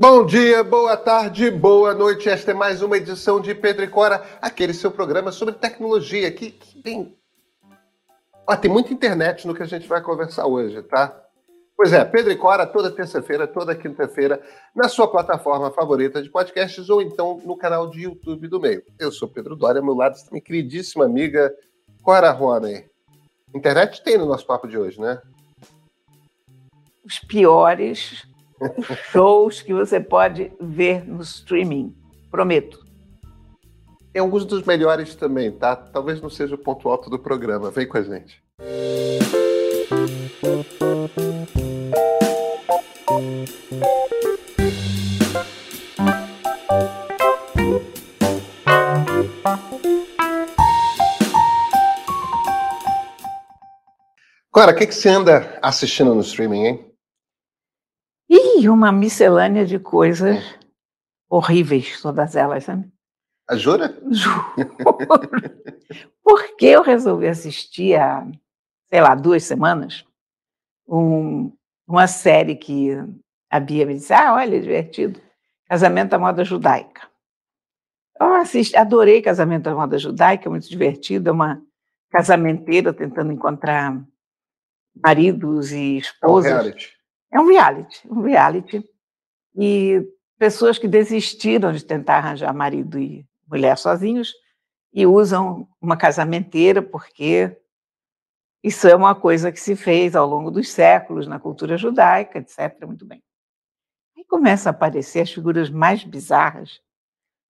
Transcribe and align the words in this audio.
Bom 0.00 0.24
dia, 0.24 0.62
boa 0.62 0.96
tarde, 0.96 1.50
boa 1.50 1.92
noite. 1.92 2.28
Esta 2.28 2.52
é 2.52 2.54
mais 2.54 2.82
uma 2.82 2.96
edição 2.96 3.40
de 3.40 3.52
Pedro 3.52 3.82
e 3.82 3.88
Cora, 3.88 4.24
aquele 4.40 4.72
seu 4.72 4.92
programa 4.92 5.32
sobre 5.32 5.54
tecnologia 5.54 6.30
que, 6.30 6.52
que 6.52 6.80
tem. 6.80 7.18
Ah, 8.46 8.56
tem 8.56 8.70
muita 8.70 8.94
internet 8.94 9.44
no 9.44 9.56
que 9.56 9.62
a 9.64 9.66
gente 9.66 9.88
vai 9.88 10.00
conversar 10.00 10.46
hoje, 10.46 10.80
tá? 10.84 11.20
Pois 11.76 11.92
é, 11.92 12.04
Pedro 12.04 12.30
e 12.30 12.36
Cora, 12.36 12.64
toda 12.64 12.92
terça-feira, 12.92 13.44
toda 13.48 13.74
quinta-feira, 13.74 14.40
na 14.72 14.88
sua 14.88 15.10
plataforma 15.10 15.72
favorita 15.72 16.22
de 16.22 16.30
podcasts 16.30 16.88
ou 16.88 17.02
então 17.02 17.42
no 17.44 17.56
canal 17.56 17.90
de 17.90 18.02
YouTube 18.02 18.46
do 18.46 18.60
meio. 18.60 18.84
Eu 19.00 19.10
sou 19.10 19.26
Pedro 19.26 19.56
Dória, 19.56 19.80
ao 19.80 19.84
meu 19.84 19.96
lado 19.96 20.14
está 20.14 20.30
minha 20.30 20.40
queridíssima 20.40 21.06
amiga 21.06 21.52
Cora 22.04 22.30
Rony. 22.30 22.88
Internet 23.52 24.00
tem 24.04 24.16
no 24.16 24.26
nosso 24.26 24.46
papo 24.46 24.68
de 24.68 24.78
hoje, 24.78 25.00
né? 25.00 25.20
Os 27.04 27.18
piores 27.18 28.27
shows 29.12 29.62
que 29.62 29.72
você 29.72 30.00
pode 30.00 30.52
ver 30.60 31.06
no 31.06 31.22
streaming. 31.22 31.94
Prometo. 32.30 32.84
Tem 34.12 34.20
alguns 34.20 34.44
dos 34.44 34.64
melhores 34.64 35.14
também, 35.14 35.52
tá? 35.52 35.76
Talvez 35.76 36.20
não 36.20 36.30
seja 36.30 36.54
o 36.54 36.58
ponto 36.58 36.88
alto 36.88 37.08
do 37.08 37.18
programa. 37.18 37.70
Vem 37.70 37.86
com 37.86 37.98
a 37.98 38.02
gente. 38.02 38.42
Agora, 54.52 54.72
o 54.72 54.74
que, 54.74 54.86
que 54.88 54.94
você 54.94 55.08
anda 55.08 55.56
assistindo 55.62 56.12
no 56.14 56.20
streaming, 56.20 56.64
hein? 56.64 56.87
E 58.58 58.68
uma 58.68 58.90
miscelânea 58.90 59.64
de 59.64 59.78
coisas 59.78 60.58
horríveis, 61.30 62.02
todas 62.02 62.34
elas, 62.34 62.64
sabe? 62.64 62.90
A 63.48 63.54
jura? 63.54 63.96
Juro. 64.10 64.44
Porque 66.24 66.66
eu 66.66 66.82
resolvi 66.82 67.28
assistir 67.28 67.94
há, 67.94 68.26
sei 68.90 69.00
lá, 69.00 69.14
duas 69.14 69.44
semanas, 69.44 70.04
um, 70.88 71.52
uma 71.86 72.08
série 72.08 72.56
que 72.56 72.96
a 73.48 73.60
Bia 73.60 73.86
me 73.86 73.94
disse, 73.94 74.12
ah, 74.12 74.34
olha, 74.34 74.60
divertido, 74.60 75.20
Casamento 75.66 76.14
à 76.14 76.18
Moda 76.18 76.44
Judaica. 76.44 77.08
Eu 78.20 78.34
assisti, 78.34 78.76
adorei 78.76 79.22
Casamento 79.22 79.68
à 79.68 79.74
Moda 79.74 79.96
Judaica, 79.98 80.48
é 80.48 80.50
muito 80.50 80.68
divertido, 80.68 81.30
é 81.30 81.32
uma 81.32 81.62
casamenteira 82.10 82.92
tentando 82.92 83.30
encontrar 83.30 84.04
maridos 84.96 85.70
e 85.70 85.98
esposas. 85.98 86.50
É 86.50 86.54
um 86.54 86.58
reality. 86.58 86.97
É 87.30 87.40
um 87.40 87.46
reality, 87.46 88.00
um 88.08 88.22
reality. 88.22 88.84
E 89.54 90.06
pessoas 90.38 90.78
que 90.78 90.88
desistiram 90.88 91.72
de 91.72 91.84
tentar 91.84 92.18
arranjar 92.18 92.54
marido 92.54 92.98
e 92.98 93.26
mulher 93.46 93.76
sozinhos 93.76 94.32
e 94.92 95.06
usam 95.06 95.68
uma 95.80 95.96
casamenteira 95.96 96.82
porque 96.82 97.56
isso 98.62 98.88
é 98.88 98.94
uma 98.94 99.14
coisa 99.14 99.52
que 99.52 99.60
se 99.60 99.76
fez 99.76 100.16
ao 100.16 100.26
longo 100.26 100.50
dos 100.50 100.70
séculos 100.70 101.26
na 101.26 101.38
cultura 101.38 101.76
judaica, 101.76 102.38
etc. 102.38 102.84
Muito 102.86 103.06
bem. 103.06 103.22
Aí 104.16 104.24
começam 104.24 104.70
a 104.70 104.74
aparecer 104.74 105.20
as 105.20 105.32
figuras 105.32 105.70
mais 105.70 106.02
bizarras. 106.04 106.80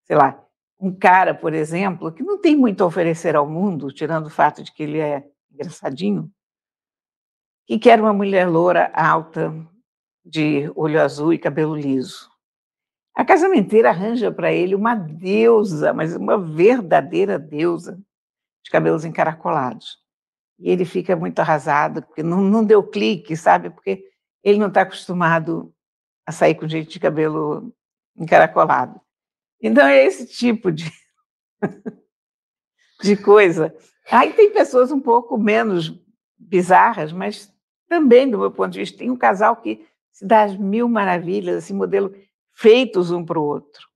Sei 0.06 0.16
lá, 0.16 0.44
um 0.80 0.94
cara, 0.94 1.34
por 1.34 1.54
exemplo, 1.54 2.12
que 2.12 2.24
não 2.24 2.40
tem 2.40 2.56
muito 2.56 2.84
a 2.84 2.88
oferecer 2.88 3.36
ao 3.36 3.48
mundo, 3.48 3.92
tirando 3.92 4.28
o 4.28 4.32
fato 4.32 4.64
de 4.64 4.72
que 4.72 4.84
ele 4.84 5.00
é 5.00 5.28
engraçadinho, 5.52 6.32
que 7.68 7.78
quer 7.78 8.00
uma 8.00 8.14
mulher 8.14 8.48
loura, 8.48 8.90
alta, 8.94 9.54
de 10.26 10.72
olho 10.74 11.02
azul 11.02 11.34
e 11.34 11.38
cabelo 11.38 11.76
liso. 11.76 12.30
A 13.14 13.26
casamenteira 13.26 13.90
arranja 13.90 14.32
para 14.32 14.54
ele 14.54 14.74
uma 14.74 14.96
deusa, 14.96 15.94
mas 15.94 16.16
uma 16.16 16.38
verdadeira 16.38 17.38
deusa, 17.38 18.00
de 18.64 18.72
cabelos 18.72 19.04
encaracolados. 19.04 19.98
E 20.58 20.70
ele 20.70 20.86
fica 20.86 21.16
muito 21.16 21.40
arrasado, 21.40 22.02
porque 22.02 22.24
não, 22.24 22.42
não 22.42 22.64
deu 22.64 22.82
clique, 22.82 23.36
sabe? 23.36 23.70
Porque 23.70 24.04
ele 24.44 24.60
não 24.60 24.68
está 24.68 24.82
acostumado 24.82 25.74
a 26.26 26.32
sair 26.32 26.56
com 26.56 26.68
gente 26.68 26.92
de 26.92 27.00
cabelo 27.00 27.74
encaracolado. 28.16 29.02
Então, 29.62 29.86
é 29.86 30.06
esse 30.06 30.26
tipo 30.26 30.72
de, 30.72 30.90
de 33.02 33.18
coisa. 33.18 33.76
Aí 34.10 34.32
tem 34.34 34.54
pessoas 34.54 34.92
um 34.92 35.02
pouco 35.02 35.38
menos 35.38 35.94
bizarras, 36.38 37.12
mas 37.12 37.52
também, 37.88 38.30
do 38.30 38.38
meu 38.38 38.52
ponto 38.52 38.72
de 38.72 38.80
vista, 38.80 38.98
tem 38.98 39.10
um 39.10 39.18
casal 39.18 39.56
que 39.56 39.86
se 40.12 40.26
dá 40.26 40.44
as 40.44 40.58
mil 40.58 40.90
maravilhas, 40.90 41.58
assim, 41.58 41.74
modelo 41.74 42.14
feitos 42.54 43.12
um 43.12 43.24
para 43.24 43.40
o 43.40 43.44
outro. 43.44 43.88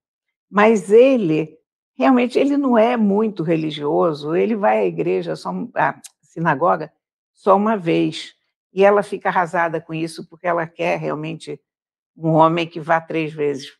Mas 0.50 0.90
ele, 0.90 1.58
realmente, 1.96 2.38
ele 2.38 2.56
não 2.56 2.78
é 2.78 2.96
muito 2.96 3.42
religioso, 3.42 4.34
ele 4.34 4.54
vai 4.54 4.78
à 4.78 4.84
igreja, 4.84 5.34
só, 5.34 5.50
à 5.74 6.00
sinagoga, 6.22 6.92
só 7.32 7.56
uma 7.56 7.76
vez. 7.76 8.34
E 8.72 8.84
ela 8.84 9.02
fica 9.02 9.28
arrasada 9.28 9.80
com 9.80 9.92
isso, 9.92 10.28
porque 10.28 10.46
ela 10.46 10.66
quer 10.66 10.98
realmente 10.98 11.60
um 12.16 12.30
homem 12.30 12.66
que 12.66 12.80
vá 12.80 13.00
três 13.00 13.32
vezes 13.32 13.72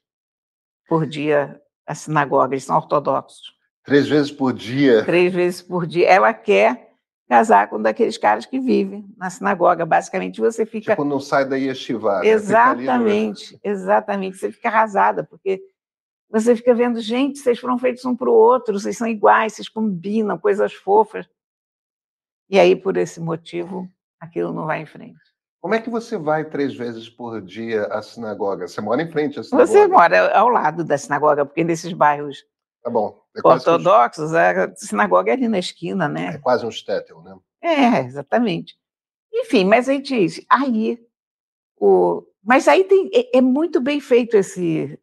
por 0.88 1.06
dia 1.06 1.60
à 1.86 1.94
sinagoga, 1.94 2.54
eles 2.54 2.64
são 2.64 2.76
ortodoxos. 2.76 3.54
Três 3.84 4.08
vezes 4.08 4.30
por 4.30 4.52
dia? 4.52 5.04
Três 5.04 5.32
vezes 5.32 5.62
por 5.62 5.86
dia. 5.86 6.08
Ela 6.08 6.32
quer 6.32 6.91
casar 7.32 7.70
com 7.70 7.76
um 7.76 7.82
daqueles 7.82 8.18
caras 8.18 8.44
que 8.44 8.60
vivem 8.60 9.06
na 9.16 9.30
sinagoga. 9.30 9.86
Basicamente, 9.86 10.38
você 10.38 10.66
fica. 10.66 10.92
Tipo, 10.92 11.02
não 11.02 11.18
sai 11.18 11.48
da 11.48 11.56
yeshiva. 11.56 12.20
Né? 12.20 12.28
Exatamente, 12.28 13.54
no... 13.54 13.60
exatamente. 13.64 14.36
Você 14.36 14.52
fica 14.52 14.68
arrasada, 14.68 15.24
porque 15.24 15.62
você 16.30 16.54
fica 16.54 16.74
vendo, 16.74 17.00
gente, 17.00 17.38
vocês 17.38 17.58
foram 17.58 17.78
feitos 17.78 18.04
um 18.04 18.14
para 18.14 18.28
o 18.28 18.34
outro, 18.34 18.78
vocês 18.78 18.98
são 18.98 19.06
iguais, 19.06 19.54
vocês 19.54 19.68
combinam, 19.68 20.36
coisas 20.36 20.74
fofas. 20.74 21.26
E 22.50 22.60
aí, 22.60 22.76
por 22.76 22.98
esse 22.98 23.18
motivo, 23.18 23.88
aquilo 24.20 24.52
não 24.52 24.66
vai 24.66 24.82
em 24.82 24.86
frente. 24.86 25.18
Como 25.58 25.74
é 25.74 25.80
que 25.80 25.88
você 25.88 26.18
vai 26.18 26.44
três 26.44 26.74
vezes 26.74 27.08
por 27.08 27.40
dia 27.40 27.84
à 27.86 28.02
sinagoga? 28.02 28.68
Você 28.68 28.82
mora 28.82 29.00
em 29.00 29.10
frente 29.10 29.40
à 29.40 29.42
sinagoga? 29.42 29.72
Você 29.72 29.86
mora 29.86 30.36
ao 30.36 30.50
lado 30.50 30.84
da 30.84 30.98
sinagoga, 30.98 31.46
porque 31.46 31.64
nesses 31.64 31.94
bairros 31.94 32.44
Tá 32.82 32.90
bom. 32.90 33.22
É 33.34 33.46
ortodoxos, 33.46 34.34
a 34.34 34.74
sinagoga 34.74 35.30
é 35.30 35.34
ali 35.34 35.48
na 35.48 35.58
esquina, 35.58 36.08
né? 36.08 36.34
É 36.34 36.38
quase 36.38 36.66
um 36.66 36.70
shtetl, 36.70 37.20
né? 37.20 37.38
É, 37.62 38.00
exatamente. 38.00 38.76
Enfim, 39.32 39.64
mas 39.64 39.88
aí 39.88 40.02
diz, 40.02 40.44
aí, 40.48 40.98
o... 41.78 42.22
mas 42.42 42.66
aí 42.68 42.84
tem, 42.84 43.08
é, 43.14 43.38
é, 43.38 43.40
muito 43.40 43.80
bem 43.80 44.00
feito 44.00 44.36
esse, 44.36 44.98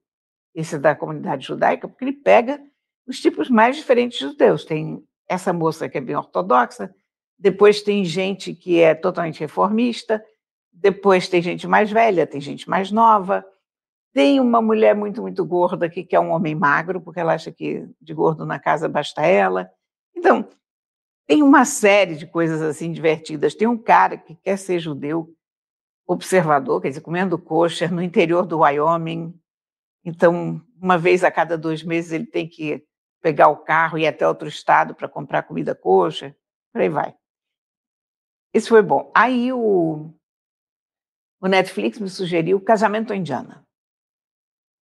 esse 0.53 0.77
da 0.77 0.93
comunidade 0.93 1.47
judaica, 1.47 1.87
porque 1.87 2.03
ele 2.03 2.13
pega 2.13 2.61
os 3.07 3.19
tipos 3.19 3.49
mais 3.49 3.77
diferentes 3.77 4.19
de 4.19 4.25
judeus. 4.25 4.65
Tem 4.65 5.03
essa 5.27 5.53
moça 5.53 5.87
que 5.87 5.97
é 5.97 6.01
bem 6.01 6.15
ortodoxa, 6.15 6.93
depois 7.37 7.81
tem 7.81 8.03
gente 8.03 8.53
que 8.53 8.81
é 8.81 8.93
totalmente 8.93 9.39
reformista, 9.39 10.23
depois 10.71 11.27
tem 11.27 11.41
gente 11.41 11.65
mais 11.67 11.89
velha, 11.89 12.27
tem 12.27 12.41
gente 12.41 12.69
mais 12.69 12.91
nova, 12.91 13.45
tem 14.13 14.39
uma 14.39 14.61
mulher 14.61 14.95
muito, 14.95 15.21
muito 15.21 15.45
gorda 15.45 15.89
que 15.89 16.03
quer 16.03 16.19
um 16.19 16.31
homem 16.31 16.55
magro, 16.55 16.99
porque 16.99 17.19
ela 17.19 17.33
acha 17.33 17.51
que 17.51 17.87
de 18.01 18.13
gordo 18.13 18.45
na 18.45 18.59
casa 18.59 18.89
basta 18.89 19.21
ela. 19.21 19.69
Então, 20.15 20.49
tem 21.27 21.43
uma 21.43 21.63
série 21.63 22.15
de 22.15 22.25
coisas 22.25 22.61
assim 22.61 22.91
divertidas. 22.91 23.53
Tem 23.53 23.67
um 23.67 23.77
cara 23.77 24.17
que 24.17 24.35
quer 24.35 24.57
ser 24.57 24.79
judeu, 24.79 25.31
observador, 26.07 26.81
quer 26.81 26.89
dizer, 26.89 27.01
comendo 27.01 27.37
kosher 27.37 27.93
no 27.93 28.01
interior 28.01 28.47
do 28.47 28.59
Wyoming. 28.59 29.39
Então, 30.03 30.59
uma 30.81 30.97
vez 30.97 31.23
a 31.23 31.29
cada 31.29 31.55
dois 31.55 31.83
meses 31.83 32.11
ele 32.11 32.25
tem 32.25 32.47
que 32.47 32.83
pegar 33.21 33.49
o 33.49 33.57
carro 33.57 33.97
e 33.97 34.03
ir 34.03 34.07
até 34.07 34.27
outro 34.27 34.47
estado 34.47 34.95
para 34.95 35.07
comprar 35.07 35.43
comida 35.43 35.75
kosher. 35.75 36.35
Por 36.73 36.81
aí 36.81 36.89
vai. 36.89 37.13
Esse 38.51 38.69
foi 38.69 38.81
bom. 38.81 39.11
Aí 39.13 39.53
o, 39.53 40.11
o 41.39 41.47
Netflix 41.47 41.99
me 41.99 42.09
sugeriu 42.09 42.59
Casamento 42.59 43.13
Indiana 43.13 43.68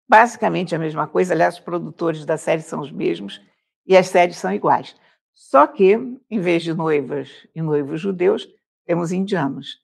basicamente 0.07 0.73
a 0.73 0.79
mesma 0.79 1.07
coisa. 1.07 1.33
Aliás, 1.33 1.55
os 1.55 1.59
produtores 1.59 2.25
da 2.25 2.37
série 2.37 2.61
são 2.61 2.79
os 2.79 2.91
mesmos 2.91 3.41
e 3.85 3.97
as 3.97 4.07
séries 4.07 4.37
são 4.37 4.53
iguais. 4.53 4.95
Só 5.33 5.67
que, 5.67 5.93
em 6.29 6.39
vez 6.39 6.63
de 6.63 6.73
noivas 6.73 7.29
e 7.53 7.61
noivos 7.61 8.01
judeus, 8.01 8.47
temos 8.85 9.11
indianos 9.11 9.79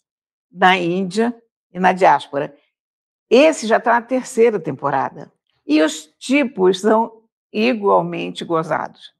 na 0.52 0.78
Índia 0.78 1.36
e 1.72 1.80
na 1.80 1.94
diáspora. 1.94 2.56
Esse 3.30 3.68
já 3.68 3.78
está 3.78 3.94
na 3.94 4.02
terceira 4.02 4.60
temporada. 4.60 5.32
E 5.66 5.82
os 5.82 6.08
tipos 6.18 6.82
são 6.82 7.24
igualmente 7.52 8.44
gozados. 8.44 9.14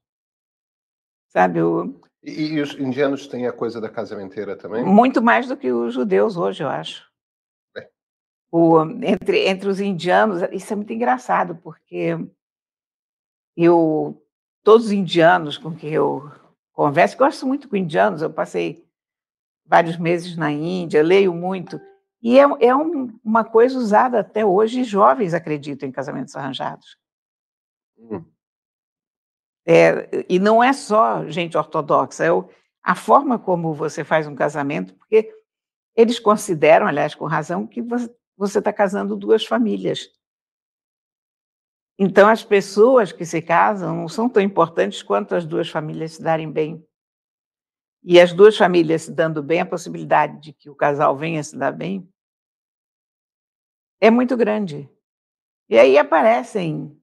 Sabe? 1.28 1.62
O... 1.62 2.00
E, 2.22 2.54
e 2.54 2.60
os 2.60 2.74
indianos 2.74 3.26
têm 3.26 3.46
a 3.46 3.52
coisa 3.52 3.80
da 3.80 3.88
casamenteira 3.88 4.56
também? 4.56 4.84
Muito 4.84 5.22
mais 5.22 5.46
do 5.46 5.56
que 5.56 5.70
os 5.72 5.94
judeus 5.94 6.36
hoje, 6.36 6.62
eu 6.62 6.68
acho 6.68 7.13
o, 8.56 8.80
entre, 9.02 9.48
entre 9.48 9.68
os 9.68 9.80
indianos, 9.80 10.40
isso 10.52 10.72
é 10.72 10.76
muito 10.76 10.92
engraçado, 10.92 11.56
porque 11.56 12.16
eu, 13.56 14.24
todos 14.62 14.86
os 14.86 14.92
indianos 14.92 15.58
com 15.58 15.74
quem 15.74 15.90
eu 15.90 16.30
converso, 16.72 17.18
gosto 17.18 17.44
muito 17.48 17.68
com 17.68 17.74
indianos, 17.74 18.22
eu 18.22 18.32
passei 18.32 18.88
vários 19.66 19.96
meses 19.96 20.36
na 20.36 20.52
Índia, 20.52 21.02
leio 21.02 21.34
muito, 21.34 21.80
E 22.22 22.38
é, 22.38 22.44
é 22.60 22.76
um, 22.76 23.18
uma 23.24 23.44
coisa 23.44 23.76
usada 23.76 24.20
até 24.20 24.46
hoje, 24.46 24.84
jovens 24.84 25.34
acreditam 25.34 25.88
em 25.88 25.92
casamentos 25.92 26.36
arranjados. 26.36 26.96
Hum. 27.98 28.24
É, 29.66 30.24
e 30.28 30.38
não 30.38 30.62
é 30.62 30.72
só 30.72 31.28
gente 31.28 31.58
ortodoxa, 31.58 32.22
é 32.22 32.30
o, 32.30 32.48
a 32.84 32.94
forma 32.94 33.36
como 33.36 33.74
você 33.74 34.04
faz 34.04 34.28
um 34.28 34.36
casamento, 34.36 34.94
porque 34.94 35.28
eles 35.96 36.20
consideram, 36.20 36.86
aliás, 36.86 37.16
com 37.16 37.24
razão, 37.24 37.66
que 37.66 37.82
você 37.82 38.08
está 38.58 38.72
casando 38.72 39.16
duas 39.16 39.44
famílias. 39.44 40.10
Então, 41.98 42.28
as 42.28 42.42
pessoas 42.42 43.12
que 43.12 43.24
se 43.24 43.40
casam 43.40 43.94
não 43.96 44.08
são 44.08 44.28
tão 44.28 44.42
importantes 44.42 45.02
quanto 45.02 45.34
as 45.34 45.46
duas 45.46 45.68
famílias 45.68 46.14
se 46.14 46.22
darem 46.22 46.50
bem. 46.50 46.84
E 48.02 48.20
as 48.20 48.32
duas 48.32 48.56
famílias 48.56 49.02
se 49.02 49.12
dando 49.12 49.42
bem, 49.42 49.60
a 49.60 49.66
possibilidade 49.66 50.40
de 50.40 50.52
que 50.52 50.68
o 50.68 50.74
casal 50.74 51.16
venha 51.16 51.42
se 51.42 51.56
dar 51.56 51.72
bem 51.72 52.08
é 54.00 54.10
muito 54.10 54.36
grande. 54.36 54.90
E 55.68 55.78
aí 55.78 55.96
aparecem 55.96 56.94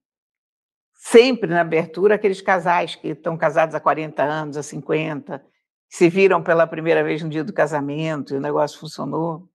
sempre 0.93 1.49
na 1.49 1.61
abertura 1.61 2.15
aqueles 2.15 2.41
casais 2.41 2.95
que 2.95 3.07
estão 3.07 3.35
casados 3.35 3.73
há 3.73 3.79
40 3.79 4.21
anos, 4.21 4.57
há 4.57 4.61
50, 4.61 5.43
se 5.89 6.07
viram 6.09 6.43
pela 6.43 6.67
primeira 6.67 7.03
vez 7.03 7.23
no 7.23 7.29
dia 7.29 7.43
do 7.43 7.51
casamento 7.51 8.33
e 8.33 8.37
o 8.37 8.41
negócio 8.41 8.79
funcionou. 8.79 9.49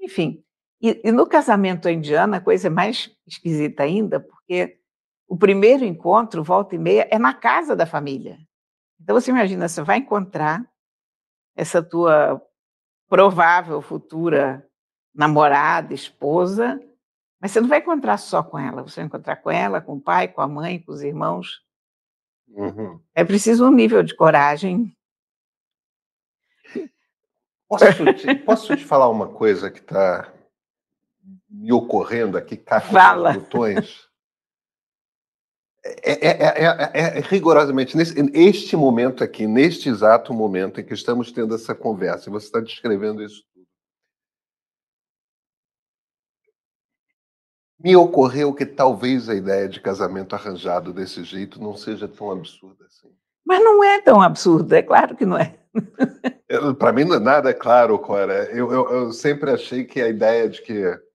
Enfim, 0.00 0.44
e, 0.80 1.00
e 1.04 1.12
no 1.12 1.26
casamento 1.26 1.88
indiano 1.88 2.34
a 2.36 2.40
coisa 2.40 2.68
é 2.68 2.70
mais 2.70 3.10
esquisita 3.26 3.82
ainda, 3.82 4.20
porque 4.20 4.78
o 5.28 5.36
primeiro 5.36 5.84
encontro, 5.84 6.44
volta 6.44 6.74
e 6.74 6.78
meia, 6.78 7.08
é 7.10 7.18
na 7.18 7.34
casa 7.34 7.74
da 7.74 7.86
família. 7.86 8.38
Então 9.00 9.18
você 9.18 9.30
imagina, 9.30 9.68
você 9.68 9.82
vai 9.82 9.98
encontrar 9.98 10.64
essa 11.54 11.82
tua 11.82 12.40
provável 13.08 13.80
futura 13.80 14.66
namorada, 15.14 15.94
esposa, 15.94 16.80
mas 17.40 17.50
você 17.50 17.60
não 17.60 17.68
vai 17.68 17.78
encontrar 17.78 18.18
só 18.18 18.42
com 18.42 18.58
ela, 18.58 18.82
você 18.82 19.00
vai 19.00 19.06
encontrar 19.06 19.36
com 19.36 19.50
ela, 19.50 19.80
com 19.80 19.94
o 19.94 20.00
pai, 20.00 20.28
com 20.28 20.40
a 20.40 20.48
mãe, 20.48 20.78
com 20.78 20.92
os 20.92 21.02
irmãos. 21.02 21.62
Uhum. 22.48 23.00
É 23.14 23.24
preciso 23.24 23.66
um 23.66 23.70
nível 23.70 24.02
de 24.02 24.14
coragem. 24.14 24.96
Posso 27.68 28.14
te, 28.14 28.34
posso 28.36 28.76
te 28.76 28.84
falar 28.84 29.08
uma 29.08 29.28
coisa 29.28 29.70
que 29.70 29.80
está 29.80 30.32
me 31.56 31.72
ocorrendo 31.72 32.36
aqui, 32.36 32.56
caixa 32.56 32.92
Fala. 32.92 33.32
botões? 33.32 34.06
É, 35.84 36.28
é, 36.28 36.64
é, 36.64 37.18
é, 37.18 37.20
rigorosamente 37.20 37.96
nesse 37.96 38.14
este 38.34 38.76
momento 38.76 39.22
aqui, 39.22 39.46
neste 39.46 39.88
exato 39.88 40.34
momento 40.34 40.80
em 40.80 40.84
que 40.84 40.92
estamos 40.92 41.30
tendo 41.30 41.54
essa 41.54 41.74
conversa, 41.74 42.28
e 42.28 42.32
você 42.32 42.46
está 42.46 42.60
descrevendo 42.60 43.22
isso 43.22 43.44
tudo. 43.54 43.66
Me 47.78 47.94
ocorreu 47.94 48.52
que 48.52 48.66
talvez 48.66 49.28
a 49.28 49.34
ideia 49.34 49.68
de 49.68 49.80
casamento 49.80 50.34
arranjado 50.34 50.92
desse 50.92 51.22
jeito 51.22 51.62
não 51.62 51.76
seja 51.76 52.08
tão 52.08 52.32
absurda 52.32 52.84
assim. 52.86 53.14
Mas 53.44 53.62
não 53.62 53.84
é 53.84 54.00
tão 54.00 54.20
absurdo, 54.20 54.72
é 54.74 54.82
claro 54.82 55.14
que 55.14 55.24
não 55.24 55.38
é. 55.38 55.56
Para 56.78 56.92
mim 56.92 57.04
não 57.04 57.14
é 57.14 57.20
nada 57.20 57.54
claro, 57.54 57.96
Cora. 57.98 58.50
Eu, 58.50 58.72
eu, 58.72 58.90
eu 58.90 59.12
sempre 59.12 59.52
achei 59.52 59.84
que 59.84 60.00
a 60.00 60.08
ideia 60.08 60.48
de 60.48 60.62
que 60.62 61.05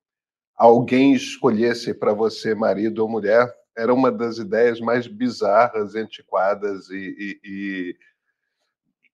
alguém 0.61 1.13
escolhesse 1.13 1.91
para 1.91 2.13
você 2.13 2.53
marido 2.53 2.99
ou 2.99 3.09
mulher 3.09 3.51
era 3.75 3.91
uma 3.91 4.11
das 4.11 4.37
ideias 4.37 4.79
mais 4.79 5.07
bizarras, 5.07 5.95
antiquadas 5.95 6.87
e, 6.91 7.39
e, 7.43 7.95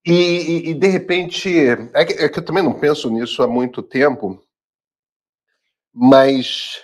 e, 0.06 0.12
e, 0.12 0.70
e 0.72 0.74
de 0.74 0.88
repente 0.88 1.50
é 1.94 2.04
que, 2.04 2.14
é 2.14 2.28
que 2.28 2.40
eu 2.40 2.44
também 2.44 2.62
não 2.62 2.78
penso 2.78 3.10
nisso 3.10 3.42
há 3.42 3.48
muito 3.48 3.82
tempo, 3.82 4.44
mas 5.94 6.84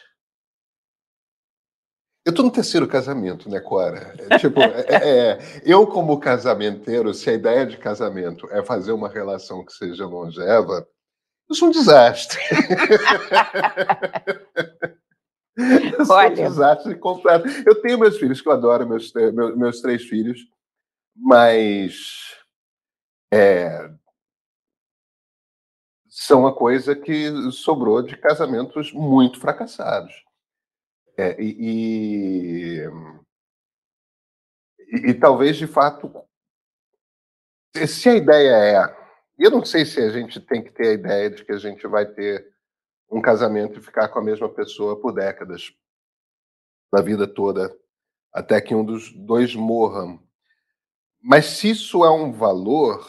eu 2.25 2.30
estou 2.30 2.45
no 2.45 2.51
terceiro 2.51 2.88
casamento, 2.88 3.50
né, 3.50 3.59
Cora? 3.59 4.16
É, 4.30 4.38
tipo, 4.38 4.62
é, 4.62 4.86
é, 4.88 5.30
é, 5.31 5.62
eu 5.66 5.86
como 5.86 6.21
casamenteiro, 6.21 7.13
se 7.13 7.30
a 7.30 7.33
ideia 7.33 7.66
de 7.66 7.75
casamento 7.77 8.48
é 8.50 8.63
fazer 8.63 8.94
uma 8.94 9.09
relação 9.09 9.66
que 9.66 9.74
seja 9.74 10.06
longeva, 10.06 10.88
eu 11.50 11.56
sou 11.56 11.68
um 11.68 11.72
desastre. 11.72 12.40
eu 15.98 16.06
sou 16.06 16.16
Olha. 16.16 16.31
um 16.31 16.50
desastre 16.50 16.95
completo. 16.95 17.48
Eu 17.66 17.81
tenho 17.81 18.00
meus 18.00 18.18
filhos, 18.18 18.42
que 18.42 18.48
eu 18.48 18.54
adoro, 18.54 18.88
meus, 18.88 19.12
meus, 19.13 19.57
meus 19.57 19.81
três 19.81 20.04
filhos, 20.04 20.40
mas 21.16 22.34
é, 23.34 23.90
são 26.07 26.42
uma 26.42 26.54
coisa 26.54 26.95
que 26.95 27.31
sobrou 27.51 28.04
de 28.04 28.16
casamentos 28.16 28.94
muito 28.94 29.40
fracassados. 29.40 30.13
É, 31.18 31.42
e, 31.42 31.56
e, 31.60 32.78
e, 34.80 35.10
e, 35.10 35.13
talvez, 35.16 35.57
de 35.57 35.66
fato, 35.66 36.12
se 37.88 38.10
a 38.10 38.16
ideia 38.16 38.56
é. 38.56 39.02
Eu 39.44 39.51
não 39.51 39.66
sei 39.66 39.86
se 39.86 40.00
a 40.00 40.10
gente 40.10 40.40
tem 40.40 40.63
que 40.63 40.72
ter 40.72 40.88
a 40.88 40.94
ideia 40.94 41.30
de 41.30 41.44
que 41.44 41.51
a 41.51 41.57
gente 41.57 41.86
vai 41.86 42.06
ter 42.06 42.50
um 43.12 43.22
casamento 43.22 43.78
e 43.78 43.84
ficar 43.84 44.07
com 44.07 44.18
a 44.18 44.24
mesma 44.24 44.48
pessoa 44.48 44.98
por 44.98 45.12
décadas, 45.12 45.69
na 46.94 47.01
vida 47.01 47.28
toda, 47.28 47.78
até 48.31 48.62
que 48.62 48.74
um 48.74 48.86
dos 48.86 49.12
dois 49.12 49.54
morra. 49.54 50.18
Mas 51.22 51.57
se 51.57 51.72
isso 51.72 52.06
é 52.06 52.10
um 52.10 52.31
valor, 52.31 53.06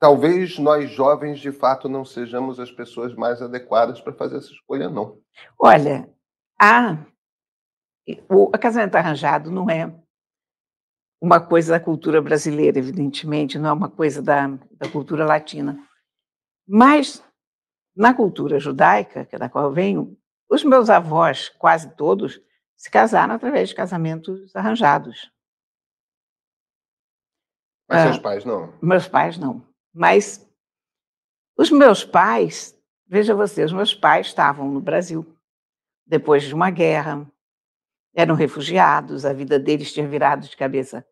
talvez 0.00 0.58
nós 0.58 0.90
jovens 0.90 1.38
de 1.38 1.52
fato 1.52 1.88
não 1.88 2.04
sejamos 2.04 2.58
as 2.58 2.72
pessoas 2.72 3.14
mais 3.14 3.40
adequadas 3.40 4.00
para 4.00 4.12
fazer 4.12 4.38
essa 4.38 4.50
escolha, 4.50 4.90
não. 4.90 5.22
Olha, 5.56 6.12
a, 6.60 6.98
o 8.28 8.50
casamento 8.50 8.96
arranjado 8.96 9.48
não 9.48 9.70
é 9.70 9.94
uma 11.22 11.38
coisa 11.38 11.74
da 11.74 11.80
cultura 11.80 12.20
brasileira, 12.20 12.80
evidentemente, 12.80 13.56
não 13.56 13.70
é 13.70 13.72
uma 13.72 13.88
coisa 13.88 14.20
da, 14.20 14.48
da 14.72 14.90
cultura 14.90 15.24
latina. 15.24 15.78
Mas 16.66 17.24
na 17.94 18.12
cultura 18.12 18.58
judaica, 18.58 19.24
que 19.24 19.36
é 19.36 19.38
da 19.38 19.48
qual 19.48 19.66
eu 19.66 19.72
venho, 19.72 20.18
os 20.50 20.64
meus 20.64 20.90
avós, 20.90 21.48
quase 21.48 21.94
todos, 21.94 22.42
se 22.76 22.90
casaram 22.90 23.36
através 23.36 23.68
de 23.68 23.76
casamentos 23.76 24.54
arranjados. 24.56 25.30
Mas 27.88 28.00
ah, 28.00 28.04
seus 28.06 28.18
pais 28.18 28.44
não? 28.44 28.74
Meus 28.82 29.06
pais 29.06 29.38
não. 29.38 29.64
Mas 29.94 30.44
os 31.56 31.70
meus 31.70 32.04
pais, 32.04 32.76
veja 33.06 33.32
você, 33.32 33.62
os 33.62 33.72
meus 33.72 33.94
pais 33.94 34.26
estavam 34.26 34.68
no 34.68 34.80
Brasil 34.80 35.24
depois 36.04 36.42
de 36.42 36.52
uma 36.52 36.70
guerra, 36.70 37.24
eram 38.12 38.34
refugiados, 38.34 39.24
a 39.24 39.32
vida 39.32 39.56
deles 39.56 39.92
tinha 39.92 40.08
virado 40.08 40.48
de 40.48 40.56
cabeça 40.56 41.06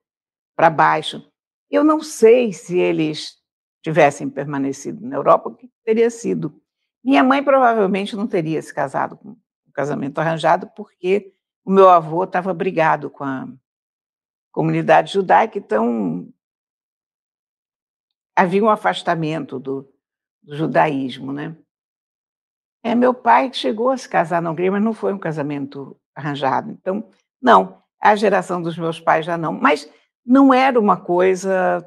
para 0.56 0.70
baixo. 0.70 1.30
Eu 1.70 1.84
não 1.84 2.00
sei 2.02 2.52
se 2.52 2.78
eles 2.78 3.36
tivessem 3.82 4.28
permanecido 4.28 5.06
na 5.06 5.16
Europa, 5.16 5.48
o 5.48 5.54
que 5.54 5.70
teria 5.84 6.10
sido. 6.10 6.60
Minha 7.02 7.24
mãe 7.24 7.42
provavelmente 7.42 8.14
não 8.14 8.26
teria 8.26 8.60
se 8.60 8.74
casado 8.74 9.16
com 9.16 9.30
um 9.30 9.72
casamento 9.72 10.18
arranjado, 10.18 10.70
porque 10.76 11.32
o 11.64 11.70
meu 11.70 11.88
avô 11.88 12.24
estava 12.24 12.52
brigado 12.52 13.08
com 13.08 13.24
a 13.24 13.48
comunidade 14.52 15.12
judaica, 15.12 15.58
então 15.58 16.28
havia 18.36 18.62
um 18.62 18.68
afastamento 18.68 19.58
do, 19.58 19.90
do 20.42 20.56
judaísmo, 20.56 21.32
né? 21.32 21.56
É, 22.82 22.94
meu 22.94 23.12
pai 23.12 23.52
chegou 23.52 23.90
a 23.90 23.96
se 23.96 24.08
casar 24.08 24.40
na 24.40 24.50
Hungria, 24.50 24.72
mas 24.72 24.82
não 24.82 24.94
foi 24.94 25.12
um 25.12 25.18
casamento 25.18 25.98
arranjado. 26.14 26.70
Então, 26.70 27.08
não, 27.40 27.82
a 28.00 28.16
geração 28.16 28.62
dos 28.62 28.76
meus 28.78 28.98
pais 28.98 29.26
já 29.26 29.36
não. 29.36 29.52
Mas 29.52 29.90
não 30.24 30.52
era 30.52 30.78
uma 30.78 31.00
coisa 31.00 31.84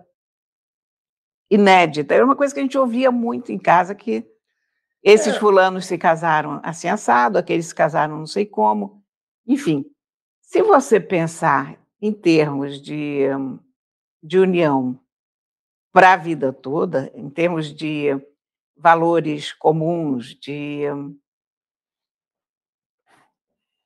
inédita, 1.49 2.13
era 2.13 2.25
uma 2.25 2.35
coisa 2.35 2.53
que 2.53 2.59
a 2.59 2.63
gente 2.63 2.77
ouvia 2.77 3.11
muito 3.11 3.51
em 3.51 3.59
casa, 3.59 3.93
que 3.93 4.25
esses 5.03 5.35
é. 5.35 5.39
fulanos 5.39 5.85
se 5.85 5.97
casaram 5.97 6.59
assim 6.63 6.87
assado, 6.87 7.37
aqueles 7.37 7.67
se 7.67 7.75
casaram 7.75 8.17
não 8.17 8.25
sei 8.25 8.45
como. 8.45 9.03
Enfim, 9.45 9.85
se 10.41 10.61
você 10.61 10.99
pensar 10.99 11.77
em 12.01 12.11
termos 12.13 12.81
de, 12.81 13.25
de 14.21 14.39
união 14.39 14.99
para 15.91 16.13
a 16.13 16.17
vida 16.17 16.53
toda, 16.53 17.11
em 17.13 17.29
termos 17.29 17.73
de 17.73 18.09
valores 18.75 19.51
comuns, 19.53 20.35
de, 20.35 20.83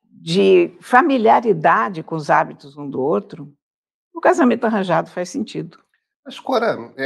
de 0.03 0.77
familiaridade 0.79 2.03
com 2.03 2.15
os 2.15 2.29
hábitos 2.29 2.77
um 2.77 2.89
do 2.89 3.01
outro, 3.01 3.56
o 4.17 4.21
casamento 4.21 4.65
arranjado 4.65 5.09
faz 5.09 5.29
sentido. 5.29 5.79
Mas, 6.25 6.39
Cora, 6.39 6.93
é, 6.97 7.05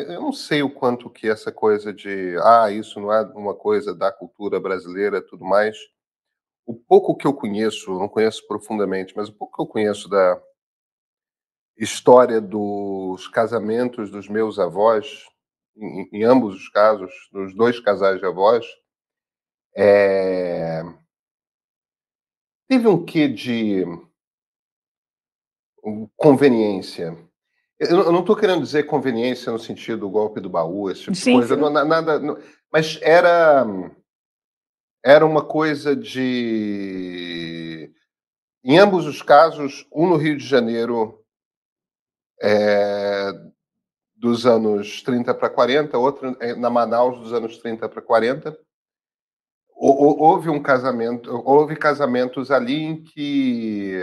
é, 0.00 0.14
eu 0.14 0.20
não 0.20 0.32
sei 0.32 0.62
o 0.62 0.70
quanto 0.70 1.10
que 1.10 1.28
essa 1.28 1.52
coisa 1.52 1.92
de 1.92 2.36
ah, 2.42 2.70
isso 2.70 2.98
não 3.00 3.12
é 3.12 3.22
uma 3.34 3.54
coisa 3.54 3.94
da 3.94 4.10
cultura 4.10 4.58
brasileira 4.58 5.20
tudo 5.20 5.44
mais. 5.44 5.76
O 6.64 6.74
pouco 6.74 7.16
que 7.16 7.26
eu 7.26 7.34
conheço, 7.34 7.92
não 7.98 8.08
conheço 8.08 8.46
profundamente, 8.48 9.14
mas 9.16 9.28
o 9.28 9.32
pouco 9.32 9.56
que 9.56 9.62
eu 9.62 9.66
conheço 9.66 10.08
da, 10.08 10.40
história 11.76 12.40
dos 12.40 13.28
casamentos 13.28 14.10
dos 14.10 14.28
meus 14.28 14.58
avós, 14.58 15.24
em, 15.76 16.08
em 16.12 16.24
ambos 16.24 16.56
os 16.56 16.68
casos, 16.70 17.12
nos 17.32 17.54
dois 17.54 17.78
casais 17.78 18.18
de 18.18 18.26
avós, 18.26 18.64
é... 19.76 20.82
teve 22.66 22.88
um 22.88 23.04
quê 23.04 23.28
de 23.28 23.84
conveniência. 26.16 27.16
Eu 27.78 28.10
não 28.10 28.20
estou 28.20 28.34
querendo 28.34 28.62
dizer 28.62 28.84
conveniência 28.84 29.52
no 29.52 29.58
sentido 29.58 30.08
golpe 30.08 30.40
do 30.40 30.48
baú, 30.48 30.90
esse 30.90 31.02
tipo 31.02 31.14
sim, 31.14 31.32
de 31.32 31.38
coisa, 31.38 31.54
sim. 31.54 31.60
Não, 31.60 31.70
nada, 31.70 32.18
não, 32.18 32.38
mas 32.72 32.98
era 33.02 33.66
era 35.04 35.24
uma 35.24 35.44
coisa 35.44 35.94
de 35.94 37.92
em 38.64 38.78
ambos 38.78 39.06
os 39.06 39.22
casos, 39.22 39.86
um 39.92 40.08
no 40.08 40.16
Rio 40.16 40.36
de 40.36 40.44
Janeiro 40.44 41.22
é, 42.42 43.30
dos 44.16 44.44
anos 44.44 45.02
30 45.02 45.32
para 45.34 45.48
40, 45.48 45.96
outro 45.96 46.36
na 46.58 46.68
Manaus 46.68 47.20
dos 47.20 47.32
anos 47.32 47.58
30 47.58 47.88
para 47.88 48.02
40. 48.02 48.58
Houve 49.78 50.48
um 50.48 50.60
casamento, 50.60 51.30
houve 51.44 51.76
casamentos 51.76 52.50
ali 52.50 52.82
em 52.82 53.04
que 53.04 54.02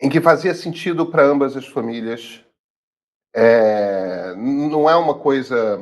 em 0.00 0.08
que 0.08 0.20
fazia 0.20 0.54
sentido 0.54 1.10
para 1.10 1.24
ambas 1.24 1.56
as 1.56 1.66
famílias. 1.66 2.44
É, 3.34 4.34
não 4.34 4.88
é 4.88 4.96
uma 4.96 5.18
coisa 5.18 5.78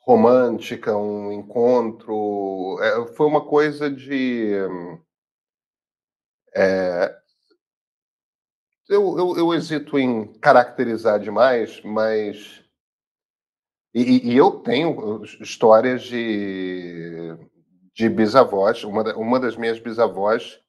romântica, 0.00 0.96
um 0.96 1.32
encontro. 1.32 2.78
É, 2.82 3.06
foi 3.14 3.26
uma 3.26 3.44
coisa 3.46 3.90
de. 3.90 4.52
É, 6.54 7.16
eu, 8.88 9.16
eu, 9.16 9.36
eu, 9.38 9.54
hesito 9.54 9.98
em 9.98 10.26
caracterizar 10.40 11.20
demais, 11.20 11.80
mas. 11.82 12.60
E, 13.94 14.32
e, 14.32 14.36
eu 14.36 14.52
tenho 14.60 15.22
histórias 15.40 16.02
de, 16.02 17.36
de 17.94 18.08
bisavós. 18.08 18.84
Uma, 18.84 19.14
uma 19.16 19.40
das 19.40 19.56
minhas 19.56 19.80
bisavós 19.80 20.59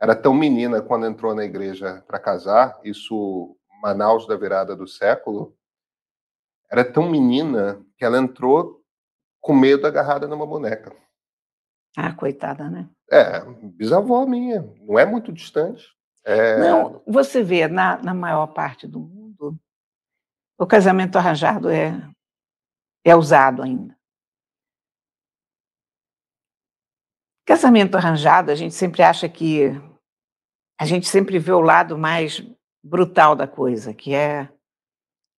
era 0.00 0.14
tão 0.14 0.32
menina 0.32 0.80
quando 0.80 1.06
entrou 1.06 1.34
na 1.34 1.44
igreja 1.44 2.02
para 2.06 2.18
casar, 2.18 2.78
isso 2.84 3.56
Manaus 3.82 4.26
da 4.26 4.36
virada 4.36 4.74
do 4.74 4.86
século, 4.86 5.56
era 6.70 6.84
tão 6.84 7.08
menina 7.08 7.84
que 7.96 8.04
ela 8.04 8.18
entrou 8.18 8.82
com 9.40 9.54
medo 9.54 9.86
agarrada 9.86 10.26
numa 10.26 10.46
boneca. 10.46 10.94
Ah, 11.96 12.12
coitada, 12.12 12.68
né? 12.68 12.88
É, 13.10 13.40
bisavó 13.44 14.26
minha, 14.26 14.62
não 14.80 14.98
é 14.98 15.06
muito 15.06 15.32
distante. 15.32 15.86
É... 16.24 16.58
Não, 16.58 17.02
você 17.06 17.42
vê, 17.42 17.66
na, 17.66 17.96
na 18.02 18.12
maior 18.12 18.48
parte 18.48 18.86
do 18.86 19.00
mundo, 19.00 19.58
o 20.58 20.66
casamento 20.66 21.16
arranjado 21.16 21.70
é, 21.70 21.92
é 23.04 23.16
usado 23.16 23.62
ainda. 23.62 23.96
Casamento 27.46 27.96
arranjado, 27.96 28.50
a 28.50 28.54
gente 28.54 28.74
sempre 28.74 29.02
acha 29.02 29.26
que. 29.26 29.70
A 30.78 30.84
gente 30.84 31.08
sempre 31.08 31.38
vê 31.38 31.52
o 31.52 31.60
lado 31.60 31.98
mais 31.98 32.42
brutal 32.82 33.34
da 33.34 33.46
coisa, 33.46 33.92
que 33.92 34.14
é 34.14 34.48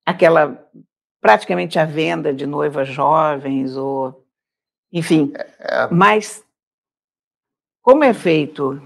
aquela 0.06 0.70
praticamente 1.22 1.78
a 1.78 1.86
venda 1.86 2.34
de 2.34 2.46
noivas 2.46 2.88
jovens, 2.88 3.76
ou 3.76 4.26
enfim. 4.92 5.32
É, 5.36 5.84
é... 5.84 5.88
Mas 5.88 6.46
como 7.82 8.04
é 8.04 8.14
feito 8.14 8.82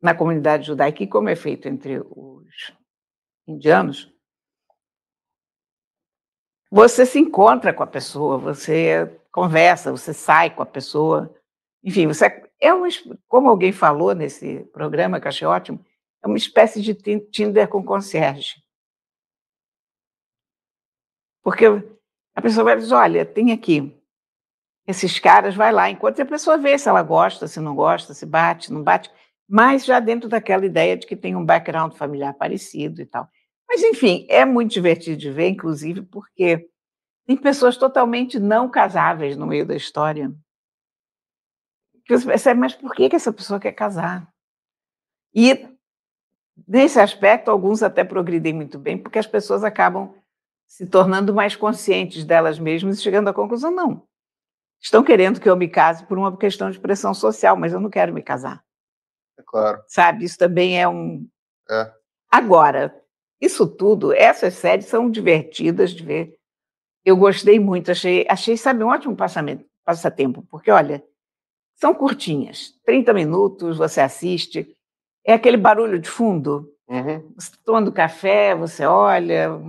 na 0.00 0.14
comunidade 0.14 0.66
judaica 0.66 1.02
e 1.02 1.06
como 1.06 1.28
é 1.28 1.36
feito 1.36 1.68
entre 1.68 1.98
os 1.98 2.72
indianos, 3.46 4.12
você 6.70 7.06
se 7.06 7.18
encontra 7.18 7.72
com 7.72 7.82
a 7.82 7.86
pessoa, 7.86 8.36
você 8.36 9.20
conversa, 9.30 9.92
você 9.92 10.12
sai 10.12 10.54
com 10.54 10.62
a 10.62 10.66
pessoa, 10.66 11.34
enfim, 11.82 12.06
você 12.06 12.43
é 12.64 12.72
uma, 12.72 12.88
como 13.28 13.48
alguém 13.48 13.72
falou 13.72 14.14
nesse 14.14 14.64
programa 14.72 15.20
que 15.20 15.28
achei 15.28 15.46
ótimo, 15.46 15.84
é 16.22 16.26
uma 16.26 16.38
espécie 16.38 16.80
de 16.80 16.94
Tinder 16.94 17.68
com 17.68 17.84
concierge. 17.84 18.54
Porque 21.42 21.66
a 22.34 22.40
pessoa 22.40 22.64
vai 22.64 22.76
dizer, 22.76 22.94
olha, 22.94 23.26
tem 23.26 23.52
aqui 23.52 23.94
esses 24.86 25.18
caras, 25.18 25.54
vai 25.54 25.72
lá, 25.72 25.90
enquanto 25.90 26.20
a 26.20 26.26
pessoa 26.26 26.56
vê 26.56 26.78
se 26.78 26.88
ela 26.88 27.02
gosta, 27.02 27.46
se 27.46 27.60
não 27.60 27.74
gosta, 27.74 28.14
se 28.14 28.24
bate, 28.24 28.72
não 28.72 28.82
bate, 28.82 29.10
mas 29.48 29.84
já 29.84 30.00
dentro 30.00 30.28
daquela 30.28 30.64
ideia 30.64 30.96
de 30.96 31.06
que 31.06 31.16
tem 31.16 31.36
um 31.36 31.44
background 31.44 31.92
familiar 31.94 32.34
parecido 32.34 33.02
e 33.02 33.06
tal. 33.06 33.28
Mas, 33.68 33.82
enfim, 33.82 34.26
é 34.28 34.44
muito 34.44 34.72
divertido 34.72 35.16
de 35.16 35.30
ver, 35.30 35.48
inclusive, 35.48 36.02
porque 36.02 36.66
tem 37.26 37.36
pessoas 37.36 37.76
totalmente 37.76 38.38
não 38.38 38.70
casáveis 38.70 39.36
no 39.36 39.46
meio 39.46 39.66
da 39.66 39.74
história. 39.74 40.32
Que 42.04 42.16
você 42.16 42.26
percebe, 42.26 42.60
mas 42.60 42.74
por 42.74 42.94
que, 42.94 43.08
que 43.08 43.16
essa 43.16 43.32
pessoa 43.32 43.58
quer 43.58 43.72
casar? 43.72 44.28
E, 45.34 45.66
nesse 46.66 47.00
aspecto, 47.00 47.50
alguns 47.50 47.82
até 47.82 48.04
progridem 48.04 48.52
muito 48.52 48.78
bem, 48.78 48.96
porque 48.98 49.18
as 49.18 49.26
pessoas 49.26 49.64
acabam 49.64 50.14
se 50.66 50.86
tornando 50.86 51.34
mais 51.34 51.56
conscientes 51.56 52.24
delas 52.24 52.58
mesmas 52.58 52.98
e 52.98 53.02
chegando 53.02 53.28
à 53.28 53.34
conclusão: 53.34 53.70
não, 53.70 54.06
estão 54.80 55.02
querendo 55.02 55.40
que 55.40 55.48
eu 55.48 55.56
me 55.56 55.68
case 55.68 56.04
por 56.06 56.18
uma 56.18 56.36
questão 56.36 56.70
de 56.70 56.78
pressão 56.78 57.14
social, 57.14 57.56
mas 57.56 57.72
eu 57.72 57.80
não 57.80 57.90
quero 57.90 58.12
me 58.12 58.22
casar. 58.22 58.62
É 59.38 59.42
claro. 59.44 59.82
Sabe, 59.88 60.24
isso 60.24 60.38
também 60.38 60.80
é 60.80 60.86
um. 60.86 61.26
É. 61.70 61.92
Agora, 62.30 62.94
isso 63.40 63.66
tudo, 63.66 64.12
essas 64.12 64.54
séries 64.54 64.86
são 64.86 65.10
divertidas 65.10 65.92
de 65.92 66.04
ver. 66.04 66.38
Eu 67.04 67.16
gostei 67.16 67.60
muito, 67.60 67.90
achei, 67.90 68.26
achei 68.28 68.56
sabe, 68.56 68.82
um 68.82 68.88
ótimo 68.88 69.14
passamento, 69.14 69.64
passatempo, 69.84 70.42
porque, 70.50 70.70
olha, 70.70 71.04
são 71.74 71.94
curtinhas, 71.94 72.74
30 72.84 73.12
minutos, 73.12 73.78
você 73.78 74.00
assiste, 74.00 74.74
é 75.24 75.32
aquele 75.34 75.56
barulho 75.56 75.98
de 75.98 76.08
fundo. 76.08 76.70
Uhum. 76.88 77.32
Você 77.36 77.50
tá 77.50 77.58
tomando 77.64 77.92
café, 77.92 78.54
você 78.54 78.84
olha, 78.84 79.60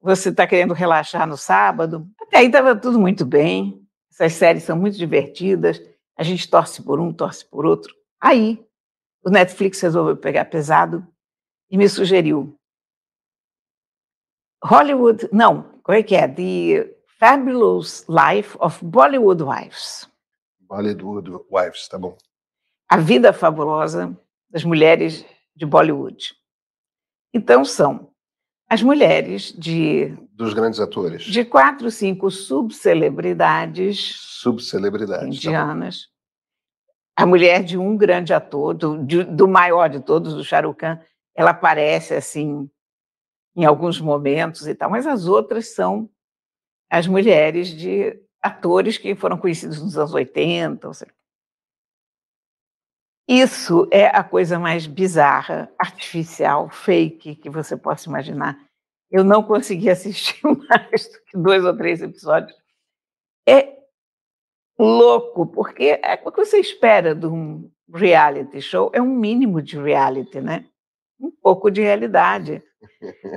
você 0.00 0.30
está 0.30 0.46
querendo 0.46 0.74
relaxar 0.74 1.26
no 1.26 1.36
sábado. 1.36 2.08
Até 2.20 2.38
aí 2.38 2.46
estava 2.46 2.74
tudo 2.74 2.98
muito 2.98 3.24
bem, 3.24 3.80
essas 4.10 4.32
séries 4.32 4.64
são 4.64 4.76
muito 4.76 4.96
divertidas, 4.96 5.82
a 6.16 6.22
gente 6.22 6.48
torce 6.48 6.82
por 6.82 6.98
um, 6.98 7.12
torce 7.12 7.44
por 7.44 7.66
outro. 7.66 7.94
Aí, 8.20 8.64
o 9.22 9.30
Netflix 9.30 9.80
resolveu 9.80 10.16
pegar 10.16 10.46
pesado 10.46 11.06
e 11.70 11.76
me 11.76 11.88
sugeriu 11.88 12.56
Hollywood, 14.64 15.28
não, 15.32 15.62
como 15.82 15.98
é 15.98 16.02
que 16.02 16.16
é? 16.16 16.26
The 16.26 16.96
Fabulous 17.18 18.04
Life 18.08 18.56
of 18.60 18.84
Bollywood 18.84 19.42
Wives. 19.42 20.08
Bollywood 20.68 21.30
Wives, 21.50 21.88
tá 21.88 21.98
bom. 21.98 22.16
A 22.88 22.96
vida 22.98 23.32
fabulosa 23.32 24.16
das 24.50 24.64
mulheres 24.64 25.24
de 25.54 25.66
Bollywood. 25.66 26.34
Então 27.32 27.64
são 27.64 28.10
as 28.68 28.82
mulheres 28.82 29.52
de 29.52 30.16
dos 30.32 30.52
grandes 30.52 30.80
atores 30.80 31.22
de 31.22 31.44
quatro, 31.44 31.90
cinco 31.90 32.30
subcelebridades 32.30 34.14
subcelebridades 34.40 35.22
tá 35.22 35.26
indianas. 35.26 36.00
Tá 37.14 37.22
a 37.22 37.26
mulher 37.26 37.64
de 37.64 37.78
um 37.78 37.96
grande 37.96 38.34
ator, 38.34 38.74
do, 38.74 39.02
de, 39.02 39.24
do 39.24 39.48
maior 39.48 39.88
de 39.88 40.00
todos, 40.00 40.34
do 40.34 40.44
Shah 40.44 40.60
Rukh 40.60 40.76
Khan, 40.76 41.00
ela 41.34 41.50
aparece 41.50 42.14
assim 42.14 42.68
em 43.56 43.64
alguns 43.64 43.98
momentos 43.98 44.66
e 44.66 44.74
tal, 44.74 44.90
mas 44.90 45.06
as 45.06 45.26
outras 45.26 45.74
são 45.74 46.10
as 46.90 47.06
mulheres 47.06 47.68
de 47.68 48.20
atores 48.46 48.98
que 48.98 49.14
foram 49.14 49.36
conhecidos 49.36 49.82
nos 49.82 49.96
anos 49.98 50.14
80. 50.14 50.90
Isso 53.28 53.88
é 53.90 54.06
a 54.06 54.22
coisa 54.22 54.58
mais 54.58 54.86
bizarra, 54.86 55.70
artificial, 55.78 56.68
fake 56.70 57.36
que 57.36 57.50
você 57.50 57.76
possa 57.76 58.08
imaginar. 58.08 58.58
Eu 59.10 59.24
não 59.24 59.42
consegui 59.42 59.90
assistir 59.90 60.40
mais 60.68 61.08
do 61.08 61.24
que 61.24 61.36
dois 61.36 61.64
ou 61.64 61.76
três 61.76 62.00
episódios. 62.00 62.56
É 63.48 63.76
louco, 64.78 65.46
porque 65.46 66.00
é 66.02 66.20
o 66.24 66.30
que 66.30 66.44
você 66.44 66.58
espera 66.58 67.14
de 67.14 67.26
um 67.26 67.70
reality 67.92 68.60
show 68.60 68.90
é 68.92 69.00
um 69.00 69.06
mínimo 69.06 69.62
de 69.62 69.78
reality, 69.78 70.40
né? 70.40 70.66
Um 71.20 71.30
pouco 71.30 71.70
de 71.70 71.80
realidade. 71.80 72.62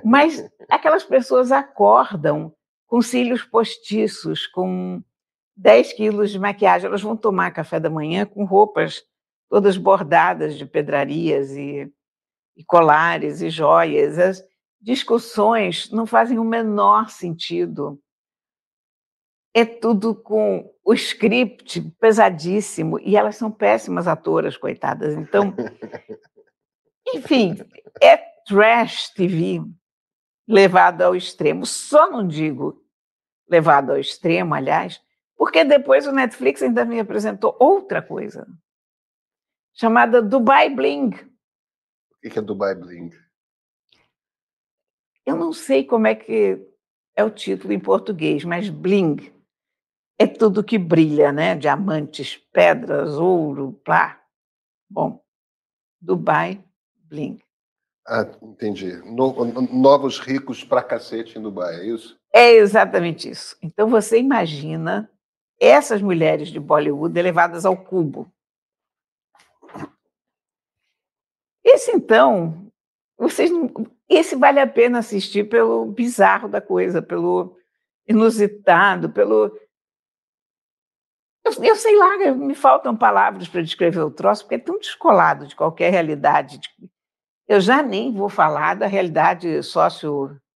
Mas 0.03 0.43
aquelas 0.69 1.03
pessoas 1.03 1.51
acordam 1.51 2.53
com 2.89 3.01
cílios 3.01 3.43
postiços, 3.43 4.45
com 4.47 5.01
10 5.55 5.93
quilos 5.93 6.31
de 6.31 6.39
maquiagem, 6.39 6.87
elas 6.87 7.01
vão 7.01 7.15
tomar 7.15 7.51
café 7.51 7.79
da 7.79 7.89
manhã 7.89 8.25
com 8.25 8.43
roupas 8.43 9.03
todas 9.47 9.77
bordadas 9.77 10.57
de 10.57 10.65
pedrarias 10.65 11.51
e, 11.51 11.89
e 12.57 12.63
colares 12.65 13.41
e 13.41 13.49
joias. 13.49 14.19
As 14.19 14.43
discussões 14.81 15.89
não 15.91 16.05
fazem 16.05 16.37
o 16.37 16.43
menor 16.43 17.09
sentido 17.09 18.01
é 19.53 19.65
tudo 19.65 20.15
com 20.15 20.71
o 20.83 20.93
script 20.93 21.81
pesadíssimo 21.99 22.99
e 22.99 23.15
elas 23.15 23.35
são 23.35 23.51
péssimas 23.51 24.07
atoras, 24.07 24.57
coitadas. 24.57 25.15
Então, 25.15 25.53
enfim, 27.13 27.57
é 28.01 28.17
trash 28.45 29.09
TV 29.09 29.61
levado 30.47 31.01
ao 31.01 31.15
extremo. 31.15 31.65
Só 31.65 32.09
não 32.09 32.27
digo 32.27 32.78
levado 33.49 33.91
ao 33.91 33.97
extremo, 33.97 34.53
aliás, 34.53 35.01
porque 35.35 35.63
depois 35.63 36.05
o 36.05 36.11
Netflix 36.11 36.61
ainda 36.61 36.85
me 36.85 36.99
apresentou 36.99 37.55
outra 37.59 38.01
coisa, 38.01 38.47
chamada 39.73 40.21
Dubai 40.21 40.69
Bling. 40.69 41.09
O 42.23 42.29
que 42.29 42.37
é 42.37 42.41
Dubai 42.41 42.75
Bling? 42.75 43.11
Eu 45.25 45.35
não 45.35 45.53
sei 45.53 45.83
como 45.83 46.07
é 46.07 46.15
que 46.15 46.65
é 47.15 47.23
o 47.23 47.29
título 47.29 47.73
em 47.73 47.79
português, 47.79 48.43
mas 48.43 48.69
bling 48.69 49.31
é 50.17 50.27
tudo 50.27 50.63
que 50.63 50.77
brilha, 50.77 51.31
né? 51.31 51.55
Diamantes, 51.55 52.35
pedras, 52.51 53.13
ouro, 53.13 53.73
plá. 53.85 54.21
Bom, 54.89 55.23
Dubai 56.01 56.63
Bling. 57.05 57.39
Ah, 58.05 58.25
entendi. 58.41 58.97
No, 59.05 59.33
novos 59.71 60.19
ricos 60.19 60.63
pra 60.63 60.83
cacete 60.83 61.37
em 61.37 61.41
Dubai, 61.41 61.75
é 61.75 61.85
isso? 61.85 62.18
É 62.33 62.51
exatamente 62.51 63.29
isso. 63.29 63.57
Então 63.61 63.89
você 63.89 64.19
imagina 64.19 65.09
essas 65.59 66.01
mulheres 66.01 66.49
de 66.49 66.59
Bollywood 66.59 67.17
elevadas 67.19 67.65
ao 67.65 67.75
cubo. 67.75 68.31
Esse 71.63 71.91
então, 71.91 72.71
vocês 73.17 73.51
esse 74.07 74.35
vale 74.35 74.59
a 74.59 74.67
pena 74.67 74.99
assistir 74.99 75.49
pelo 75.49 75.85
bizarro 75.85 76.47
da 76.47 76.61
coisa, 76.61 77.01
pelo 77.01 77.55
inusitado, 78.07 79.11
pelo 79.11 79.55
eu, 81.45 81.63
eu 81.63 81.75
sei 81.75 81.95
lá, 81.97 82.17
me 82.35 82.53
faltam 82.53 82.95
palavras 82.95 83.47
para 83.47 83.61
descrever 83.61 84.01
o 84.01 84.11
troço, 84.11 84.43
porque 84.43 84.55
é 84.55 84.59
tão 84.59 84.77
descolado 84.77 85.47
de 85.47 85.55
qualquer 85.55 85.91
realidade. 85.91 86.59
Eu 87.47 87.59
já 87.59 87.81
nem 87.81 88.13
vou 88.13 88.29
falar 88.29 88.75
da 88.75 88.85
realidade 88.85 89.63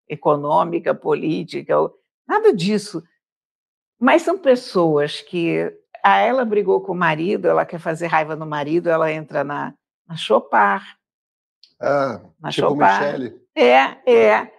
socioeconômica, 0.03 0.93
política, 0.93 1.75
nada 2.27 2.53
disso. 2.53 3.03
Mas 3.99 4.21
são 4.21 4.37
pessoas 4.37 5.21
que. 5.21 5.71
A 6.03 6.17
ela 6.17 6.43
brigou 6.43 6.81
com 6.81 6.91
o 6.91 6.95
marido, 6.95 7.47
ela 7.47 7.65
quer 7.65 7.79
fazer 7.79 8.07
raiva 8.07 8.35
no 8.35 8.45
marido, 8.45 8.89
ela 8.89 9.09
entra 9.09 9.41
na, 9.41 9.73
na 10.05 10.17
Chopar. 10.17 10.97
Ah, 11.79 12.21
na 12.41 12.51
tipo 12.51 12.67
Chopar. 12.67 13.13
Michele. 13.13 13.41
É, 13.55 14.11
é. 14.11 14.51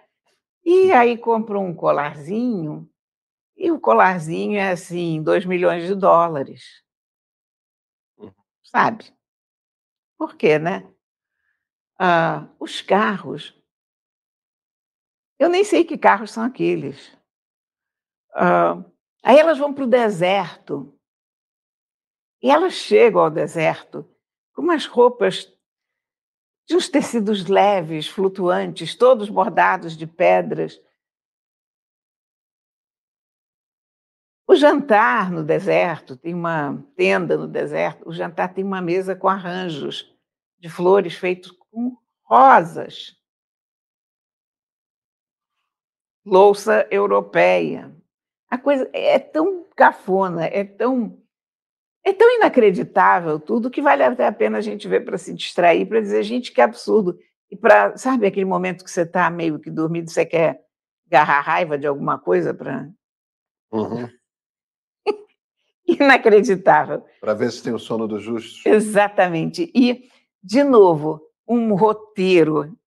E 0.65 0.91
aí 0.91 1.15
comprou 1.15 1.63
um 1.63 1.75
colarzinho 1.75 2.89
e 3.55 3.71
o 3.71 3.79
colarzinho 3.79 4.57
é 4.57 4.71
assim, 4.71 5.21
2 5.21 5.45
milhões 5.45 5.85
de 5.85 5.93
dólares. 5.93 6.83
Uhum. 8.17 8.33
Sabe? 8.63 9.13
Por 10.17 10.35
quê, 10.35 10.57
né? 10.57 10.87
Ah, 11.99 12.47
os 12.59 12.81
carros. 12.81 13.53
Eu 15.37 15.49
nem 15.49 15.63
sei 15.63 15.83
que 15.83 15.97
carros 15.97 16.31
são 16.31 16.43
aqueles. 16.43 17.15
Ah, 18.33 18.83
aí 19.23 19.37
elas 19.37 19.57
vão 19.57 19.73
para 19.73 19.83
o 19.83 19.87
deserto. 19.87 20.97
E 22.41 22.49
elas 22.49 22.73
chegam 22.73 23.21
ao 23.21 23.29
deserto 23.29 24.09
com 24.53 24.61
umas 24.61 24.85
roupas 24.85 25.51
de 26.67 26.75
uns 26.75 26.89
tecidos 26.89 27.45
leves, 27.45 28.07
flutuantes, 28.07 28.95
todos 28.95 29.29
bordados 29.29 29.95
de 29.95 30.07
pedras. 30.07 30.81
O 34.47 34.55
jantar 34.55 35.31
no 35.31 35.43
deserto, 35.43 36.15
tem 36.15 36.33
uma 36.33 36.83
tenda 36.95 37.35
no 37.37 37.47
deserto, 37.47 38.07
o 38.07 38.13
jantar 38.13 38.53
tem 38.53 38.63
uma 38.63 38.81
mesa 38.81 39.15
com 39.15 39.27
arranjos 39.27 40.15
de 40.59 40.69
flores 40.69 41.15
feitos 41.15 41.51
com 41.51 41.97
rosas. 42.23 43.15
Louça 46.25 46.87
europeia. 46.89 47.93
A 48.49 48.57
coisa 48.57 48.89
é 48.93 49.19
tão 49.19 49.65
cafona, 49.75 50.45
é 50.45 50.63
tão 50.63 51.21
é 52.03 52.13
tão 52.13 52.29
inacreditável 52.35 53.39
tudo 53.39 53.69
que 53.69 53.81
vale 53.81 54.03
até 54.03 54.27
a 54.27 54.31
pena 54.31 54.59
a 54.59 54.61
gente 54.61 54.87
ver 54.87 55.03
para 55.03 55.17
se 55.17 55.33
distrair, 55.33 55.87
para 55.87 55.99
dizer, 55.99 56.21
gente, 56.21 56.51
que 56.51 56.61
absurdo. 56.61 57.17
E 57.49 57.55
para, 57.55 57.97
sabe, 57.97 58.27
aquele 58.27 58.45
momento 58.45 58.83
que 58.83 58.91
você 58.91 59.01
está 59.01 59.27
meio 59.29 59.59
que 59.59 59.71
dormindo, 59.71 60.09
você 60.09 60.23
quer 60.23 60.63
agarrar 61.07 61.41
raiva 61.41 61.77
de 61.77 61.87
alguma 61.87 62.19
coisa 62.19 62.53
para. 62.53 62.87
Uhum. 63.71 64.07
Inacreditável. 65.87 67.03
Para 67.19 67.33
ver 67.33 67.51
se 67.51 67.63
tem 67.63 67.73
o 67.73 67.79
sono 67.79 68.07
do 68.07 68.19
justo. 68.19 68.67
Exatamente. 68.69 69.71
E, 69.73 70.07
de 70.43 70.63
novo, 70.63 71.21
um 71.47 71.73
roteiro 71.73 72.77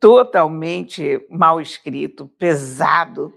totalmente 0.00 1.26
mal 1.30 1.60
escrito, 1.60 2.28
pesado. 2.38 3.32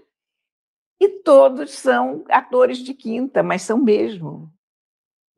E 1.00 1.08
todos 1.08 1.70
são 1.70 2.24
atores 2.28 2.78
de 2.78 2.92
quinta, 2.92 3.42
mas 3.42 3.62
são 3.62 3.78
mesmo. 3.78 4.52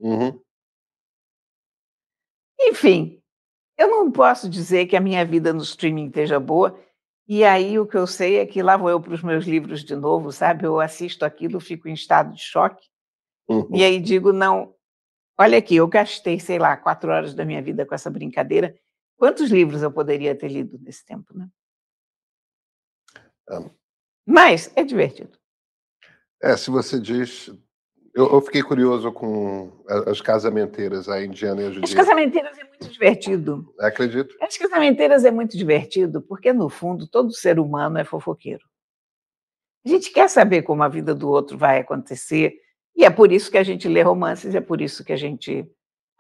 Uhum. 0.01 0.41
Enfim, 2.61 3.23
eu 3.79 3.89
não 3.89 4.11
posso 4.11 4.49
dizer 4.49 4.87
que 4.87 4.97
a 4.97 5.01
minha 5.01 5.25
vida 5.25 5.53
no 5.53 5.63
streaming 5.63 6.07
esteja 6.07 6.39
boa, 6.39 6.79
e 7.29 7.45
aí 7.45 7.79
o 7.79 7.87
que 7.87 7.97
eu 7.97 8.07
sei 8.07 8.39
é 8.39 8.47
que 8.47 8.63
lá 8.63 8.77
vou 8.77 8.91
eu 8.91 9.01
para 9.01 9.15
os 9.15 9.23
meus 9.23 9.45
livros 9.45 9.85
de 9.85 9.95
novo, 9.95 10.33
sabe? 10.33 10.65
Eu 10.65 10.81
assisto 10.81 11.25
aquilo, 11.25 11.61
fico 11.61 11.89
em 11.89 11.95
estado 11.95 12.35
de 12.35 12.43
choque. 12.43 12.87
Uhum. 13.49 13.69
E 13.73 13.85
aí 13.85 14.01
digo, 14.01 14.33
não, 14.33 14.75
olha 15.39 15.59
aqui, 15.59 15.77
eu 15.77 15.87
gastei, 15.87 16.39
sei 16.39 16.59
lá, 16.59 16.77
quatro 16.77 17.11
horas 17.11 17.35
da 17.35 17.45
minha 17.45 17.63
vida 17.63 17.87
com 17.87 17.95
essa 17.95 18.11
brincadeira. 18.11 18.77
Quantos 19.17 19.51
livros 19.51 19.83
eu 19.83 19.93
poderia 19.93 20.35
ter 20.35 20.49
lido 20.49 20.79
nesse 20.81 21.05
tempo, 21.05 21.37
né? 21.37 21.49
Um. 23.51 23.71
Mas 24.27 24.73
é 24.77 24.85
divertido. 24.85 25.39
É, 26.43 26.57
se 26.57 26.71
você 26.71 27.01
diz. 27.01 27.49
Eu, 28.15 28.31
eu, 28.31 28.41
fiquei 28.43 28.63
curioso 28.63 29.11
com 29.11 29.73
as 30.07 30.21
casamenteiras, 30.21 31.09
a 31.09 31.25
indiana 31.25 31.63
e 31.63 31.67
a 31.67 31.71
judia. 31.71 31.85
As 31.85 31.95
casamenteiras 31.95 32.59
é 32.59 32.65
muito 32.65 32.89
divertido. 32.89 33.75
Acredito. 33.81 34.37
As 34.39 34.59
casamenteiras 34.59 35.25
é 35.25 35.31
muito 35.31 35.57
divertido, 35.57 36.21
porque, 36.21 36.53
no 36.53 36.69
fundo, 36.69 37.07
todo 37.07 37.33
ser 37.33 37.59
humano 37.59 37.97
é 37.99 38.05
fofoqueiro. 38.05 38.67
A 39.87 39.89
gente 39.89 40.13
quer 40.13 40.29
saber 40.29 40.63
como 40.63 40.83
a 40.83 40.89
vida 40.89 41.15
do 41.15 41.31
outro 41.31 41.57
vai 41.57 41.81
acontecer, 41.81 42.55
e 42.95 43.03
é 43.03 43.09
por 43.09 43.33
isso 43.33 43.51
que 43.51 43.57
a 43.57 43.63
gente 43.63 43.89
lê 43.89 44.03
romances, 44.03 44.55
é 44.55 44.61
por 44.61 44.83
isso 44.83 45.03
que 45.03 45.13
a 45.13 45.17
gente 45.17 45.67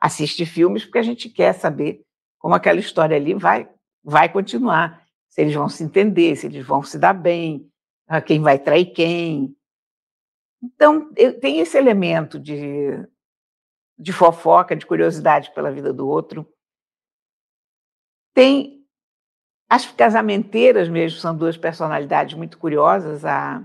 assiste 0.00 0.46
filmes, 0.46 0.84
porque 0.84 0.98
a 0.98 1.02
gente 1.02 1.28
quer 1.28 1.52
saber 1.52 2.02
como 2.42 2.56
aquela 2.56 2.80
história 2.80 3.16
ali 3.16 3.34
vai, 3.34 3.70
vai 4.02 4.30
continuar. 4.30 5.06
Se 5.28 5.40
eles 5.40 5.54
vão 5.54 5.68
se 5.68 5.84
entender, 5.84 6.34
se 6.34 6.46
eles 6.46 6.66
vão 6.66 6.82
se 6.82 6.98
dar 6.98 7.14
bem, 7.14 7.70
quem 8.26 8.42
vai 8.42 8.58
trair 8.58 8.86
quem. 8.86 9.56
Então, 10.60 11.14
tem 11.40 11.60
esse 11.60 11.78
elemento 11.78 12.38
de, 12.38 12.90
de 13.96 14.12
fofoca, 14.12 14.76
de 14.76 14.84
curiosidade 14.84 15.54
pela 15.54 15.70
vida 15.70 15.92
do 15.92 16.06
outro. 16.06 16.46
Tem 18.34 18.84
as 19.70 19.90
casamenteiras 19.90 20.88
mesmo, 20.88 21.20
são 21.20 21.36
duas 21.36 21.56
personalidades 21.56 22.34
muito 22.34 22.58
curiosas. 22.58 23.24
A, 23.24 23.64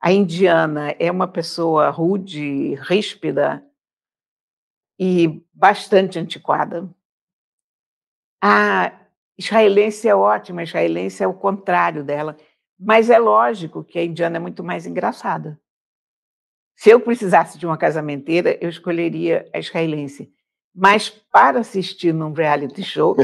a 0.00 0.12
indiana 0.12 0.92
é 0.98 1.10
uma 1.10 1.28
pessoa 1.28 1.90
rude, 1.90 2.74
ríspida 2.74 3.64
e 4.98 5.44
bastante 5.52 6.18
antiquada. 6.18 6.90
A 8.44 8.92
israelense 9.38 10.08
é 10.08 10.14
ótima, 10.14 10.62
a 10.62 10.64
israelense 10.64 11.22
é 11.22 11.26
o 11.28 11.32
contrário 11.32 12.02
dela, 12.02 12.36
mas 12.76 13.08
é 13.08 13.16
lógico 13.16 13.84
que 13.84 14.00
a 14.00 14.04
indiana 14.04 14.38
é 14.38 14.40
muito 14.40 14.64
mais 14.64 14.84
engraçada. 14.84 15.60
Se 16.74 16.90
eu 16.90 16.98
precisasse 16.98 17.56
de 17.56 17.64
uma 17.64 17.78
casamenteira, 17.78 18.58
eu 18.60 18.68
escolheria 18.68 19.48
a 19.54 19.60
israelense. 19.60 20.32
Mas 20.74 21.08
para 21.08 21.60
assistir 21.60 22.12
num 22.12 22.32
reality 22.32 22.82
show, 22.82 23.14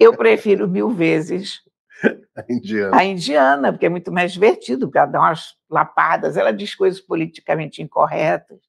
eu 0.00 0.16
prefiro 0.16 0.66
mil 0.66 0.88
vezes 0.88 1.60
a 2.34 2.44
indiana. 2.48 2.96
A 2.96 3.04
indiana, 3.04 3.72
porque 3.72 3.84
é 3.84 3.90
muito 3.90 4.10
mais 4.10 4.32
divertido, 4.32 4.86
porque 4.86 4.96
ela 4.96 5.08
dá 5.08 5.20
umas 5.20 5.54
lapadas, 5.68 6.38
ela 6.38 6.52
diz 6.52 6.74
coisas 6.74 7.00
politicamente 7.00 7.82
incorretas. 7.82 8.60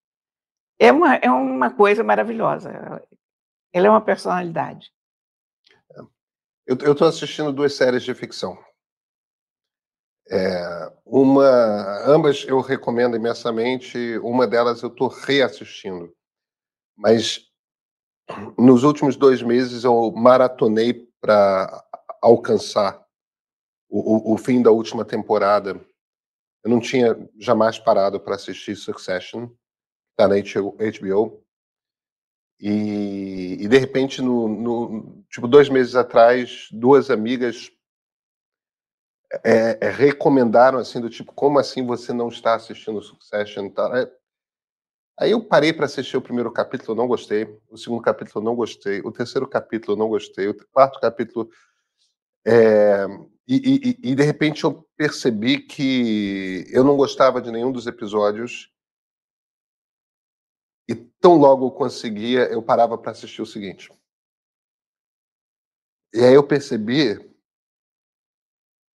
É 0.78 0.92
uma, 0.92 1.16
é 1.16 1.32
uma 1.32 1.72
coisa 1.72 2.04
maravilhosa. 2.04 3.02
Ela 3.72 3.88
é 3.88 3.90
uma 3.90 4.02
personalidade. 4.02 4.92
Eu 6.68 6.94
estou 6.94 7.08
assistindo 7.08 7.54
duas 7.54 7.76
séries 7.76 8.02
de 8.02 8.14
ficção. 8.16 8.58
É, 10.28 10.92
uma, 11.06 12.08
ambas 12.08 12.44
eu 12.48 12.60
recomendo 12.60 13.16
imensamente. 13.16 14.18
Uma 14.24 14.48
delas 14.48 14.82
eu 14.82 14.90
estou 14.90 15.08
reassistindo, 15.08 16.12
mas 16.98 17.48
nos 18.58 18.84
últimos 18.84 19.16
dois 19.16 19.44
meses 19.44 19.84
eu 19.84 20.12
maratonei 20.12 21.08
para 21.22 21.86
alcançar 22.20 23.06
o, 23.88 24.32
o, 24.32 24.34
o, 24.34 24.38
fim 24.38 24.64
da 24.64 24.72
última 24.72 25.06
temporada. 25.06 25.80
Eu 26.64 26.72
não 26.72 26.80
tinha 26.80 27.16
jamais 27.40 27.78
parado 27.78 28.20
para 28.20 28.34
assistir 28.34 28.76
Succession, 28.76 29.50
está 30.12 30.28
na 30.28 30.36
HBO. 30.36 31.45
E, 32.60 33.58
e, 33.62 33.68
de 33.68 33.78
repente, 33.78 34.22
no, 34.22 34.48
no, 34.48 35.26
tipo 35.30 35.48
dois 35.48 35.70
meses 35.70 35.96
atrás, 35.96 36.68
duas 36.72 37.10
amigas 37.10 37.72
é, 39.44 39.78
é, 39.82 39.90
recomendaram 39.90 40.80
assim 40.80 41.02
do 41.02 41.10
tipo 41.10 41.34
como 41.34 41.60
assim 41.60 41.86
você 41.86 42.14
não 42.14 42.30
está 42.30 42.56
assistindo 42.56 43.02
Succession. 43.02 43.72
É, 43.94 44.12
aí 45.20 45.32
eu 45.32 45.44
parei 45.44 45.74
para 45.74 45.86
assistir 45.86 46.16
o 46.16 46.22
primeiro 46.22 46.52
capítulo, 46.52 46.98
não 46.98 47.08
gostei. 47.08 47.60
O 47.70 47.78
segundo 47.78 48.02
capítulo 48.02 48.44
não 48.44 48.56
gostei. 48.56 49.02
O 49.02 49.12
terceiro 49.12 49.48
capítulo 49.48 49.98
não 49.98 50.08
gostei. 50.08 50.48
O 50.48 50.56
quarto 50.72 51.00
capítulo 51.00 51.50
é, 52.48 53.06
e, 53.48 53.98
e, 54.02 54.12
e, 54.12 54.16
de 54.16 54.24
repente 54.24 54.64
eu 54.64 54.88
percebi 54.96 55.60
que 55.60 56.66
eu 56.70 56.84
não 56.84 56.96
gostava 56.96 57.42
de 57.42 57.52
nenhum 57.52 57.72
dos 57.72 57.88
episódios. 57.88 58.72
Tão 61.26 61.38
logo 61.38 61.66
eu 61.66 61.72
conseguia, 61.72 62.42
eu 62.52 62.62
parava 62.62 62.96
para 63.00 63.10
assistir 63.10 63.42
o 63.42 63.48
seguinte. 63.48 63.92
E 66.14 66.20
aí 66.20 66.36
eu 66.36 66.46
percebi 66.46 67.18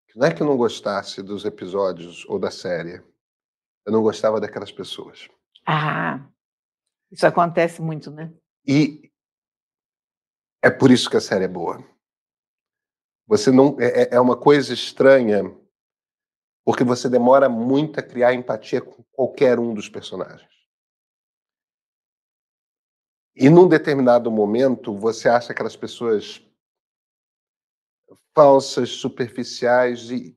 que 0.10 0.20
não 0.20 0.28
é 0.28 0.34
que 0.34 0.44
eu 0.44 0.46
não 0.46 0.58
gostasse 0.58 1.24
dos 1.24 1.46
episódios 1.46 2.26
ou 2.26 2.38
da 2.38 2.52
série, 2.52 3.02
eu 3.86 3.94
não 3.94 4.04
gostava 4.04 4.42
daquelas 4.42 4.74
pessoas. 4.74 5.30
Ah, 5.66 6.28
isso 7.10 7.26
acontece 7.26 7.82
muito, 7.82 8.12
né? 8.12 8.30
E 8.68 9.10
é 10.62 10.70
por 10.70 10.92
isso 10.92 11.10
que 11.10 11.16
a 11.16 11.22
série 11.22 11.46
é 11.46 11.48
boa. 11.48 11.82
Você 13.26 13.54
não 13.54 13.78
é, 13.80 14.02
é, 14.02 14.16
é 14.16 14.20
uma 14.20 14.36
coisa 14.36 14.74
estranha 14.74 15.44
porque 16.66 16.84
você 16.84 17.10
demora 17.10 17.48
muito 17.48 18.02
a 18.02 18.04
criar 18.04 18.34
empatia 18.34 18.82
com 18.82 19.02
qualquer 19.13 19.58
um 19.60 19.74
dos 19.74 19.88
personagens. 19.88 20.57
E 23.39 23.52
num 23.52 23.67
determinado 23.67 24.32
momento, 24.32 24.91
você 24.97 25.30
acha 25.30 25.52
aquelas 25.52 25.76
pessoas 25.76 26.41
falsas, 28.34 28.89
superficiais, 28.89 30.10
e 30.10 30.36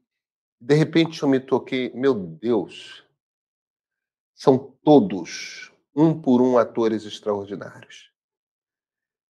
de 0.61 0.75
repente 0.75 1.23
eu 1.23 1.29
me 1.29 1.41
toquei, 1.41 1.91
meu 1.95 2.13
Deus, 2.13 3.03
são 4.35 4.77
todos, 4.85 5.73
um 5.97 6.13
por 6.21 6.43
um, 6.43 6.59
atores 6.59 7.07
extraordinários. 7.07 8.13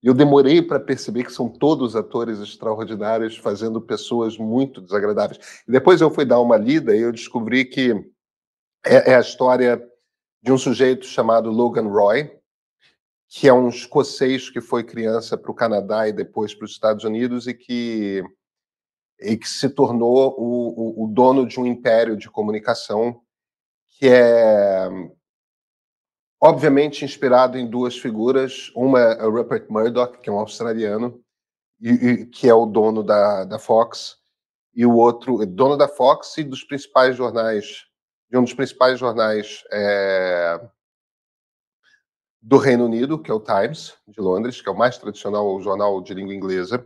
E 0.02 0.09
eu 0.09 0.14
demorei 0.14 0.61
para 0.61 0.80
perceber 0.80 1.22
que 1.22 1.33
são 1.33 1.48
todos 1.48 1.94
atores 1.94 2.40
extraordinários 2.40 3.37
fazendo 3.37 3.80
pessoas 3.80 4.37
muito 4.37 4.80
desagradáveis. 4.80 5.62
E 5.68 5.70
depois 5.70 6.00
eu 6.00 6.11
fui 6.11 6.24
dar 6.24 6.40
uma 6.40 6.56
lida 6.56 6.96
e 6.96 7.02
eu 7.02 7.12
descobri 7.12 7.64
que 7.64 7.92
é, 8.85 9.12
é 9.12 9.14
a 9.14 9.20
história 9.20 9.80
de 10.42 10.50
um 10.50 10.59
sujeito 10.59 11.06
chamado 11.06 11.50
Logan 11.50 11.88
Roy, 11.88 12.39
que 13.30 13.46
é 13.46 13.52
um 13.52 13.68
escocês 13.68 14.50
que 14.50 14.60
foi 14.60 14.82
criança 14.82 15.38
para 15.38 15.52
o 15.52 15.54
Canadá 15.54 16.08
e 16.08 16.12
depois 16.12 16.52
para 16.52 16.64
os 16.64 16.72
Estados 16.72 17.04
Unidos 17.04 17.46
e 17.46 17.54
que 17.54 18.24
e 19.20 19.36
que 19.36 19.48
se 19.48 19.68
tornou 19.68 20.34
o, 20.36 21.02
o, 21.02 21.04
o 21.04 21.08
dono 21.08 21.46
de 21.46 21.60
um 21.60 21.66
império 21.66 22.16
de 22.16 22.28
comunicação 22.28 23.20
que 23.86 24.08
é 24.08 24.88
obviamente 26.40 27.04
inspirado 27.04 27.56
em 27.56 27.68
duas 27.68 27.96
figuras. 27.96 28.72
Uma 28.74 28.98
é 28.98 29.24
o 29.24 29.30
Rupert 29.30 29.66
Murdoch, 29.68 30.18
que 30.20 30.30
é 30.30 30.32
um 30.32 30.38
australiano, 30.38 31.22
e, 31.80 31.90
e, 31.90 32.26
que 32.26 32.48
é 32.48 32.54
o 32.54 32.64
dono 32.66 33.02
da, 33.02 33.44
da 33.44 33.58
Fox, 33.58 34.16
e 34.74 34.86
o 34.86 34.94
outro, 34.94 35.44
dono 35.46 35.76
da 35.76 35.86
Fox 35.86 36.38
e 36.38 36.44
dos 36.44 36.64
principais 36.64 37.14
jornais, 37.14 37.84
de 38.30 38.38
um 38.38 38.42
dos 38.42 38.54
principais 38.54 38.98
jornais 38.98 39.62
é, 39.70 40.60
do 42.42 42.57
Reino 42.57 42.85
Unido, 42.85 43.18
que 43.18 43.31
é 43.31 43.35
o 43.35 43.40
Times, 43.40 43.94
de 44.09 44.20
Londres, 44.20 44.61
que 44.62 44.68
é 44.68 44.72
o 44.72 44.76
mais 44.76 44.96
tradicional 44.98 45.61
jornal 45.61 46.00
de 46.00 46.14
língua 46.14 46.35
inglesa 46.35 46.85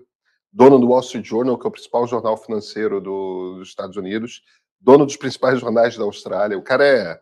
dono 0.54 0.78
do 0.78 0.86
Wall 0.86 1.00
Street 1.00 1.26
Journal, 1.26 1.58
que 1.58 1.66
é 1.66 1.68
o 1.68 1.72
principal 1.72 2.06
jornal 2.06 2.36
financeiro 2.36 3.00
do, 3.00 3.56
dos 3.58 3.68
Estados 3.68 3.96
Unidos, 3.96 4.42
dono 4.80 5.04
dos 5.04 5.16
principais 5.16 5.58
jornais 5.58 5.96
da 5.96 6.04
Austrália. 6.04 6.56
O 6.56 6.62
cara 6.62 6.86
é. 6.86 7.20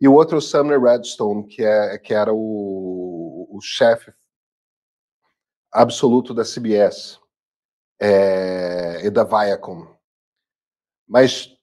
E 0.00 0.08
o 0.08 0.14
outro 0.14 0.34
é 0.34 0.38
o 0.38 0.42
Sumner 0.42 0.80
Redstone, 0.80 1.46
que, 1.46 1.62
é, 1.62 1.96
que 1.98 2.12
era 2.12 2.32
o, 2.34 3.48
o 3.48 3.60
chefe 3.62 4.12
absoluto 5.72 6.34
da 6.34 6.42
CBS 6.42 7.20
é, 8.00 9.06
e 9.06 9.10
da 9.10 9.22
Viacom. 9.22 9.86
Mas 11.06 11.56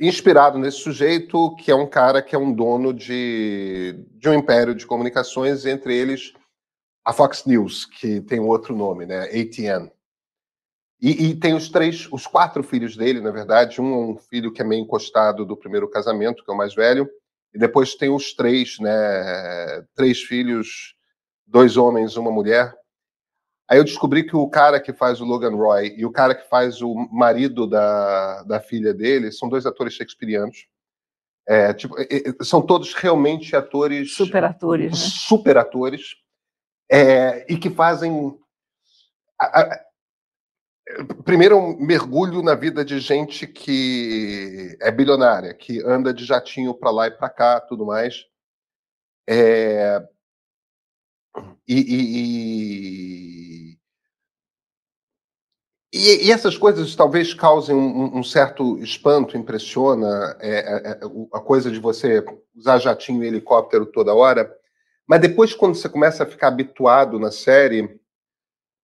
inspirado 0.00 0.58
nesse 0.58 0.78
sujeito, 0.78 1.54
que 1.56 1.70
é 1.70 1.74
um 1.74 1.86
cara 1.86 2.22
que 2.22 2.34
é 2.34 2.38
um 2.38 2.52
dono 2.52 2.92
de, 2.92 4.04
de 4.12 4.28
um 4.28 4.34
império 4.34 4.74
de 4.74 4.86
comunicações, 4.86 5.66
entre 5.66 5.96
eles 5.96 6.32
a 7.04 7.12
Fox 7.12 7.44
News, 7.44 7.84
que 7.84 8.20
tem 8.22 8.40
outro 8.40 8.74
nome, 8.74 9.04
né? 9.04 9.24
ATN. 9.24 9.90
E, 11.00 11.26
e, 11.26 11.34
tem 11.34 11.54
os 11.54 11.68
três, 11.68 12.08
os 12.10 12.26
quatro 12.26 12.62
filhos 12.62 12.96
dele, 12.96 13.20
na 13.20 13.30
verdade. 13.30 13.80
Um 13.80 13.92
é 13.92 14.06
um 14.12 14.16
filho 14.16 14.50
que 14.50 14.62
é 14.62 14.64
meio 14.64 14.82
encostado 14.82 15.44
do 15.44 15.56
primeiro 15.56 15.90
casamento, 15.90 16.42
que 16.42 16.50
é 16.50 16.54
o 16.54 16.56
mais 16.56 16.74
velho. 16.74 17.08
E 17.52 17.58
depois 17.58 17.94
tem 17.94 18.08
os 18.08 18.32
três, 18.32 18.78
né? 18.78 19.84
Três 19.94 20.22
filhos, 20.22 20.94
dois 21.46 21.76
homens, 21.76 22.16
uma 22.16 22.30
mulher. 22.30 22.74
Aí 23.68 23.78
eu 23.78 23.84
descobri 23.84 24.24
que 24.24 24.36
o 24.36 24.48
cara 24.48 24.78
que 24.78 24.92
faz 24.92 25.20
o 25.20 25.24
Logan 25.24 25.56
Roy 25.56 25.94
e 25.96 26.04
o 26.04 26.12
cara 26.12 26.34
que 26.34 26.48
faz 26.48 26.82
o 26.82 26.94
marido 27.10 27.66
da, 27.66 28.42
da 28.42 28.60
filha 28.60 28.92
dele 28.92 29.32
são 29.32 29.48
dois 29.48 29.64
atores 29.64 29.94
shakespearianos. 29.94 30.66
É, 31.46 31.72
tipo, 31.74 31.94
são 32.42 32.60
todos 32.62 32.94
realmente 32.94 33.54
atores. 33.54 34.14
Super 34.14 34.44
atores. 34.44 34.92
Né? 34.92 35.10
Super 35.26 35.58
atores. 35.58 36.14
É, 36.90 37.50
e 37.52 37.56
que 37.56 37.70
fazem. 37.70 38.38
A, 39.40 39.60
a, 39.60 39.84
Primeiro, 41.24 41.56
um 41.56 41.78
mergulho 41.78 42.42
na 42.42 42.54
vida 42.54 42.84
de 42.84 43.00
gente 43.00 43.46
que 43.46 44.76
é 44.82 44.90
bilionária, 44.90 45.54
que 45.54 45.82
anda 45.82 46.12
de 46.12 46.26
jatinho 46.26 46.74
para 46.74 46.90
lá 46.90 47.06
e 47.06 47.10
para 47.10 47.30
cá, 47.30 47.58
tudo 47.58 47.86
mais. 47.86 48.26
É... 49.26 50.06
E, 51.66 51.74
e, 51.74 53.78
e, 55.92 56.26
e, 56.26 56.30
essas 56.30 56.56
coisas 56.56 56.94
talvez 56.94 57.34
causem 57.34 57.74
um, 57.74 58.18
um 58.18 58.22
certo 58.22 58.78
espanto, 58.78 59.36
impressiona 59.36 60.36
é, 60.40 60.50
é, 60.50 60.90
é 60.90 61.00
a 61.32 61.40
coisa 61.40 61.70
de 61.70 61.78
você 61.78 62.24
usar 62.54 62.78
jatinho 62.78 63.24
e 63.24 63.26
helicóptero 63.26 63.86
toda 63.86 64.14
hora. 64.14 64.54
Mas 65.06 65.20
depois, 65.20 65.54
quando 65.54 65.74
você 65.74 65.88
começa 65.88 66.22
a 66.22 66.26
ficar 66.26 66.48
habituado 66.48 67.18
na 67.18 67.30
série, 67.30 68.00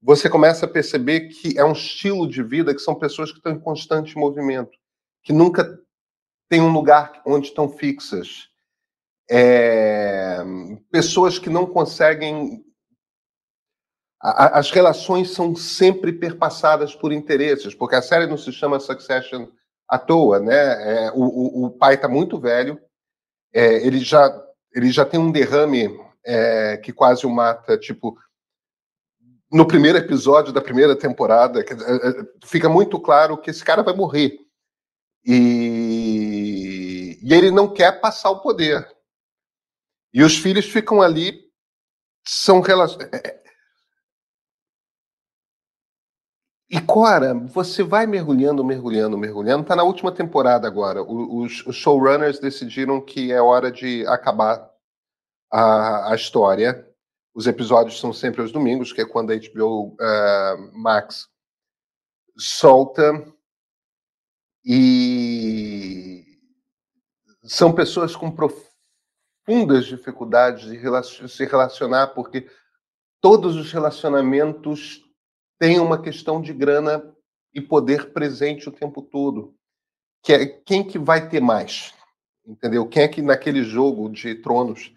você 0.03 0.29
começa 0.29 0.67
a 0.67 0.69
perceber 0.69 1.29
que 1.29 1.59
é 1.59 1.65
um 1.65 1.73
estilo 1.73 2.29
de 2.29 2.43
vida 2.43 2.75
que 2.75 2.81
são 2.81 2.95
pessoas 2.95 3.31
que 3.31 3.39
estão 3.39 3.53
em 3.53 3.61
constante 3.61 4.17
movimento, 4.17 4.77
que 5.23 5.33
nunca 5.33 5.79
têm 6.49 6.61
um 6.61 6.73
lugar 6.73 7.23
onde 7.27 7.49
estão 7.49 7.69
fixas. 7.69 8.50
É... 9.31 10.39
pessoas 10.91 11.39
que 11.39 11.49
não 11.49 11.67
conseguem. 11.67 12.65
as 14.21 14.71
relações 14.71 15.31
são 15.31 15.55
sempre 15.55 16.13
perpassadas 16.13 16.95
por 16.95 17.13
interesses, 17.13 17.75
porque 17.75 17.95
a 17.95 18.03
série 18.03 18.27
não 18.27 18.37
se 18.37 18.53
chama 18.53 18.81
Succession 18.81 19.47
à 19.89 19.99
toa, 19.99 20.41
né? 20.41 21.07
É, 21.07 21.11
o, 21.13 21.23
o, 21.23 21.67
o, 21.67 21.71
pai 21.71 21.95
está 21.95 22.09
muito 22.09 22.39
velho, 22.39 22.81
é, 23.53 23.87
ele 23.87 24.01
já 24.01 24.47
ele 24.73 24.91
já 24.91 25.05
tem 25.05 25.19
um 25.19 25.33
derrame 25.33 25.99
é, 26.25 26.77
que 26.77 26.93
quase 26.93 27.27
o 27.27 27.31
mata, 27.31 27.77
tipo 27.79 28.17
no 29.51 29.67
primeiro 29.67 29.99
episódio 29.99 30.53
da 30.53 30.61
primeira 30.61 30.95
temporada, 30.95 31.61
é, 31.61 31.65
é, 31.65 32.25
fica 32.45 32.69
muito 32.69 33.01
claro 33.01 33.37
que 33.37 33.51
esse 33.51 33.65
cara 33.65 33.83
vai 33.83 33.95
morrer. 33.95 34.39
E, 35.25 37.19
e 37.23 37.35
ele 37.35 37.51
não 37.51 37.73
quer 37.73 38.01
passar 38.01 38.31
o 38.31 38.41
poder. 38.41 38.87
E 40.13 40.23
os 40.23 40.37
filhos 40.39 40.67
ficam 40.67 41.01
ali, 41.01 41.51
são 42.27 42.61
relacionados. 42.61 43.19
É, 43.19 43.41
e 46.69 46.81
Cora, 46.81 47.35
você 47.35 47.83
vai 47.83 48.07
mergulhando, 48.07 48.65
mergulhando, 48.65 49.19
mergulhando. 49.19 49.63
Está 49.63 49.75
na 49.75 49.83
última 49.83 50.13
temporada 50.13 50.69
agora. 50.69 51.03
Os, 51.03 51.65
showrunners 51.75 52.39
decidiram 52.39 53.01
que 53.01 53.33
é 53.33 53.43
hora 53.43 53.73
de 53.73 54.07
acabar 54.07 54.71
a, 55.51 56.13
a 56.13 56.15
história 56.15 56.89
os 57.35 57.47
episódios 57.47 57.99
são 57.99 58.13
sempre 58.13 58.43
aos 58.43 58.53
domingos, 58.53 58.93
que 58.93 59.01
é 59.01 59.07
quando 59.07 59.33
a 59.33 59.37
HBO 59.37 59.89
uh, 59.89 59.97
eh, 60.01 60.57
Max 60.73 61.29
solta. 62.37 63.27
E 64.65 66.25
são 67.45 67.73
pessoas 67.73 68.15
com 68.15 68.31
profundas 69.45 69.87
dificuldades 69.87 70.65
de 70.65 71.29
se 71.29 71.45
relacionar, 71.45 72.09
porque 72.09 72.49
todos 73.21 73.57
os 73.57 73.73
relacionamentos 73.73 75.03
têm 75.59 75.79
uma 75.79 76.01
questão 76.01 76.41
de 76.41 76.53
grana 76.53 77.03
e 77.53 77.61
poder 77.61 78.13
presente 78.13 78.69
o 78.69 78.73
tempo 78.73 79.03
todo. 79.03 79.55
Que 80.23 80.33
é 80.33 80.47
quem 80.47 80.87
que 80.87 80.99
vai 80.99 81.29
ter 81.29 81.41
mais? 81.41 81.95
Entendeu? 82.47 82.87
Quem 82.87 83.03
é 83.03 83.09
que 83.09 83.23
naquele 83.23 83.63
jogo 83.63 84.09
de 84.09 84.35
tronos 84.37 84.93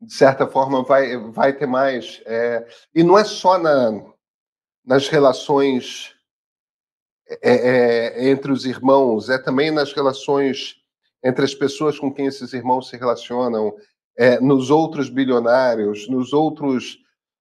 de 0.00 0.14
certa 0.14 0.46
forma, 0.46 0.82
vai, 0.82 1.16
vai 1.30 1.52
ter 1.52 1.66
mais. 1.66 2.22
É, 2.24 2.66
e 2.94 3.02
não 3.02 3.18
é 3.18 3.24
só 3.24 3.58
na, 3.58 4.02
nas 4.84 5.08
relações 5.08 6.14
é, 7.42 7.50
é, 7.52 8.30
entre 8.30 8.50
os 8.50 8.64
irmãos, 8.64 9.28
é 9.28 9.38
também 9.38 9.70
nas 9.70 9.92
relações 9.92 10.79
entre 11.22 11.44
as 11.44 11.54
pessoas 11.54 11.98
com 11.98 12.12
quem 12.12 12.26
esses 12.26 12.52
irmãos 12.52 12.88
se 12.88 12.96
relacionam, 12.96 13.74
é, 14.16 14.40
nos 14.40 14.70
outros 14.70 15.08
bilionários, 15.08 16.08
nos 16.08 16.32
outros. 16.32 16.98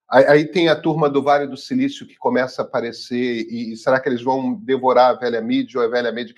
Aí, 0.09 0.25
aí, 0.25 0.45
tem 0.45 0.69
a 0.69 0.79
turma 0.79 1.09
do 1.09 1.21
Vale 1.21 1.47
do 1.47 1.57
Silício 1.57 2.07
que 2.07 2.15
começa 2.15 2.61
a 2.61 2.65
aparecer, 2.65 3.45
e, 3.49 3.73
e 3.73 3.77
será 3.77 3.99
que 3.99 4.09
eles 4.09 4.21
vão 4.21 4.53
devorar 4.53 5.11
a 5.11 5.19
velha 5.19 5.41
mídia 5.41 5.79
ou 5.79 5.85
a 5.85 5.89
velha 5.89 6.11
mídia? 6.11 6.35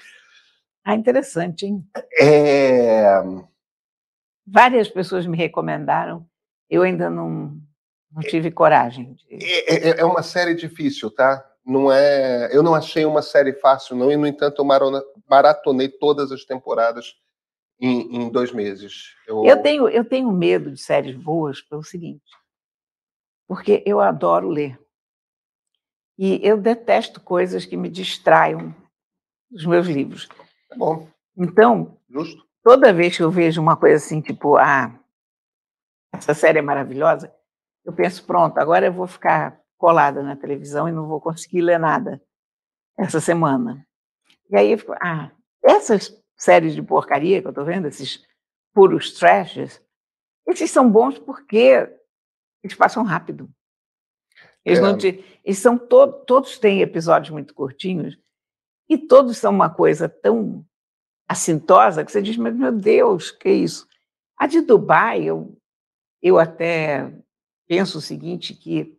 Ah, 0.84 0.96
interessante, 0.96 1.66
hein? 1.66 1.86
É... 2.20 3.22
Várias 4.46 4.90
pessoas 4.90 5.26
me 5.26 5.38
recomendaram, 5.38 6.26
eu 6.70 6.82
ainda 6.82 7.10
não, 7.10 7.56
não 8.12 8.22
tive 8.22 8.52
coragem. 8.52 9.14
De... 9.14 9.46
É, 9.46 9.90
é, 9.90 10.00
é 10.02 10.06
uma 10.06 10.24
série 10.24 10.56
difícil, 10.56 11.12
tá? 11.12 11.46
Não 11.64 11.92
é, 11.92 12.50
eu 12.52 12.64
não 12.64 12.74
achei 12.74 13.06
uma 13.06 13.22
série 13.22 13.54
fácil, 13.54 13.96
não, 13.96 14.12
e 14.12 14.18
no 14.18 14.26
entanto 14.26 14.62
eu 14.62 15.04
maratonei 15.30 15.88
todas 15.88 16.32
as 16.32 16.44
temporadas 16.44 17.14
em, 17.82 18.16
em 18.16 18.30
dois 18.30 18.52
meses. 18.52 19.16
Eu... 19.28 19.44
eu... 19.44 19.62
tenho, 19.62 19.90
eu 19.90 20.06
tenho 20.06 20.32
medo 20.32 20.72
de 20.72 20.80
séries 20.80 21.16
boas 21.16 21.60
pelo 21.62 21.84
seguinte, 21.84 22.24
porque 23.48 23.84
eu 23.86 24.00
adoro 24.00 24.48
ler. 24.48 24.80
E 26.18 26.40
eu 26.48 26.58
detesto 26.58 27.20
coisas 27.20 27.66
que 27.66 27.76
me 27.76 27.90
distraiam 27.90 28.76
dos 29.50 29.66
meus 29.66 29.88
livros. 29.88 30.28
Tá 30.70 30.76
bom. 30.78 31.10
Então, 31.36 31.98
Justo. 32.08 32.46
toda 32.64 32.94
vez 32.94 33.18
que 33.18 33.24
eu 33.24 33.32
vejo 33.32 33.60
uma 33.60 33.76
coisa 33.76 33.96
assim, 33.96 34.22
tipo, 34.22 34.56
ah, 34.58 34.94
essa 36.14 36.36
série 36.36 36.60
é 36.60 36.62
maravilhosa, 36.62 37.34
eu 37.84 37.92
penso, 37.92 38.24
pronto, 38.26 38.60
agora 38.60 38.86
eu 38.86 38.94
vou 38.94 39.08
ficar 39.08 39.60
colada 39.78 40.22
na 40.22 40.36
televisão 40.36 40.88
e 40.88 40.92
não 40.92 41.08
vou 41.08 41.20
conseguir 41.20 41.62
ler 41.62 41.80
nada 41.80 42.22
essa 42.96 43.20
semana. 43.20 43.84
E 44.52 44.56
aí 44.56 44.72
eu 44.74 44.78
fico, 44.78 44.94
ah, 45.02 45.32
essas 45.64 46.10
séries 46.42 46.74
de 46.74 46.82
porcaria 46.82 47.40
que 47.40 47.46
eu 47.46 47.52
estou 47.52 47.64
vendo, 47.64 47.88
esses 47.88 48.26
puros 48.74 49.12
trashes, 49.14 49.80
esses 50.48 50.72
são 50.72 50.90
bons 50.90 51.20
porque 51.20 51.88
eles 52.64 52.76
passam 52.76 53.04
rápido. 53.04 53.48
Eles, 54.66 54.80
é. 54.80 54.82
não 54.82 54.98
te, 54.98 55.24
eles 55.44 55.60
são 55.60 55.78
to, 55.78 56.12
todos 56.26 56.58
têm 56.58 56.82
episódios 56.82 57.30
muito 57.30 57.54
curtinhos 57.54 58.18
e 58.90 58.98
todos 58.98 59.38
são 59.38 59.54
uma 59.54 59.70
coisa 59.70 60.10
tão 60.10 60.66
assintosa 61.30 62.04
que 62.04 62.12
você 62.12 62.22
diz, 62.22 62.36
mas 62.38 62.56
meu 62.56 62.72
Deus, 62.72 63.30
que 63.30 63.48
é 63.48 63.54
isso? 63.54 63.88
A 64.36 64.48
de 64.48 64.62
Dubai, 64.62 65.24
eu, 65.24 65.56
eu 66.24 66.40
até 66.40 67.14
penso 67.68 68.00
o 68.00 68.02
seguinte, 68.02 68.56
que 68.56 68.98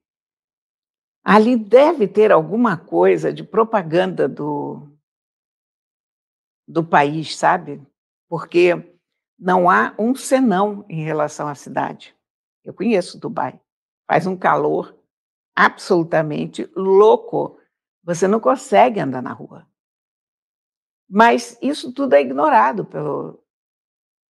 ali 1.24 1.57
deve 1.57 2.07
ter 2.07 2.31
alguma 2.31 2.76
coisa 2.76 3.33
de 3.33 3.42
propaganda 3.42 4.28
do, 4.28 4.91
do 6.73 6.83
país, 6.83 7.37
sabe? 7.37 7.83
Porque 8.29 8.97
não 9.39 9.69
há 9.69 9.95
um 9.99 10.15
senão 10.15 10.87
em 10.89 11.05
relação 11.05 11.47
à 11.47 11.55
cidade. 11.55 12.17
Eu 12.65 12.73
conheço 12.73 13.21
Dubai. 13.21 13.61
Faz 14.09 14.27
um 14.27 14.37
calor 14.37 14.97
absolutamente 15.55 16.71
louco. 16.75 17.61
Você 18.03 18.27
não 18.27 18.41
consegue 18.41 19.01
andar 19.01 19.21
na 19.21 19.33
rua. 19.33 19.67
Mas 21.09 21.59
isso 21.61 21.93
tudo 21.93 22.15
é 22.15 22.23
ignorado 22.23 22.87
pelo, 22.87 23.45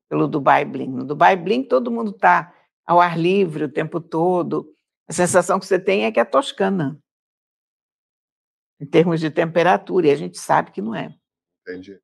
pelo 0.10 0.28
Dubai 0.28 0.66
Bling. 0.66 0.90
No 0.90 1.06
Dubai 1.06 1.38
Bling, 1.38 1.64
todo 1.64 1.92
mundo 1.92 2.10
está 2.10 2.56
ao 2.84 3.00
ar 3.00 3.20
livre 3.20 3.66
o 3.66 3.72
tempo 3.72 4.02
todo. 4.02 4.74
A 5.08 5.14
sensação 5.14 5.60
que 5.60 5.68
você 5.68 5.78
tem 5.78 6.06
é 6.06 6.12
que 6.12 6.20
é 6.20 6.26
toscana, 6.26 7.00
em 8.80 8.86
termos 8.86 9.20
de 9.20 9.30
temperatura, 9.30 10.08
e 10.08 10.12
a 10.12 10.16
gente 10.16 10.40
sabe 10.40 10.72
que 10.72 10.82
não 10.82 10.96
é. 10.96 11.16
Entendi. 11.62 12.02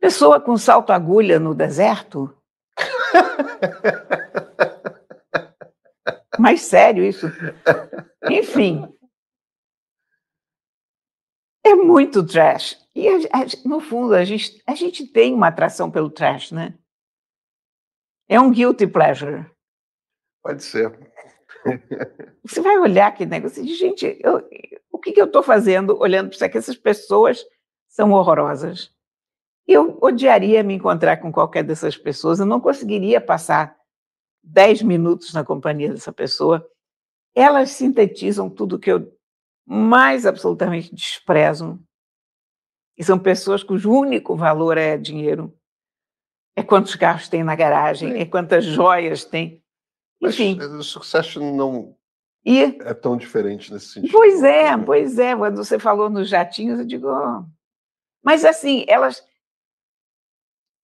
Pessoa 0.00 0.40
com 0.40 0.56
salto-agulha 0.56 1.40
no 1.40 1.54
deserto? 1.54 2.32
Mas 6.38 6.62
sério 6.62 7.04
isso. 7.04 7.26
Enfim. 8.30 8.86
É 11.64 11.74
muito 11.74 12.24
trash. 12.24 12.78
E, 12.94 13.08
a, 13.08 13.12
a, 13.12 13.68
no 13.68 13.80
fundo, 13.80 14.14
a 14.14 14.24
gente, 14.24 14.62
a 14.66 14.74
gente 14.74 15.06
tem 15.06 15.34
uma 15.34 15.48
atração 15.48 15.90
pelo 15.90 16.08
trash, 16.08 16.52
né? 16.52 16.74
É 18.28 18.40
um 18.40 18.50
guilty 18.50 18.86
pleasure. 18.86 19.50
Pode 20.42 20.62
ser. 20.62 20.96
Você 22.44 22.60
vai 22.60 22.78
olhar 22.78 23.08
aquele 23.08 23.30
negócio 23.30 23.64
de 23.64 23.74
gente, 23.74 24.16
eu, 24.20 24.48
o 24.90 24.98
que, 24.98 25.12
que 25.12 25.20
eu 25.20 25.26
estou 25.26 25.42
fazendo 25.42 25.98
olhando 25.98 26.28
para 26.28 26.36
isso? 26.36 26.44
É 26.44 26.48
que 26.48 26.58
essas 26.58 26.76
pessoas 26.76 27.44
são 27.88 28.12
horrorosas. 28.12 28.94
Eu 29.68 29.98
odiaria 30.00 30.62
me 30.62 30.72
encontrar 30.74 31.18
com 31.18 31.30
qualquer 31.30 31.62
dessas 31.62 31.94
pessoas, 31.94 32.40
eu 32.40 32.46
não 32.46 32.58
conseguiria 32.58 33.20
passar 33.20 33.76
dez 34.42 34.80
minutos 34.80 35.34
na 35.34 35.44
companhia 35.44 35.90
dessa 35.90 36.10
pessoa. 36.10 36.66
Elas 37.34 37.70
sintetizam 37.70 38.48
tudo 38.48 38.78
que 38.78 38.90
eu 38.90 39.14
mais 39.66 40.24
absolutamente 40.24 40.94
desprezo. 40.94 41.78
E 42.96 43.04
são 43.04 43.18
pessoas 43.18 43.62
cujo 43.62 43.92
único 43.92 44.34
valor 44.34 44.78
é 44.78 44.96
dinheiro. 44.96 45.54
É 46.56 46.62
quantos 46.62 46.96
carros 46.96 47.28
tem 47.28 47.44
na 47.44 47.54
garagem, 47.54 48.18
é 48.18 48.24
quantas 48.24 48.64
joias 48.64 49.24
tem. 49.24 49.62
Enfim. 50.20 50.56
Mas 50.56 50.72
o 50.72 50.82
sucesso 50.82 51.40
não 51.40 51.94
e, 52.44 52.62
é 52.62 52.94
tão 52.94 53.16
diferente 53.16 53.70
nesse 53.70 53.88
sentido. 53.88 54.10
Pois 54.10 54.42
é, 54.42 54.76
pois 54.78 55.18
é. 55.18 55.36
Quando 55.36 55.56
você 55.56 55.78
falou 55.78 56.08
nos 56.08 56.30
jatinhos, 56.30 56.78
eu 56.78 56.86
digo. 56.86 57.08
Oh. 57.08 57.44
Mas 58.24 58.42
assim, 58.42 58.86
elas 58.88 59.22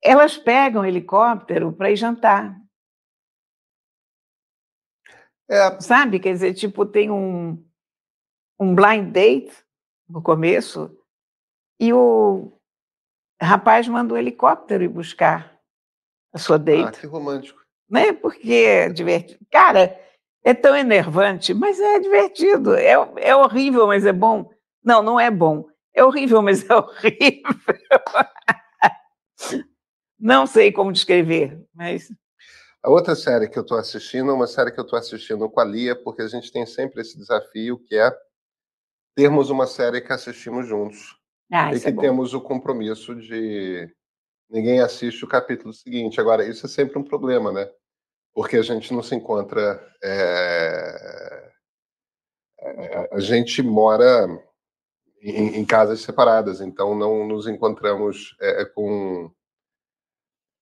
elas 0.05 0.37
pegam 0.37 0.85
helicóptero 0.85 1.73
para 1.73 1.91
ir 1.91 1.97
jantar. 1.97 2.61
É. 5.49 5.81
Sabe? 5.81 6.21
Quer 6.21 6.35
dizer, 6.35 6.55
tipo, 6.55 6.85
tem 6.85 7.11
um, 7.11 7.65
um 8.61 8.75
blind 8.75 9.11
date 9.11 9.53
no 10.09 10.23
começo 10.23 10.95
e 11.81 11.93
o 11.93 12.53
rapaz 13.41 13.89
manda 13.89 14.15
um 14.15 14.17
helicóptero 14.17 14.85
ir 14.85 14.89
buscar 14.89 15.59
a 16.33 16.39
sua 16.39 16.59
date. 16.59 16.99
Ah, 16.99 17.01
que 17.01 17.07
romântico. 17.07 17.61
Né? 17.89 18.13
Porque 18.13 18.53
é 18.53 18.89
divertido. 18.91 19.41
Cara, 19.51 19.99
é 20.43 20.53
tão 20.53 20.77
enervante, 20.77 21.55
mas 21.55 21.81
é 21.81 21.99
divertido. 21.99 22.75
É, 22.75 22.93
é 23.17 23.35
horrível, 23.35 23.87
mas 23.87 24.05
é 24.05 24.13
bom. 24.13 24.51
Não, 24.83 25.03
não 25.03 25.19
é 25.19 25.31
bom. 25.31 25.67
É 25.95 26.05
horrível, 26.05 26.43
mas 26.43 26.69
é 26.69 26.75
horrível. 26.77 27.55
Não 30.25 30.47
sei 30.47 30.73
como 30.73 30.91
descrever, 30.91 31.63
mas. 31.75 32.11
A 32.83 32.89
outra 32.89 33.15
série 33.15 33.47
que 33.47 33.59
eu 33.59 33.63
estou 33.63 33.77
assistindo 33.77 34.31
é 34.31 34.33
uma 34.33 34.47
série 34.47 34.73
que 34.73 34.81
eu 34.81 34.85
estou 34.85 34.99
assistindo 34.99 35.51
com 35.51 35.61
a 35.61 35.65
Lia, 35.67 35.95
porque 35.95 36.23
a 36.23 36.27
gente 36.27 36.51
tem 36.51 36.65
sempre 36.65 37.03
esse 37.03 37.19
desafio 37.19 37.79
que 37.79 37.95
é 37.95 38.11
termos 39.15 39.51
uma 39.51 39.67
série 39.67 40.01
que 40.01 40.11
assistimos 40.11 40.67
juntos. 40.67 41.15
Ah, 41.53 41.75
e 41.75 41.79
que 41.79 41.89
é 41.89 41.93
temos 41.93 42.33
o 42.33 42.41
compromisso 42.41 43.15
de 43.15 43.87
ninguém 44.49 44.81
assiste 44.81 45.27
o 45.27 45.29
capítulo 45.29 45.75
seguinte. 45.75 46.19
Agora, 46.19 46.49
isso 46.49 46.65
é 46.65 46.71
sempre 46.71 46.99
um 46.99 47.05
problema, 47.05 47.53
né? 47.53 47.71
Porque 48.33 48.57
a 48.57 48.63
gente 48.63 48.95
não 48.95 49.03
se 49.03 49.15
encontra. 49.15 49.87
É... 50.03 51.53
A 53.13 53.21
gente 53.21 53.63
mora 53.63 54.27
em, 55.21 55.59
em, 55.59 55.65
casas 55.67 56.01
separadas, 56.01 56.63
então 56.63 56.95
não 56.95 57.29
nos 57.29 57.47
encontramos 57.47 58.35
é, 58.41 58.65
com 58.65 59.31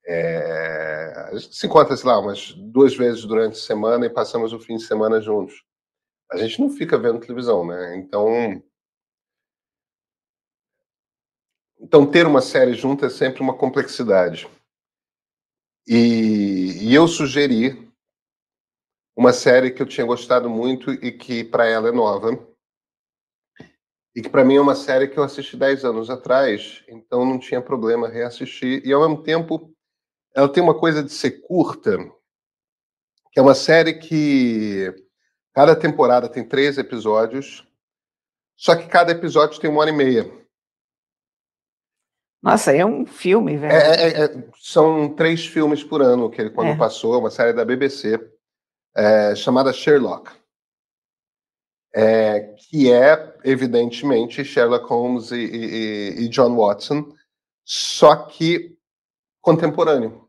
é, 0.06 1.28
a 1.32 1.38
gente 1.38 1.54
se 1.54 1.66
encontra, 1.66 1.96
sei 1.96 2.08
lá, 2.08 2.18
umas 2.18 2.52
duas 2.52 2.96
vezes 2.96 3.24
durante 3.24 3.54
a 3.54 3.60
semana 3.60 4.06
e 4.06 4.10
passamos 4.10 4.52
o 4.52 4.60
fim 4.60 4.76
de 4.76 4.84
semana 4.84 5.20
juntos. 5.20 5.64
A 6.30 6.36
gente 6.36 6.60
não 6.60 6.70
fica 6.70 6.98
vendo 6.98 7.20
televisão, 7.20 7.66
né? 7.66 7.96
Então. 7.96 8.62
Então, 11.78 12.06
ter 12.10 12.26
uma 12.26 12.40
série 12.40 12.74
junto 12.74 13.04
é 13.04 13.10
sempre 13.10 13.42
uma 13.42 13.56
complexidade. 13.56 14.48
E, 15.86 16.88
e 16.88 16.94
eu 16.94 17.08
sugeri 17.08 17.90
uma 19.16 19.32
série 19.32 19.70
que 19.70 19.82
eu 19.82 19.86
tinha 19.86 20.06
gostado 20.06 20.48
muito 20.48 20.92
e 20.92 21.12
que 21.12 21.44
para 21.44 21.66
ela 21.66 21.88
é 21.88 21.92
nova. 21.92 22.30
E 24.14 24.22
que 24.22 24.28
para 24.28 24.44
mim 24.44 24.56
é 24.56 24.60
uma 24.60 24.74
série 24.74 25.08
que 25.08 25.18
eu 25.18 25.22
assisti 25.22 25.56
10 25.56 25.84
anos 25.84 26.10
atrás, 26.10 26.84
então 26.86 27.24
não 27.24 27.38
tinha 27.38 27.60
problema 27.60 28.08
reassistir. 28.08 28.86
E 28.86 28.92
ao 28.92 29.00
mesmo 29.00 29.22
tempo 29.22 29.71
ela 30.34 30.48
tem 30.48 30.62
uma 30.62 30.78
coisa 30.78 31.02
de 31.02 31.10
ser 31.10 31.42
curta, 31.42 31.96
que 33.32 33.38
é 33.38 33.42
uma 33.42 33.54
série 33.54 33.94
que 33.94 34.94
cada 35.54 35.76
temporada 35.76 36.28
tem 36.28 36.46
três 36.46 36.78
episódios, 36.78 37.66
só 38.56 38.76
que 38.76 38.86
cada 38.86 39.12
episódio 39.12 39.60
tem 39.60 39.70
uma 39.70 39.80
hora 39.80 39.90
e 39.90 39.92
meia. 39.92 40.42
Nossa, 42.42 42.74
é 42.74 42.84
um 42.84 43.06
filme, 43.06 43.56
velho. 43.56 43.72
É, 43.72 43.94
é, 43.94 44.24
é, 44.24 44.50
são 44.60 45.14
três 45.14 45.46
filmes 45.46 45.84
por 45.84 46.02
ano 46.02 46.28
que 46.28 46.40
ele 46.40 46.50
quando 46.50 46.70
é. 46.70 46.76
passou, 46.76 47.18
uma 47.18 47.30
série 47.30 47.52
da 47.52 47.64
BBC 47.64 48.18
é, 48.94 49.34
chamada 49.34 49.72
Sherlock. 49.72 50.30
é, 51.94 52.54
que 52.56 52.90
é, 52.90 53.36
evidentemente, 53.44 54.44
Sherlock 54.44 54.86
Holmes 54.88 55.30
e, 55.30 55.36
e, 55.36 56.24
e 56.24 56.28
John 56.28 56.56
Watson, 56.56 57.12
só 57.64 58.16
que 58.16 58.76
contemporâneo. 59.42 60.26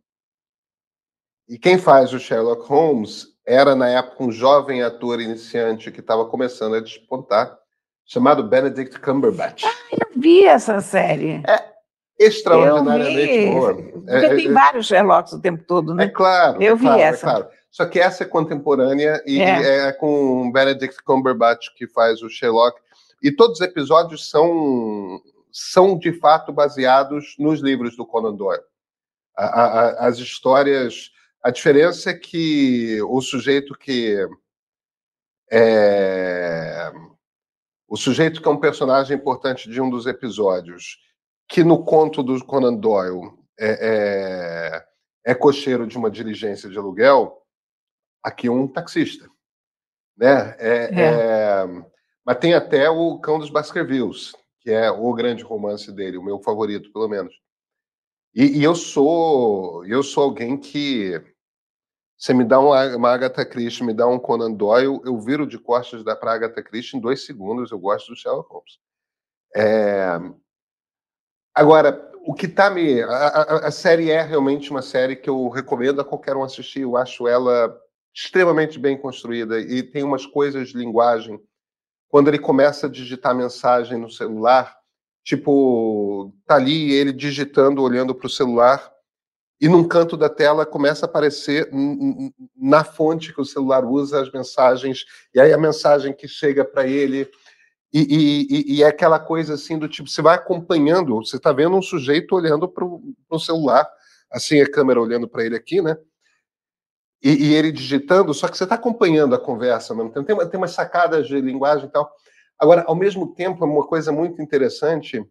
E 1.48 1.58
quem 1.58 1.78
faz 1.78 2.12
o 2.12 2.20
Sherlock 2.20 2.68
Holmes 2.68 3.28
era, 3.46 3.76
na 3.76 3.88
época, 3.88 4.24
um 4.24 4.32
jovem 4.32 4.82
ator 4.82 5.22
iniciante 5.22 5.92
que 5.92 6.00
estava 6.00 6.26
começando 6.26 6.76
a 6.76 6.82
despontar, 6.82 7.58
chamado 8.06 8.44
Benedict 8.44 9.00
Cumberbatch. 9.00 9.64
Ah, 9.64 9.70
eu 9.92 10.20
vi 10.20 10.46
essa 10.46 10.82
série. 10.82 11.44
É 11.48 11.74
extraordinariamente 12.20 13.52
boa. 13.52 13.76
Porque 13.76 14.10
é, 14.10 14.36
tem 14.36 14.48
é, 14.48 14.52
vários 14.52 14.88
Sherlocks 14.88 15.34
o 15.34 15.42
tempo 15.42 15.64
todo, 15.66 15.94
né? 15.94 16.06
É 16.06 16.10
claro. 16.10 16.62
Eu 16.62 16.74
é 16.74 16.76
vi 16.76 16.82
claro, 16.82 17.00
é 17.00 17.04
essa. 17.04 17.22
Claro. 17.22 17.48
Só 17.70 17.86
que 17.86 18.00
essa 18.00 18.24
é 18.24 18.28
contemporânea 18.28 19.22
e 19.26 19.42
é. 19.42 19.88
é 19.88 19.92
com 19.92 20.52
Benedict 20.52 21.04
Cumberbatch 21.04 21.70
que 21.76 21.88
faz 21.88 22.22
o 22.22 22.30
Sherlock. 22.30 22.80
E 23.22 23.32
todos 23.32 23.60
os 23.60 23.66
episódios 23.66 24.30
são, 24.30 25.22
são 25.52 25.98
de 25.98 26.14
fato 26.14 26.52
baseados 26.52 27.36
nos 27.40 27.62
livros 27.62 27.98
do 27.98 28.06
Conan 28.06 28.36
Doyle. 28.36 28.64
A, 29.36 29.46
a, 29.46 30.08
as 30.08 30.18
histórias. 30.18 31.12
A 31.42 31.52
diferença 31.52 32.12
é 32.12 32.14
que 32.14 33.02
o 33.04 33.22
sujeito 33.22 33.78
que. 33.78 34.18
É, 35.52 36.92
o 37.88 37.96
sujeito 37.96 38.42
que 38.42 38.48
é 38.48 38.52
um 38.52 38.60
personagem 38.60 39.16
importante 39.16 39.70
de 39.70 39.80
um 39.80 39.90
dos 39.90 40.08
episódios, 40.08 40.98
que 41.48 41.64
no 41.64 41.84
conto 41.84 42.24
do 42.24 42.44
Conan 42.44 42.74
Doyle 42.74 43.32
é, 43.60 44.82
é, 45.26 45.32
é 45.32 45.36
cocheiro 45.36 45.86
de 45.86 45.98
uma 45.98 46.10
diligência 46.10 46.70
de 46.70 46.78
aluguel, 46.78 47.44
aqui 48.24 48.50
um 48.50 48.68
taxista, 48.68 49.30
né? 50.18 50.56
É, 50.58 50.76
é. 50.86 51.02
É... 51.02 51.66
mas 52.26 52.38
tem 52.40 52.54
até 52.54 52.90
o 52.90 53.20
Cão 53.20 53.38
dos 53.38 53.50
Baskervilles, 53.50 54.34
que 54.62 54.72
é 54.72 54.90
o 54.90 55.14
grande 55.14 55.44
romance 55.44 55.92
dele, 55.92 56.18
o 56.18 56.24
meu 56.24 56.40
favorito, 56.40 56.92
pelo 56.92 57.08
menos. 57.08 57.43
E, 58.36 58.60
e 58.60 58.64
eu 58.64 58.76
sou 58.76 59.86
eu 59.86 60.02
sou 60.02 60.24
alguém 60.24 60.58
que 60.58 61.22
você 62.18 62.34
me 62.34 62.46
dá 62.46 62.60
uma, 62.60 62.96
uma 62.96 63.12
Agatha 63.12 63.46
Christie, 63.46 63.84
me 63.84 63.94
dá 63.94 64.08
um 64.08 64.18
Conan 64.18 64.54
Doyle, 64.54 65.02
eu 65.04 65.20
viro 65.20 65.46
de 65.46 65.60
costas 65.60 66.04
da 66.06 66.16
pra 66.16 66.34
Agatha 66.34 66.64
Christie 66.64 66.98
em 66.98 67.02
dois 67.02 67.26
segundos. 67.26 67.72
Eu 67.72 67.78
gosto 67.78 68.08
do 68.10 68.16
Sherlock 68.16 68.50
Holmes. 68.50 68.80
É... 69.56 70.20
Agora, 71.54 72.12
o 72.26 72.34
que 72.34 72.48
tá 72.48 72.70
me. 72.70 73.02
A, 73.02 73.08
a, 73.10 73.68
a, 73.68 73.72
série 73.72 74.10
é 74.10 74.22
realmente 74.22 74.72
uma 74.72 74.82
série 74.82 75.18
que 75.18 75.30
eu 75.30 75.50
recomendo 75.50 76.00
a 76.00 76.06
qualquer 76.06 76.38
um 76.38 76.44
assistir. 76.44 76.82
Eu 76.82 76.96
acho 76.96 77.28
ela 77.28 77.78
extremamente 78.16 78.80
bem 78.80 78.98
construída 78.98 79.60
e 79.60 79.84
tem 79.84 80.04
umas 80.04 80.26
coisas 80.26 80.70
de 80.70 80.78
linguagem. 80.78 81.40
Quando 82.08 82.30
ele 82.30 82.40
começa 82.40 82.88
a 82.88 82.90
digitar 82.90 83.36
mensagem 83.36 83.98
no 83.98 84.10
celular, 84.10 84.78
tipo, 85.24 86.34
tá 86.46 86.56
ali 86.56 86.92
ele 86.92 87.14
digitando, 87.14 87.82
olhando 87.82 88.14
para 88.14 88.28
o 88.28 88.30
celular, 88.30 88.92
e 89.60 89.70
num 89.70 89.88
canto 89.88 90.18
da 90.18 90.28
tela 90.28 90.66
começa 90.66 91.06
a 91.06 91.10
aparecer 91.10 91.70
na 92.56 92.84
fonte 92.84 93.34
que 93.34 93.40
o 93.40 93.46
celular 93.46 93.86
usa 93.86 94.22
as 94.22 94.32
mensagens, 94.32 95.06
e 95.34 95.40
aí 95.40 95.54
a 95.54 95.58
mensagem 95.58 96.14
que 96.14 96.28
chega 96.28 96.66
para 96.66 96.86
ele. 96.86 97.30
E, 97.94 98.48
e, 98.50 98.76
e, 98.78 98.84
é 98.84 98.88
aquela 98.88 99.20
coisa 99.20 99.54
assim 99.54 99.78
do 99.78 99.88
tipo, 99.88 100.10
você 100.10 100.22
vai 100.22 100.36
acompanhando, 100.36 101.16
você 101.18 101.38
está 101.38 101.54
vendo 101.54 101.78
um 101.78 101.82
sujeito 101.82 102.36
olhando 102.36 102.68
para 102.68 102.84
o 102.84 103.40
celular, 103.40 103.88
assim 104.32 104.60
a 104.62 104.70
câmera 104.70 105.00
olhando 105.00 105.28
para 105.28 105.46
ele 105.46 105.56
aqui, 105.56 105.80
né? 105.80 105.96
e, 107.24 107.48
e 107.48 107.54
ele 107.54 107.72
digitando, 107.72 108.34
só 108.34 108.50
que 108.50 108.58
você 108.58 108.66
está 108.66 108.76
acompanhando 108.76 109.34
a 109.34 109.40
conversa 109.40 109.96
mesmo. 109.96 110.12
Tem, 110.12 110.24
tem 110.26 110.58
umas 110.60 110.72
sacadas 110.72 111.26
de 111.26 111.40
linguagem 111.40 111.86
e 111.86 111.90
tal. 111.90 112.12
Agora, 112.60 112.84
ao 112.88 112.96
mesmo 112.96 113.34
tempo, 113.34 113.64
é 113.64 113.68
uma 113.68 113.86
coisa 113.88 114.12
muito 114.12 114.42
interessante, 114.42 115.24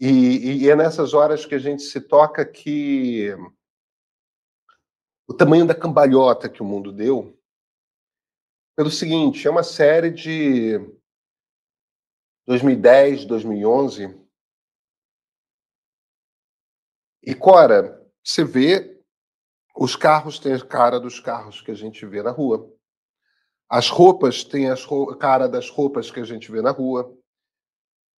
e, 0.00 0.62
e 0.64 0.70
é 0.70 0.76
nessas 0.76 1.12
horas 1.12 1.44
que 1.44 1.54
a 1.54 1.58
gente 1.58 1.82
se 1.82 2.00
toca 2.00 2.44
que 2.44 3.34
o 5.26 5.34
tamanho 5.34 5.66
da 5.66 5.74
cambalhota 5.74 6.48
que 6.48 6.62
o 6.62 6.64
mundo 6.64 6.92
deu, 6.92 7.36
pelo 8.76 8.90
seguinte, 8.90 9.46
é 9.46 9.50
uma 9.50 9.64
série 9.64 10.10
de 10.10 10.78
2010, 12.46 13.24
2011. 13.24 14.16
E, 17.22 17.34
Cora, 17.34 18.08
você 18.22 18.44
vê 18.44 19.02
os 19.76 19.94
carros 19.94 20.38
têm 20.38 20.54
a 20.54 20.64
cara 20.64 20.98
dos 20.98 21.20
carros 21.20 21.60
que 21.60 21.70
a 21.70 21.74
gente 21.74 22.06
vê 22.06 22.22
na 22.22 22.30
rua. 22.30 22.72
As 23.68 23.88
roupas 23.88 24.44
têm 24.44 24.70
a 24.70 24.76
cara 25.18 25.48
das 25.48 25.68
roupas 25.68 26.10
que 26.10 26.20
a 26.20 26.24
gente 26.24 26.50
vê 26.50 26.62
na 26.62 26.70
rua. 26.70 27.14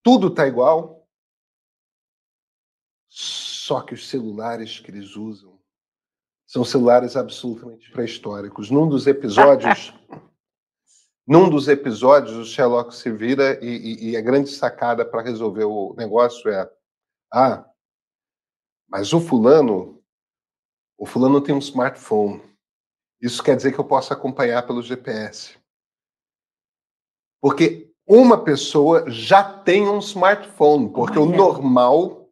Tudo 0.03 0.29
está 0.29 0.47
igual. 0.47 1.07
Só 3.09 3.81
que 3.81 3.95
os 3.95 4.09
celulares 4.09 4.79
que 4.79 4.91
eles 4.91 5.17
usam 5.17 5.59
são 6.47 6.65
celulares 6.65 7.17
absolutamente 7.17 7.91
pré-históricos. 7.93 8.71
Num 8.71 8.89
dos 8.89 9.07
episódios, 9.07 9.93
num 11.27 11.49
dos 11.49 11.69
episódios, 11.69 12.37
o 12.37 12.45
Sherlock 12.45 12.95
se 12.95 13.11
vira 13.13 13.59
e, 13.65 13.69
e, 13.69 14.11
e 14.11 14.17
a 14.17 14.21
grande 14.21 14.51
sacada 14.51 15.05
para 15.05 15.23
resolver 15.23 15.65
o 15.65 15.95
negócio 15.95 16.51
é: 16.51 16.69
ah, 17.33 17.65
mas 18.89 19.13
o 19.13 19.21
fulano 19.21 20.01
o 21.01 21.07
fulano 21.07 21.41
tem 21.41 21.55
um 21.55 21.59
smartphone. 21.59 22.43
Isso 23.21 23.43
quer 23.43 23.57
dizer 23.57 23.73
que 23.73 23.79
eu 23.79 23.85
posso 23.85 24.13
acompanhar 24.13 24.67
pelo 24.67 24.83
GPS. 24.83 25.59
Porque 27.41 27.91
uma 28.07 28.43
pessoa 28.43 29.05
já 29.09 29.43
tem 29.43 29.89
um 29.89 29.99
smartphone, 29.99 30.91
porque 30.91 31.19
o 31.19 31.27
normal 31.27 32.29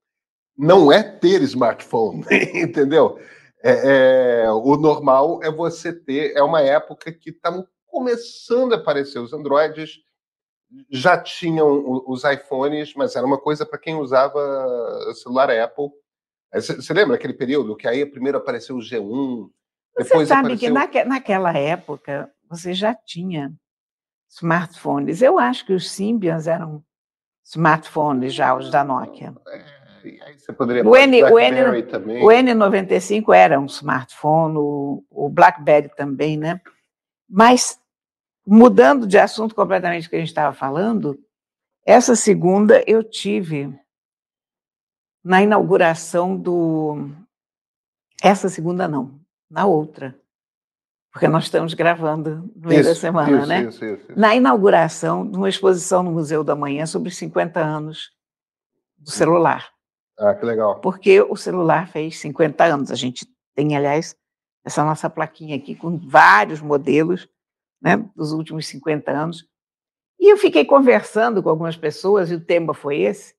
não 0.57 0.91
é 0.91 1.03
ter 1.03 1.41
smartphone, 1.43 2.25
entendeu? 2.55 3.19
É, 3.63 4.45
é, 4.45 4.51
o 4.51 4.77
normal 4.77 5.41
é 5.43 5.51
você 5.51 5.93
ter. 5.93 6.37
É 6.37 6.43
uma 6.43 6.61
época 6.61 7.13
que 7.13 7.31
está 7.31 7.53
começando 7.87 8.73
a 8.73 8.77
aparecer 8.77 9.19
os 9.19 9.33
Androids, 9.33 10.01
já 10.91 11.17
tinham 11.17 12.03
os 12.07 12.25
iPhones, 12.25 12.95
mas 12.95 13.17
era 13.17 13.27
uma 13.27 13.39
coisa 13.39 13.65
para 13.65 13.79
quem 13.79 13.95
usava 13.95 15.15
celular 15.15 15.51
Apple. 15.51 15.91
Você 16.53 16.93
lembra 16.93 17.17
aquele 17.17 17.33
período 17.35 17.77
que 17.77 17.89
aí 17.89 18.05
primeiro 18.05 18.39
apareceu 18.39 18.77
o 18.77 18.81
G1, 18.81 19.49
depois 19.49 19.58
Você 19.99 20.27
sabe 20.27 20.53
apareceu... 20.53 20.59
que 20.59 20.71
naque, 20.71 21.05
naquela 21.05 21.53
época 21.53 22.31
você 22.49 22.73
já 22.73 22.95
tinha 22.95 23.53
smartphones. 24.31 25.23
Eu 25.23 25.39
acho 25.39 25.67
que 25.67 25.73
os 25.73 25.91
Symbians 25.91 26.47
eram 26.47 26.83
smartphones 27.45 28.35
já, 28.35 28.55
os 28.55 28.71
da 28.71 28.85
Nokia. 28.85 29.35
É, 29.49 29.65
aí 30.23 30.39
você 30.39 30.53
poderia 30.53 30.87
o, 30.87 30.97
N, 30.97 31.25
o, 31.25 31.39
N, 31.39 31.83
também. 31.83 32.23
o 32.23 32.29
N95 32.29 33.35
era 33.35 33.59
um 33.59 33.67
smartphone, 33.67 34.57
o, 34.57 35.05
o 35.11 35.29
BlackBerry 35.29 35.89
também, 35.95 36.37
né? 36.37 36.61
Mas, 37.29 37.81
mudando 38.47 39.07
de 39.07 39.19
assunto 39.19 39.55
completamente 39.55 40.09
que 40.09 40.17
a 40.17 40.19
gente 40.19 40.29
estava 40.29 40.55
falando, 40.55 41.19
essa 41.85 42.15
segunda 42.15 42.83
eu 42.87 43.03
tive 43.03 43.75
na 45.25 45.43
inauguração 45.43 46.37
do. 46.37 47.11
Essa 48.23 48.49
segunda 48.49 48.89
não, 48.89 49.21
na 49.51 49.67
outra. 49.67 50.19
Porque 51.13 51.27
nós 51.27 51.45
estamos 51.45 51.75
gravando 51.75 52.51
no 52.55 52.69
meio 52.69 52.81
isso, 52.81 52.91
da 52.91 52.95
semana, 52.95 53.39
isso, 53.39 53.47
né? 53.47 53.65
Isso, 53.65 54.13
na 54.15 54.37
inauguração 54.37 55.29
de 55.29 55.37
uma 55.37 55.49
exposição 55.49 56.03
no 56.03 56.13
Museu 56.13 56.45
da 56.45 56.55
Manhã 56.55 56.87
sobre 56.87 57.11
50 57.11 57.59
anos 57.59 58.11
do 58.99 59.11
celular. 59.11 59.71
Ah, 60.19 60.35
que 60.35 60.45
legal. 60.45 60.81
Porque 60.81 61.21
o 61.23 61.37
celular 61.37 61.89
fez 61.89 62.19
50 62.19 62.65
anos. 62.65 62.91
A 62.91 62.95
gente 62.95 63.27
tem, 63.55 63.77
aliás, 63.77 64.15
essa 64.65 64.85
nossa 64.85 65.09
plaquinha 65.09 65.57
aqui 65.57 65.75
com 65.75 65.97
vários 65.97 66.61
modelos 66.61 67.29
né, 67.81 67.97
dos 68.15 68.33
últimos 68.33 68.67
50 68.67 69.11
anos. 69.11 69.47
E 70.21 70.31
eu 70.33 70.37
fiquei 70.37 70.65
conversando 70.65 71.43
com 71.43 71.49
algumas 71.49 71.77
pessoas, 71.77 72.31
e 72.31 72.35
o 72.35 72.45
tema 72.45 72.75
foi 72.75 73.01
esse, 73.01 73.35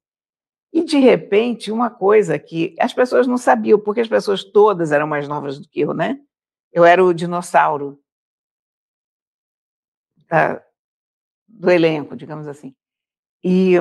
e, 0.72 0.84
de 0.84 1.00
repente, 1.00 1.72
uma 1.72 1.90
coisa 1.90 2.38
que 2.38 2.76
as 2.80 2.94
pessoas 2.94 3.26
não 3.26 3.38
sabiam, 3.38 3.80
porque 3.80 4.02
as 4.02 4.08
pessoas 4.08 4.44
todas 4.44 4.92
eram 4.92 5.08
mais 5.08 5.28
novas 5.28 5.60
do 5.60 5.68
que 5.68 5.82
eu, 5.82 5.94
né? 5.94 6.20
Eu 6.72 6.86
era 6.86 7.04
o 7.04 7.14
dinossauro 7.14 8.00
da, 10.28 10.64
do 11.48 11.72
elenco, 11.72 12.16
digamos 12.16 12.48
assim. 12.48 12.76
E, 13.44 13.74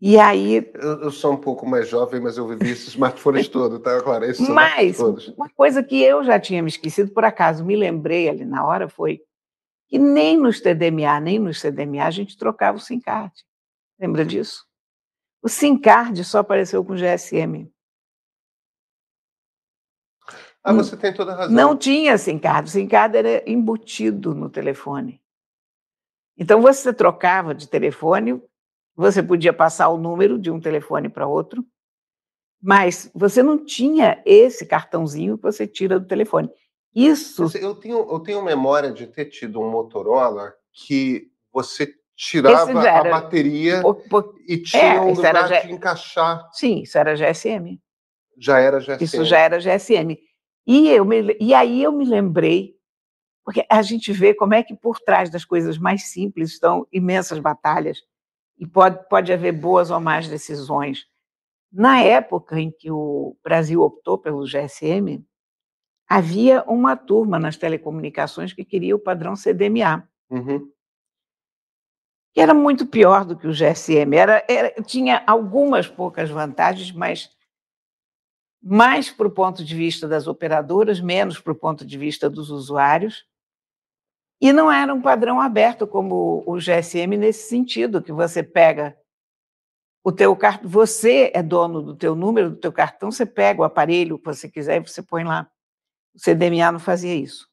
e 0.00 0.18
aí. 0.18 0.68
Eu, 0.74 1.02
eu, 1.02 1.10
sou 1.12 1.32
um 1.32 1.36
pouco 1.36 1.64
mais 1.64 1.88
jovem, 1.88 2.20
mas 2.20 2.36
eu 2.36 2.48
vivi 2.48 2.70
esses 2.70 2.88
smartphones 2.88 3.46
todos, 3.48 3.80
tá, 3.80 4.02
Clara? 4.02 4.26
Esses 4.26 4.48
mas, 4.48 4.98
uma 4.98 5.48
coisa 5.50 5.80
que 5.80 6.02
eu 6.02 6.24
já 6.24 6.40
tinha 6.40 6.60
me 6.60 6.68
esquecido, 6.68 7.12
por 7.12 7.24
acaso 7.24 7.64
me 7.64 7.76
lembrei 7.76 8.28
ali 8.28 8.44
na 8.44 8.66
hora, 8.66 8.88
foi 8.88 9.20
que 9.86 9.98
nem 9.98 10.36
nos 10.36 10.60
TDMA, 10.60 11.20
nem 11.20 11.38
nos 11.38 11.60
CDMA 11.60 12.04
a 12.04 12.10
gente 12.10 12.36
trocava 12.36 12.78
o 12.78 12.80
SIM 12.80 12.98
card. 12.98 13.32
Lembra 14.00 14.24
disso? 14.24 14.66
O 15.44 15.48
SIM-card 15.48 16.24
só 16.24 16.38
apareceu 16.38 16.82
com 16.82 16.96
GSM. 16.96 17.70
Ah, 20.62 20.72
você 20.72 20.96
tem 20.96 21.12
toda 21.12 21.32
a 21.32 21.36
razão. 21.36 21.54
Não 21.54 21.76
tinha 21.76 22.16
SIM-card. 22.16 22.66
O 22.66 22.72
SIM-card 22.72 23.14
era 23.14 23.50
embutido 23.50 24.34
no 24.34 24.48
telefone. 24.48 25.20
Então 26.38 26.62
você 26.62 26.94
trocava 26.94 27.54
de 27.54 27.68
telefone, 27.68 28.42
você 28.96 29.22
podia 29.22 29.52
passar 29.52 29.90
o 29.90 29.98
número 29.98 30.38
de 30.38 30.50
um 30.50 30.58
telefone 30.58 31.10
para 31.10 31.28
outro, 31.28 31.62
mas 32.58 33.10
você 33.14 33.42
não 33.42 33.62
tinha 33.62 34.22
esse 34.24 34.64
cartãozinho 34.64 35.36
que 35.36 35.42
você 35.42 35.66
tira 35.66 36.00
do 36.00 36.06
telefone. 36.06 36.50
Isso. 36.94 37.44
Eu 37.58 37.74
tenho, 37.74 37.98
eu 37.98 38.20
tenho 38.20 38.42
memória 38.42 38.90
de 38.90 39.06
ter 39.06 39.26
tido 39.26 39.60
um 39.60 39.70
Motorola 39.70 40.54
que 40.72 41.30
você 41.52 41.94
tirava 42.16 42.70
a 42.80 43.02
bateria 43.04 43.82
por, 43.82 43.96
por, 44.08 44.34
e 44.46 44.58
tinha 44.58 44.94
é, 44.94 45.00
um 45.00 45.14
lugar 45.14 45.48
de 45.48 45.72
encaixar. 45.72 46.48
Sim, 46.52 46.82
isso 46.82 46.96
era 46.96 47.14
GSM. 47.14 47.80
Já 48.38 48.58
era 48.58 48.78
GSM. 48.78 49.04
Isso 49.04 49.24
já 49.24 49.38
era 49.38 49.58
GSM. 49.58 50.18
E, 50.66 50.88
eu 50.88 51.04
me, 51.04 51.36
e 51.40 51.52
aí 51.52 51.82
eu 51.82 51.92
me 51.92 52.04
lembrei, 52.04 52.74
porque 53.44 53.66
a 53.70 53.82
gente 53.82 54.12
vê 54.12 54.34
como 54.34 54.54
é 54.54 54.62
que 54.62 54.74
por 54.74 54.98
trás 55.00 55.28
das 55.30 55.44
coisas 55.44 55.76
mais 55.76 56.04
simples 56.04 56.52
estão 56.52 56.86
imensas 56.92 57.38
batalhas 57.38 58.02
e 58.58 58.66
pode, 58.66 59.06
pode 59.08 59.32
haver 59.32 59.52
boas 59.52 59.90
ou 59.90 60.00
más 60.00 60.28
decisões. 60.28 61.06
Na 61.70 62.00
época 62.00 62.58
em 62.58 62.70
que 62.70 62.90
o 62.90 63.36
Brasil 63.42 63.82
optou 63.82 64.16
pelo 64.16 64.46
GSM, 64.46 65.24
havia 66.08 66.62
uma 66.64 66.96
turma 66.96 67.38
nas 67.38 67.56
telecomunicações 67.56 68.52
que 68.52 68.64
queria 68.64 68.94
o 68.94 69.00
padrão 69.00 69.34
CDMA. 69.34 70.08
Uhum. 70.30 70.70
Que 72.34 72.40
era 72.40 72.52
muito 72.52 72.84
pior 72.86 73.24
do 73.24 73.36
que 73.36 73.46
o 73.46 73.52
GSM. 73.52 74.14
Era, 74.16 74.44
era, 74.48 74.82
tinha 74.82 75.22
algumas 75.26 75.86
poucas 75.86 76.28
vantagens, 76.28 76.90
mas 76.92 77.30
mais 78.60 79.10
para 79.10 79.28
o 79.28 79.30
ponto 79.30 79.64
de 79.64 79.74
vista 79.74 80.08
das 80.08 80.26
operadoras, 80.26 81.00
menos 81.00 81.38
para 81.38 81.52
o 81.52 81.56
ponto 81.56 81.84
de 81.84 81.98
vista 81.98 82.28
dos 82.28 82.50
usuários. 82.50 83.24
E 84.40 84.52
não 84.52 84.72
era 84.72 84.92
um 84.92 85.00
padrão 85.00 85.40
aberto 85.40 85.86
como 85.86 86.42
o 86.46 86.56
GSM 86.56 87.16
nesse 87.16 87.48
sentido, 87.48 88.02
que 88.02 88.12
você 88.12 88.42
pega 88.42 88.96
o 90.02 90.12
teu 90.12 90.36
cartão, 90.36 90.68
você 90.68 91.30
é 91.34 91.42
dono 91.42 91.80
do 91.80 91.96
teu 91.96 92.14
número, 92.14 92.50
do 92.50 92.56
teu 92.56 92.72
cartão, 92.72 93.10
você 93.10 93.24
pega 93.24 93.62
o 93.62 93.64
aparelho 93.64 94.18
que 94.18 94.26
você 94.26 94.50
quiser 94.50 94.76
e 94.76 94.86
você 94.86 95.02
põe 95.02 95.24
lá. 95.24 95.50
O 96.14 96.18
CDMA 96.18 96.72
não 96.72 96.78
fazia 96.78 97.14
isso. 97.14 97.48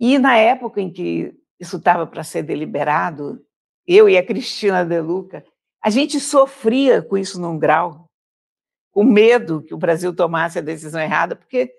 E 0.00 0.18
na 0.18 0.36
época 0.36 0.80
em 0.80 0.90
que 0.90 1.34
isso 1.60 1.76
estava 1.76 2.06
para 2.06 2.24
ser 2.24 2.42
deliberado, 2.42 3.44
eu 3.86 4.08
e 4.08 4.16
a 4.16 4.24
Cristina 4.24 4.84
De 4.84 5.00
Luca, 5.00 5.44
a 5.82 5.90
gente 5.90 6.18
sofria 6.18 7.02
com 7.02 7.16
isso 7.18 7.40
num 7.40 7.58
grau, 7.58 8.08
com 8.90 9.04
medo 9.04 9.62
que 9.62 9.74
o 9.74 9.78
Brasil 9.78 10.14
tomasse 10.14 10.58
a 10.58 10.62
decisão 10.62 11.00
errada, 11.00 11.36
porque 11.36 11.74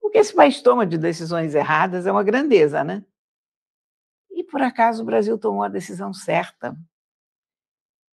o 0.00 0.10
que 0.10 0.18
esse 0.18 0.34
país 0.34 0.62
toma 0.62 0.86
de 0.86 0.96
decisões 0.96 1.54
erradas 1.54 2.06
é 2.06 2.12
uma 2.12 2.22
grandeza, 2.22 2.84
né? 2.84 3.04
E 4.30 4.44
por 4.44 4.62
acaso 4.62 5.02
o 5.02 5.06
Brasil 5.06 5.36
tomou 5.38 5.64
a 5.64 5.68
decisão 5.68 6.12
certa. 6.12 6.76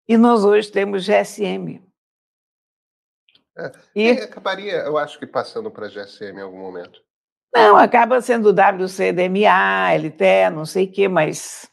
E 0.07 0.17
nós 0.17 0.43
hoje 0.43 0.71
temos 0.71 1.05
GSM. 1.05 1.83
É, 3.57 3.71
e 3.95 4.11
acabaria, 4.11 4.73
eu 4.79 4.97
acho 4.97 5.17
que 5.17 5.25
passando 5.25 5.71
para 5.71 5.87
GSM 5.87 6.37
em 6.37 6.41
algum 6.41 6.59
momento. 6.59 7.01
Não, 7.53 7.77
acaba 7.77 8.19
sendo 8.19 8.49
WCDMA, 8.49 9.93
LTE, 9.93 10.49
não 10.53 10.65
sei 10.65 10.85
o 10.85 10.91
quê, 10.91 11.07
mas. 11.07 11.71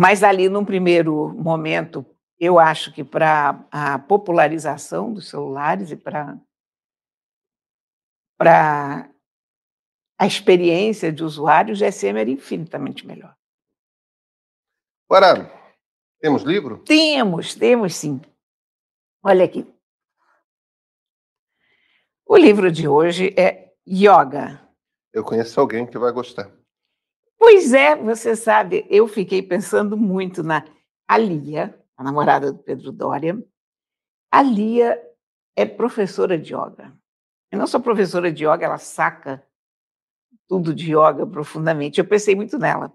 Mas 0.00 0.22
ali, 0.22 0.48
num 0.48 0.64
primeiro 0.64 1.34
momento, 1.34 2.06
eu 2.38 2.56
acho 2.56 2.92
que 2.92 3.02
para 3.02 3.66
a 3.68 3.98
popularização 3.98 5.12
dos 5.12 5.28
celulares 5.28 5.90
e 5.90 5.96
para 5.96 6.38
para 8.36 9.10
a 10.16 10.24
experiência 10.24 11.12
de 11.12 11.24
usuário, 11.24 11.74
o 11.74 11.76
GSM 11.76 12.16
era 12.16 12.30
infinitamente 12.30 13.04
melhor. 13.04 13.36
Agora, 15.10 15.50
temos 16.20 16.44
livro? 16.44 16.78
Temos, 16.84 17.56
temos 17.56 17.96
sim. 17.96 18.20
Olha 19.20 19.44
aqui. 19.44 19.66
O 22.24 22.36
livro 22.36 22.70
de 22.70 22.86
hoje 22.86 23.34
é 23.36 23.72
Yoga. 23.84 24.62
Eu 25.12 25.24
conheço 25.24 25.60
alguém 25.60 25.84
que 25.84 25.98
vai 25.98 26.12
gostar. 26.12 26.56
Pois 27.38 27.72
é, 27.72 27.94
você 27.94 28.34
sabe, 28.34 28.84
eu 28.90 29.06
fiquei 29.06 29.40
pensando 29.40 29.96
muito 29.96 30.42
na 30.42 30.64
a 31.06 31.16
Lia, 31.16 31.78
a 31.96 32.02
namorada 32.02 32.52
do 32.52 32.58
Pedro 32.58 32.92
Doria. 32.92 33.42
A 34.30 34.42
Lia 34.42 35.00
é 35.56 35.64
professora 35.64 36.36
de 36.36 36.52
yoga. 36.52 36.92
E 37.50 37.56
não 37.56 37.66
só 37.66 37.78
professora 37.78 38.30
de 38.30 38.44
yoga, 38.44 38.66
ela 38.66 38.76
saca 38.76 39.42
tudo 40.46 40.74
de 40.74 40.92
yoga 40.92 41.26
profundamente. 41.26 41.98
Eu 41.98 42.06
pensei 42.06 42.34
muito 42.34 42.58
nela. 42.58 42.92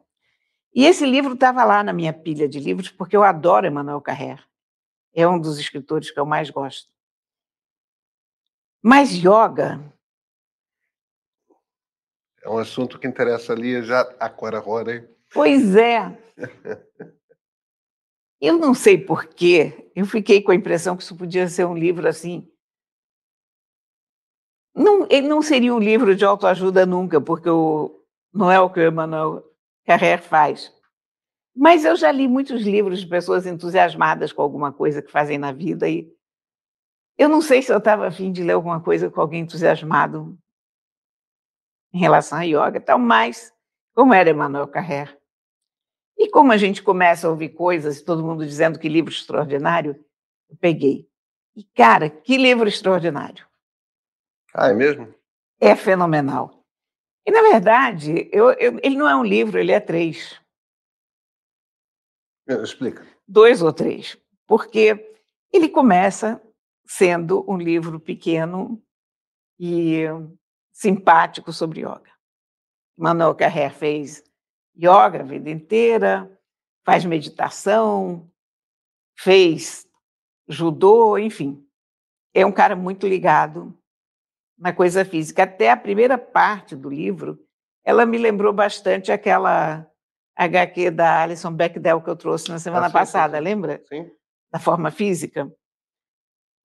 E 0.76 0.86
esse 0.86 1.06
livro 1.06 1.34
estava 1.34 1.64
lá 1.64 1.84
na 1.84 1.94
minha 1.94 2.14
pilha 2.14 2.48
de 2.48 2.60
livros, 2.60 2.90
porque 2.90 3.16
eu 3.16 3.24
adoro 3.24 3.66
Emmanuel 3.66 4.02
Carrer. 4.02 4.44
É 5.14 5.28
um 5.28 5.40
dos 5.40 5.60
escritores 5.60 6.12
que 6.12 6.20
eu 6.20 6.26
mais 6.26 6.50
gosto. 6.50 6.92
Mas 8.82 9.12
yoga 9.12 9.93
é 12.44 12.50
um 12.50 12.58
assunto 12.58 13.00
que 13.00 13.08
interessa 13.08 13.54
ali 13.54 13.82
já 13.84 14.02
agora 14.20 14.62
hora, 14.68 14.96
hein? 14.96 15.08
Pois 15.34 15.76
é. 15.76 16.18
Eu 18.40 18.58
não 18.58 18.74
sei 18.74 18.98
porquê, 18.98 19.90
eu 19.96 20.06
fiquei 20.06 20.42
com 20.42 20.52
a 20.52 20.56
impressão 20.56 20.98
que 20.98 21.04
isso 21.04 21.16
podia 21.16 21.48
ser 21.48 21.64
um 21.64 21.74
livro 21.74 22.06
assim. 22.06 22.46
Não, 24.76 25.08
ele 25.10 25.30
não 25.30 25.42
seria 25.42 25.74
um 25.74 25.80
livro 25.80 26.14
de 26.14 26.26
autoajuda 26.26 26.86
nunca, 26.86 27.22
porque 27.22 27.50
o, 27.50 28.04
não 28.34 28.52
é 28.52 28.60
o 28.60 28.70
que 28.70 28.82
o 28.82 28.86
Emmanuel 28.86 29.50
Carrer 29.86 30.22
faz. 30.22 30.74
Mas 31.56 31.86
eu 31.86 31.96
já 31.96 32.12
li 32.12 32.28
muitos 32.28 32.64
livros 32.64 33.00
de 33.00 33.08
pessoas 33.08 33.46
entusiasmadas 33.46 34.34
com 34.34 34.42
alguma 34.42 34.74
coisa 34.74 35.02
que 35.02 35.10
fazem 35.10 35.38
na 35.38 35.54
vida 35.54 35.88
e 35.88 36.14
eu 37.18 37.30
não 37.30 37.42
sei 37.42 37.62
se 37.62 37.72
eu 37.72 37.78
estava 37.78 38.08
afim 38.08 38.30
de 38.30 38.44
ler 38.44 38.54
alguma 38.54 38.82
coisa 38.82 39.10
com 39.10 39.22
alguém 39.22 39.44
entusiasmado 39.44 40.38
em 41.94 42.00
relação 42.00 42.40
a 42.40 42.44
yoga 42.44 42.78
e 42.78 42.80
tal, 42.80 42.98
mas 42.98 43.54
como 43.94 44.14
era 44.14 44.30
Emmanuel 44.30 44.68
Carrer. 44.68 45.18
E 46.18 46.30
como 46.30 46.52
a 46.52 46.58
gente 46.58 46.82
começa 46.82 47.28
a 47.28 47.30
ouvir 47.30 47.50
coisas, 47.50 48.02
todo 48.02 48.24
mundo 48.24 48.46
dizendo 48.46 48.80
que 48.80 48.90
livro 48.90 49.12
extraordinário, 49.12 50.04
eu 50.50 50.58
peguei. 50.58 51.08
E, 51.56 51.64
cara, 51.64 52.10
que 52.10 52.38
livro 52.38 52.68
extraordinário. 52.68 53.48
Ah, 54.54 54.70
é 54.70 54.74
mesmo? 54.74 55.14
É 55.60 55.76
fenomenal. 55.76 56.64
E, 57.26 57.32
na 57.32 57.42
verdade, 57.42 58.30
eu, 58.32 58.52
eu, 58.54 58.80
ele 58.84 58.98
não 58.98 59.08
é 59.08 59.16
um 59.16 59.24
livro, 59.24 59.60
ele 59.60 59.72
é 59.72 59.80
três. 59.80 60.40
Explica. 62.48 63.06
Dois 63.28 63.62
ou 63.62 63.72
três. 63.72 64.18
Porque 64.46 65.16
ele 65.52 65.70
começa 65.70 66.42
sendo 66.86 67.50
um 67.50 67.58
livro 67.58 68.00
pequeno 68.00 68.82
e 69.60 70.04
simpático 70.74 71.54
sobre 71.54 71.82
yoga. 71.82 72.12
Manuel 72.98 73.36
Carrer 73.36 73.72
fez 73.72 74.24
yoga 74.76 75.22
a 75.22 75.24
vida 75.24 75.50
inteira, 75.50 76.30
faz 76.84 77.06
meditação, 77.06 78.30
fez 79.16 79.88
judô, 80.48 81.18
enfim. 81.18 81.64
É 82.34 82.46
um 82.46 82.52
cara 82.52 82.76
muito 82.76 83.08
ligado 83.08 83.78
na 84.58 84.74
coisa 84.74 85.06
física. 85.06 85.44
Até 85.44 85.70
a 85.70 85.78
primeira 85.78 86.18
parte 86.18 86.76
do 86.76 86.90
livro, 86.90 87.40
ela 87.86 88.06
me 88.06 88.18
lembrou 88.18 88.52
bastante 88.52 89.12
aquela 89.12 89.88
HQ 90.36 90.90
da 90.92 91.22
Alison 91.22 91.54
Bechdel 91.54 92.02
que 92.02 92.10
eu 92.10 92.16
trouxe 92.16 92.50
na 92.50 92.58
semana 92.58 92.88
ah, 92.88 92.90
sim, 92.90 92.94
passada, 92.94 93.38
sim. 93.38 93.44
lembra? 93.44 93.82
Sim. 93.88 94.10
Da 94.52 94.60
forma 94.60 94.90
física. 94.90 95.52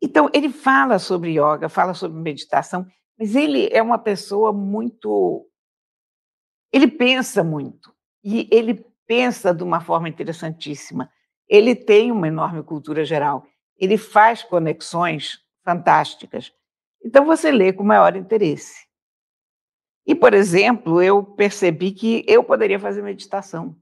Então, 0.00 0.30
ele 0.32 0.48
fala 0.48 0.98
sobre 0.98 1.32
yoga, 1.32 1.68
fala 1.68 1.92
sobre 1.92 2.20
meditação, 2.20 2.86
mas 3.18 3.34
ele 3.34 3.68
é 3.72 3.82
uma 3.82 3.98
pessoa 3.98 4.52
muito. 4.52 5.50
Ele 6.72 6.86
pensa 6.86 7.42
muito. 7.42 7.92
E 8.22 8.48
ele 8.52 8.84
pensa 9.06 9.52
de 9.52 9.64
uma 9.64 9.80
forma 9.80 10.08
interessantíssima. 10.08 11.10
Ele 11.48 11.74
tem 11.74 12.12
uma 12.12 12.28
enorme 12.28 12.62
cultura 12.62 13.04
geral. 13.04 13.44
Ele 13.76 13.98
faz 13.98 14.42
conexões 14.42 15.38
fantásticas. 15.64 16.52
Então 17.04 17.24
você 17.24 17.50
lê 17.50 17.72
com 17.72 17.82
maior 17.82 18.14
interesse. 18.14 18.86
E, 20.06 20.14
por 20.14 20.32
exemplo, 20.32 21.02
eu 21.02 21.22
percebi 21.22 21.92
que 21.92 22.24
eu 22.26 22.42
poderia 22.44 22.78
fazer 22.78 23.02
meditação. 23.02 23.76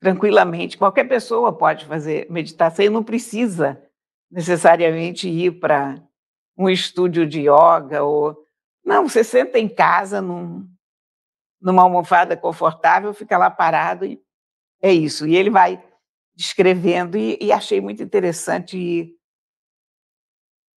Tranquilamente. 0.00 0.76
Qualquer 0.76 1.04
pessoa 1.04 1.56
pode 1.56 1.86
fazer 1.86 2.30
meditação 2.30 2.84
e 2.84 2.90
não 2.90 3.02
precisa 3.02 3.82
necessariamente 4.30 5.28
ir 5.28 5.60
para 5.60 6.02
um 6.56 6.68
estúdio 6.68 7.26
de 7.26 7.40
yoga 7.40 8.02
ou 8.02 8.44
não, 8.84 9.08
você 9.08 9.24
senta 9.24 9.58
em 9.58 9.68
casa 9.68 10.20
num, 10.20 10.68
numa 11.60 11.82
almofada 11.82 12.36
confortável, 12.36 13.14
fica 13.14 13.38
lá 13.38 13.50
parado 13.50 14.04
e 14.04 14.22
é 14.82 14.92
isso. 14.92 15.26
E 15.26 15.34
ele 15.34 15.48
vai 15.48 15.82
descrevendo 16.34 17.16
e, 17.16 17.38
e 17.40 17.50
achei 17.50 17.80
muito 17.80 18.02
interessante 18.02 18.76
e, 18.76 19.16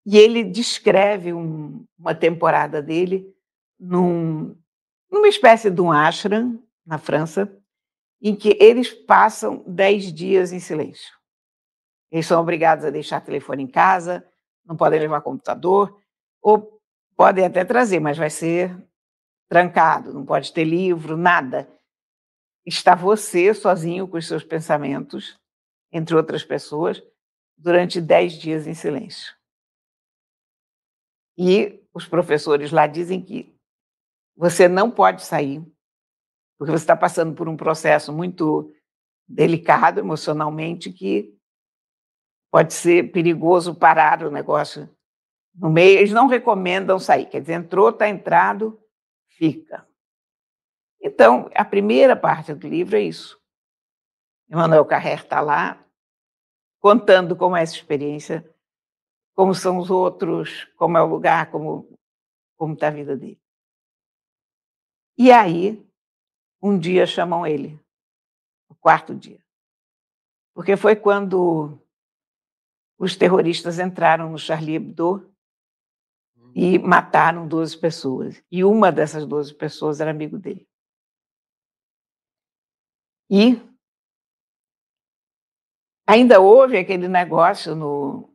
e 0.05 0.17
ele 0.17 0.43
descreve 0.43 1.33
um, 1.33 1.85
uma 1.99 2.15
temporada 2.15 2.81
dele 2.81 3.35
num, 3.77 4.55
numa 5.11 5.27
espécie 5.27 5.69
de 5.69 5.81
um 5.81 5.91
ashram 5.91 6.63
na 6.85 6.97
França, 6.97 7.53
em 8.21 8.33
que 8.33 8.57
eles 8.61 8.93
passam 8.93 9.63
dez 9.67 10.11
dias 10.13 10.53
em 10.53 10.59
silêncio. 10.59 11.13
Eles 12.09 12.25
são 12.25 12.41
obrigados 12.41 12.85
a 12.85 12.89
deixar 12.89 13.19
telefone 13.19 13.63
em 13.63 13.67
casa, 13.67 14.25
não 14.67 14.75
podem 14.75 14.99
levar 14.99 15.21
computador, 15.21 15.99
ou 16.41 16.79
podem 17.15 17.45
até 17.45 17.63
trazer, 17.63 17.99
mas 17.99 18.17
vai 18.17 18.29
ser 18.29 18.77
trancado, 19.49 20.13
não 20.13 20.25
pode 20.25 20.51
ter 20.51 20.65
livro, 20.65 21.15
nada. 21.15 21.67
Está 22.65 22.93
você 22.93 23.53
sozinho 23.53 24.07
com 24.07 24.17
os 24.17 24.27
seus 24.27 24.43
pensamentos, 24.43 25.39
entre 25.91 26.15
outras 26.15 26.43
pessoas, 26.43 27.01
durante 27.57 28.01
dez 28.01 28.33
dias 28.33 28.67
em 28.67 28.73
silêncio. 28.73 29.33
E 31.37 31.81
os 31.93 32.05
professores 32.05 32.71
lá 32.71 32.87
dizem 32.87 33.21
que 33.21 33.55
você 34.35 34.67
não 34.67 34.91
pode 34.91 35.23
sair, 35.23 35.61
porque 36.57 36.71
você 36.71 36.83
está 36.83 36.95
passando 36.95 37.33
por 37.33 37.47
um 37.47 37.55
processo 37.55 38.11
muito 38.11 38.73
delicado 39.27 39.99
emocionalmente 39.99 40.91
que 40.91 41.36
pode 42.51 42.73
ser 42.73 43.11
perigoso 43.11 43.75
parar 43.75 44.23
o 44.23 44.31
negócio 44.31 44.89
no 45.53 45.69
meio. 45.69 45.99
Eles 45.99 46.11
não 46.11 46.27
recomendam 46.27 46.99
sair, 46.99 47.25
quer 47.25 47.41
dizer, 47.41 47.53
entrou, 47.53 47.89
está 47.89 48.07
entrado, 48.07 48.79
fica. 49.27 49.87
Então, 51.01 51.49
a 51.55 51.63
primeira 51.63 52.15
parte 52.15 52.53
do 52.53 52.67
livro 52.67 52.95
é 52.95 53.01
isso. 53.01 53.39
Emmanuel 54.49 54.85
Carrer 54.85 55.19
está 55.19 55.41
lá 55.41 55.83
contando 56.79 57.35
como 57.35 57.55
é 57.55 57.63
essa 57.63 57.75
experiência, 57.75 58.49
como 59.35 59.53
são 59.53 59.77
os 59.77 59.89
outros, 59.89 60.65
como 60.77 60.97
é 60.97 61.01
o 61.01 61.07
lugar, 61.07 61.51
como 61.51 61.97
como 62.57 62.73
está 62.73 62.87
a 62.87 62.91
vida 62.91 63.15
dele. 63.15 63.39
E 65.17 65.31
aí, 65.31 65.87
um 66.61 66.77
dia 66.77 67.05
chamam 67.05 67.45
ele, 67.45 67.79
o 68.67 68.75
quarto 68.75 69.13
dia. 69.13 69.39
Porque 70.53 70.75
foi 70.75 70.95
quando 70.95 71.79
os 72.97 73.15
terroristas 73.15 73.79
entraram 73.79 74.31
no 74.31 74.39
Charlie 74.39 74.75
Hebdo 74.75 75.31
e 76.55 76.77
uhum. 76.77 76.87
mataram 76.87 77.47
12 77.47 77.77
pessoas. 77.77 78.43
E 78.51 78.63
uma 78.63 78.91
dessas 78.91 79.25
12 79.25 79.53
pessoas 79.53 80.01
era 80.01 80.09
amigo 80.09 80.37
dele. 80.39 80.67
E 83.29 83.61
ainda 86.07 86.39
houve 86.39 86.77
aquele 86.77 87.07
negócio 87.07 87.75
no, 87.75 88.33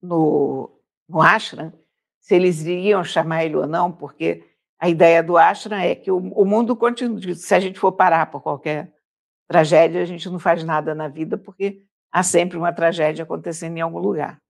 no, 0.00 0.80
no 1.08 1.20
ashram, 1.20 1.72
se 2.20 2.34
eles 2.34 2.62
iriam 2.62 3.02
chamar 3.02 3.44
ele 3.44 3.56
ou 3.56 3.66
não, 3.66 3.90
porque 3.90 4.48
a 4.78 4.88
ideia 4.88 5.22
do 5.22 5.36
ashram 5.36 5.76
é 5.76 5.94
que 5.94 6.10
o, 6.10 6.16
o 6.16 6.44
mundo 6.44 6.74
continue. 6.76 7.34
Se 7.34 7.54
a 7.54 7.60
gente 7.60 7.78
for 7.78 7.92
parar 7.92 8.30
por 8.30 8.40
qualquer 8.40 8.94
tragédia, 9.46 10.00
a 10.00 10.06
gente 10.06 10.30
não 10.30 10.38
faz 10.38 10.62
nada 10.62 10.94
na 10.94 11.08
vida, 11.08 11.36
porque 11.36 11.84
há 12.12 12.22
sempre 12.22 12.56
uma 12.58 12.72
tragédia 12.72 13.22
acontecendo 13.22 13.76
em 13.76 13.80
algum 13.80 13.98
lugar. 13.98 14.40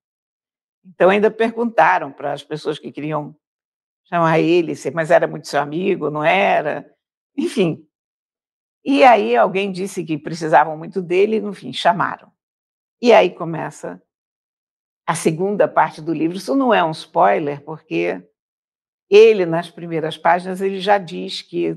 Então, 0.84 1.10
ainda 1.10 1.30
perguntaram 1.30 2.10
para 2.12 2.32
as 2.32 2.42
pessoas 2.42 2.78
que 2.78 2.90
queriam 2.90 3.36
chamar 4.04 4.40
ele, 4.40 4.72
mas 4.94 5.10
era 5.10 5.26
muito 5.26 5.46
seu 5.46 5.60
amigo, 5.60 6.10
não 6.10 6.24
era? 6.24 6.90
Enfim. 7.36 7.86
E 8.84 9.04
aí 9.04 9.36
alguém 9.36 9.70
disse 9.70 10.04
que 10.04 10.18
precisavam 10.18 10.76
muito 10.76 11.02
dele, 11.02 11.36
e, 11.36 11.40
no 11.40 11.52
fim, 11.52 11.72
chamaram. 11.72 12.32
E 13.00 13.12
aí 13.12 13.30
começa 13.34 14.02
a 15.06 15.14
segunda 15.14 15.68
parte 15.68 16.00
do 16.00 16.12
livro. 16.14 16.36
Isso 16.36 16.54
não 16.54 16.72
é 16.72 16.82
um 16.82 16.92
spoiler, 16.92 17.62
porque 17.64 18.26
ele, 19.10 19.44
nas 19.44 19.70
primeiras 19.70 20.16
páginas, 20.16 20.60
ele 20.60 20.80
já 20.80 20.98
diz 20.98 21.42
que 21.42 21.76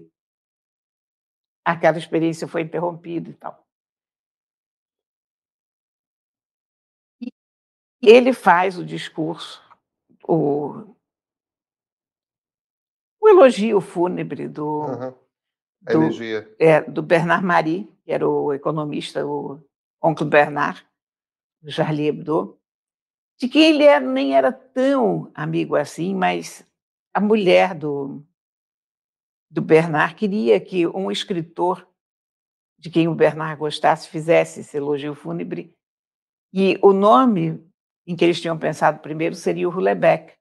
aquela 1.65 1.97
experiência 1.97 2.47
foi 2.47 2.61
interrompida 2.61 3.29
e 3.29 3.33
tal. 3.33 3.62
Ele 8.09 8.33
faz 8.33 8.77
o 8.77 8.85
discurso, 8.85 9.61
o, 10.27 10.95
o 13.21 13.29
elogio 13.29 13.79
fúnebre 13.79 14.47
do, 14.47 14.81
uhum. 14.81 15.13
do, 15.81 16.09
é, 16.59 16.81
do 16.81 17.01
Bernard 17.01 17.45
Marie, 17.45 17.89
que 18.03 18.11
era 18.11 18.27
o 18.27 18.53
economista, 18.53 19.25
o 19.25 19.61
oncle 20.01 20.27
Bernard, 20.27 20.85
do 21.61 21.71
Charlie 21.71 22.07
Hebdo, 22.07 22.59
de 23.39 23.47
quem 23.47 23.75
ele 23.75 23.83
era, 23.83 24.05
nem 24.05 24.35
era 24.35 24.51
tão 24.51 25.31
amigo 25.33 25.75
assim, 25.75 26.13
mas 26.13 26.67
a 27.13 27.21
mulher 27.21 27.73
do, 27.73 28.21
do 29.49 29.61
Bernard 29.61 30.15
queria 30.15 30.59
que 30.59 30.85
um 30.87 31.09
escritor 31.09 31.87
de 32.77 32.89
quem 32.89 33.07
o 33.07 33.15
Bernard 33.15 33.57
gostasse 33.57 34.09
fizesse 34.09 34.59
esse 34.59 34.75
elogio 34.75 35.15
fúnebre. 35.15 35.73
E 36.53 36.77
o 36.81 36.91
nome 36.91 37.65
em 38.05 38.15
que 38.15 38.23
eles 38.23 38.39
tinham 38.39 38.57
pensado 38.57 38.99
primeiro 38.99 39.35
seria 39.35 39.67
o 39.67 39.71
Hulebeck. 39.71 40.33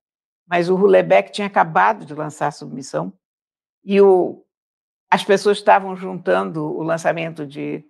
Mas 0.46 0.68
o 0.68 0.74
Hulebeck 0.74 1.30
tinha 1.30 1.46
acabado 1.46 2.04
de 2.04 2.14
lançar 2.14 2.48
a 2.48 2.52
submissão 2.52 3.12
e 3.84 4.00
o, 4.00 4.44
as 5.10 5.24
pessoas 5.24 5.58
estavam 5.58 5.96
juntando 5.96 6.64
o 6.64 6.82
lançamento 6.82 7.46
de 7.46 7.84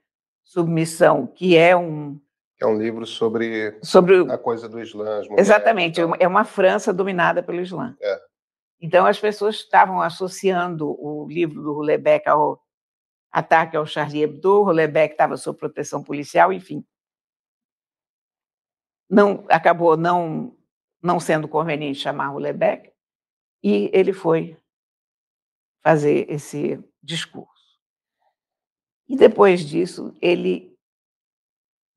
submissão, 0.44 1.26
que 1.26 1.56
é 1.56 1.76
um 1.76 2.20
é 2.60 2.66
um 2.66 2.78
livro 2.78 3.04
sobre, 3.04 3.76
sobre 3.82 4.20
a 4.30 4.38
coisa 4.38 4.68
do 4.68 4.80
Islã. 4.80 5.20
Exatamente, 5.36 6.00
é 6.00 6.28
uma 6.28 6.44
França 6.44 6.92
dominada 6.92 7.42
pelo 7.42 7.60
Islã. 7.60 7.96
É. 8.00 8.20
Então 8.80 9.04
as 9.04 9.18
pessoas 9.18 9.56
estavam 9.56 10.00
associando 10.00 10.88
o 10.88 11.26
livro 11.28 11.60
do 11.60 11.72
Hulebeck 11.72 12.28
ao 12.28 12.62
ataque 13.32 13.76
ao 13.76 13.86
Charlie 13.86 14.22
Hebdo, 14.22 14.60
o 14.60 14.68
Hulebeck 14.68 15.14
estava 15.14 15.36
sob 15.36 15.58
proteção 15.58 16.04
policial, 16.04 16.52
enfim. 16.52 16.84
Não, 19.12 19.44
acabou 19.50 19.94
não, 19.94 20.56
não 21.02 21.20
sendo 21.20 21.46
conveniente 21.46 21.98
chamar 21.98 22.30
Hulebeck, 22.30 22.90
e 23.62 23.90
ele 23.92 24.14
foi 24.14 24.56
fazer 25.84 26.30
esse 26.30 26.82
discurso. 27.02 27.78
E 29.06 29.14
depois 29.14 29.68
disso, 29.68 30.16
ele 30.22 30.74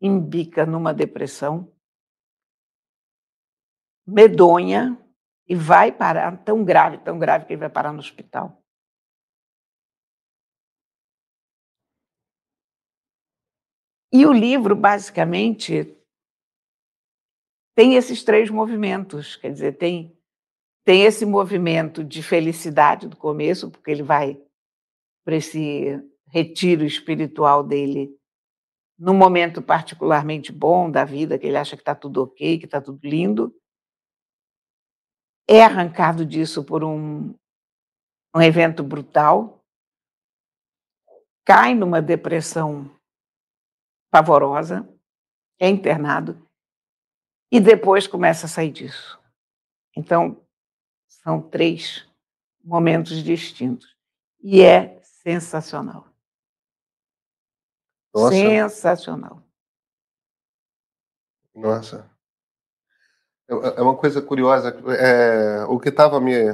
embica 0.02 0.66
numa 0.66 0.94
depressão 0.94 1.74
medonha 4.06 5.02
e 5.48 5.56
vai 5.56 5.94
parar, 5.94 6.44
tão 6.44 6.66
grave, 6.66 6.98
tão 6.98 7.18
grave 7.18 7.46
que 7.46 7.54
ele 7.54 7.62
vai 7.62 7.70
parar 7.70 7.94
no 7.94 8.00
hospital. 8.00 8.62
E 14.12 14.26
o 14.26 14.34
livro, 14.34 14.76
basicamente, 14.76 15.96
tem 17.76 17.96
esses 17.96 18.24
três 18.24 18.50
movimentos, 18.50 19.36
quer 19.36 19.52
dizer, 19.52 19.78
tem, 19.78 20.18
tem 20.86 21.04
esse 21.04 21.26
movimento 21.26 22.04
de 22.04 22.24
felicidade 22.24 23.08
do 23.08 23.18
começo, 23.18 23.70
porque 23.70 23.92
ele 23.92 24.02
vai 24.02 24.42
para 25.26 25.36
esse 25.36 26.02
retiro 26.30 26.86
espiritual 26.86 27.64
dele 27.64 28.18
num 28.98 29.14
momento 29.14 29.62
particularmente 29.62 30.54
bom 30.54 30.90
da 30.90 31.04
vida, 31.04 31.38
que 31.38 31.46
ele 31.46 31.58
acha 31.58 31.76
que 31.76 31.82
está 31.82 31.94
tudo 31.94 32.24
ok, 32.24 32.58
que 32.58 32.66
está 32.66 32.82
tudo 32.82 33.00
lindo, 33.04 33.54
é 35.48 35.62
arrancado 35.62 36.26
disso 36.26 36.64
por 36.64 36.82
um, 36.82 37.36
um 38.34 38.42
evento 38.42 38.82
brutal, 38.84 39.62
cai 41.44 41.76
numa 41.76 42.02
depressão 42.02 42.90
pavorosa, 44.10 44.90
é 45.60 45.68
internado 45.68 46.42
e 47.52 47.60
depois 47.60 48.08
começa 48.08 48.46
a 48.46 48.50
sair 48.50 48.72
disso. 48.72 49.20
Então, 49.96 50.42
são 51.08 51.42
três 51.42 52.08
momentos 52.64 53.24
distintos. 53.24 53.96
E 54.42 54.62
é 54.62 55.00
sensacional. 55.02 56.08
Nossa. 58.14 58.36
Sensacional. 58.36 59.42
Nossa. 61.54 62.10
É, 63.48 63.54
é 63.54 63.82
uma 63.82 63.96
coisa 63.96 64.22
curiosa. 64.22 64.70
É, 65.00 65.64
o 65.66 65.80
que 65.80 65.90
estava 65.90 66.20
me. 66.20 66.52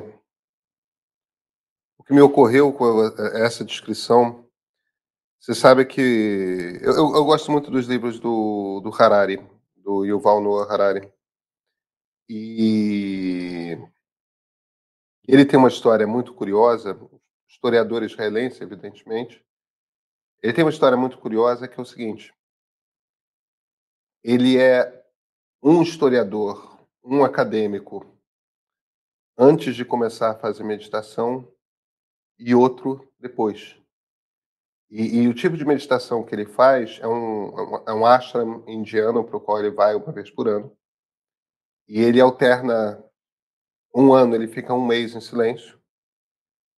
O 1.98 2.04
que 2.04 2.14
me 2.14 2.22
ocorreu 2.22 2.74
com 2.74 3.06
essa 3.36 3.64
descrição. 3.64 4.46
Você 5.40 5.56
sabe 5.56 5.86
que. 5.86 6.80
Eu, 6.82 6.96
eu 6.96 7.26
gosto 7.26 7.52
muito 7.52 7.72
dos 7.72 7.88
livros 7.88 8.20
do, 8.20 8.80
do 8.82 8.92
Harari, 8.94 9.44
do 9.84 10.06
Yuval 10.06 10.42
Noah 10.42 10.72
Harari. 10.72 11.12
E. 12.30 13.78
Ele 15.28 15.46
tem 15.46 15.60
uma 15.60 15.68
história 15.68 16.08
muito 16.08 16.34
curiosa, 16.34 16.98
historiador 17.48 18.04
israelense, 18.04 18.64
evidentemente, 18.64 19.44
ele 20.42 20.54
tem 20.54 20.64
uma 20.64 20.72
história 20.72 20.98
muito 20.98 21.20
curiosa 21.20 21.68
que 21.68 21.80
é 21.80 21.84
o 21.84 21.86
seguinte: 21.86 22.34
ele 24.24 24.58
é 24.58 25.06
um 25.62 25.82
historiador, 25.82 26.80
um 27.04 27.24
acadêmico, 27.24 28.06
antes 29.38 29.76
de 29.76 29.86
começar 29.86 30.32
a 30.32 30.40
fazer 30.40 30.64
meditação, 30.64 31.48
e 32.40 32.56
outro 32.56 33.08
depois. 33.20 33.81
E, 34.92 35.22
e, 35.22 35.28
o 35.30 35.34
tipo 35.34 35.56
de 35.56 35.64
meditação 35.64 36.22
que 36.22 36.36
ele 36.36 36.46
faz 36.46 37.00
é 37.02 37.08
um, 37.08 37.84
é 37.88 37.94
um 37.94 38.06
ashram 38.06 38.62
indiano 38.68 39.24
para 39.24 39.38
o 39.38 39.40
qual 39.40 39.58
ele 39.58 39.72
vai 39.72 39.96
uma 39.96 40.12
vez 40.12 40.30
por 40.30 40.50
ano. 40.50 40.78
E 41.88 42.02
ele 42.02 42.20
alterna 42.20 43.02
um 43.96 44.14
ano, 44.14 44.36
ele 44.36 44.50
fica 44.50 44.74
um 44.74 44.86
mês 44.86 45.16
em 45.16 45.22
silêncio, 45.22 45.82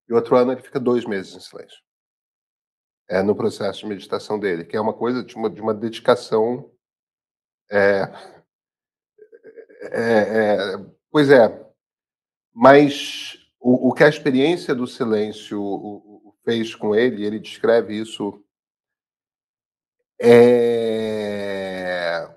e 0.07 0.13
outro 0.13 0.35
ano 0.35 0.51
ele 0.51 0.61
fica 0.61 0.79
dois 0.79 1.05
meses 1.05 1.35
em 1.35 1.39
silêncio. 1.39 1.79
É 3.09 3.23
no 3.23 3.35
processo 3.35 3.79
de 3.79 3.87
meditação 3.87 4.39
dele, 4.39 4.63
que 4.63 4.77
é 4.77 4.81
uma 4.81 4.93
coisa 4.93 5.23
de 5.23 5.35
uma, 5.35 5.49
de 5.49 5.59
uma 5.59 5.73
dedicação. 5.73 6.71
É, 7.71 8.03
é, 9.91 10.19
é, 10.71 10.85
pois 11.11 11.31
é, 11.31 11.67
mas 12.53 13.39
o, 13.59 13.89
o, 13.89 13.93
que 13.93 14.03
a 14.03 14.09
experiência 14.09 14.75
do 14.75 14.85
silêncio 14.85 16.12
fez 16.43 16.75
com 16.75 16.95
ele, 16.95 17.25
ele 17.25 17.39
descreve 17.39 17.99
isso, 17.99 18.43
é 20.21 22.29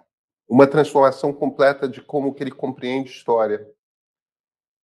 uma 0.48 0.66
transformação 0.66 1.32
completa 1.32 1.88
de 1.88 2.00
como 2.00 2.32
que 2.32 2.42
ele 2.42 2.52
compreende 2.52 3.10
história. 3.10 3.68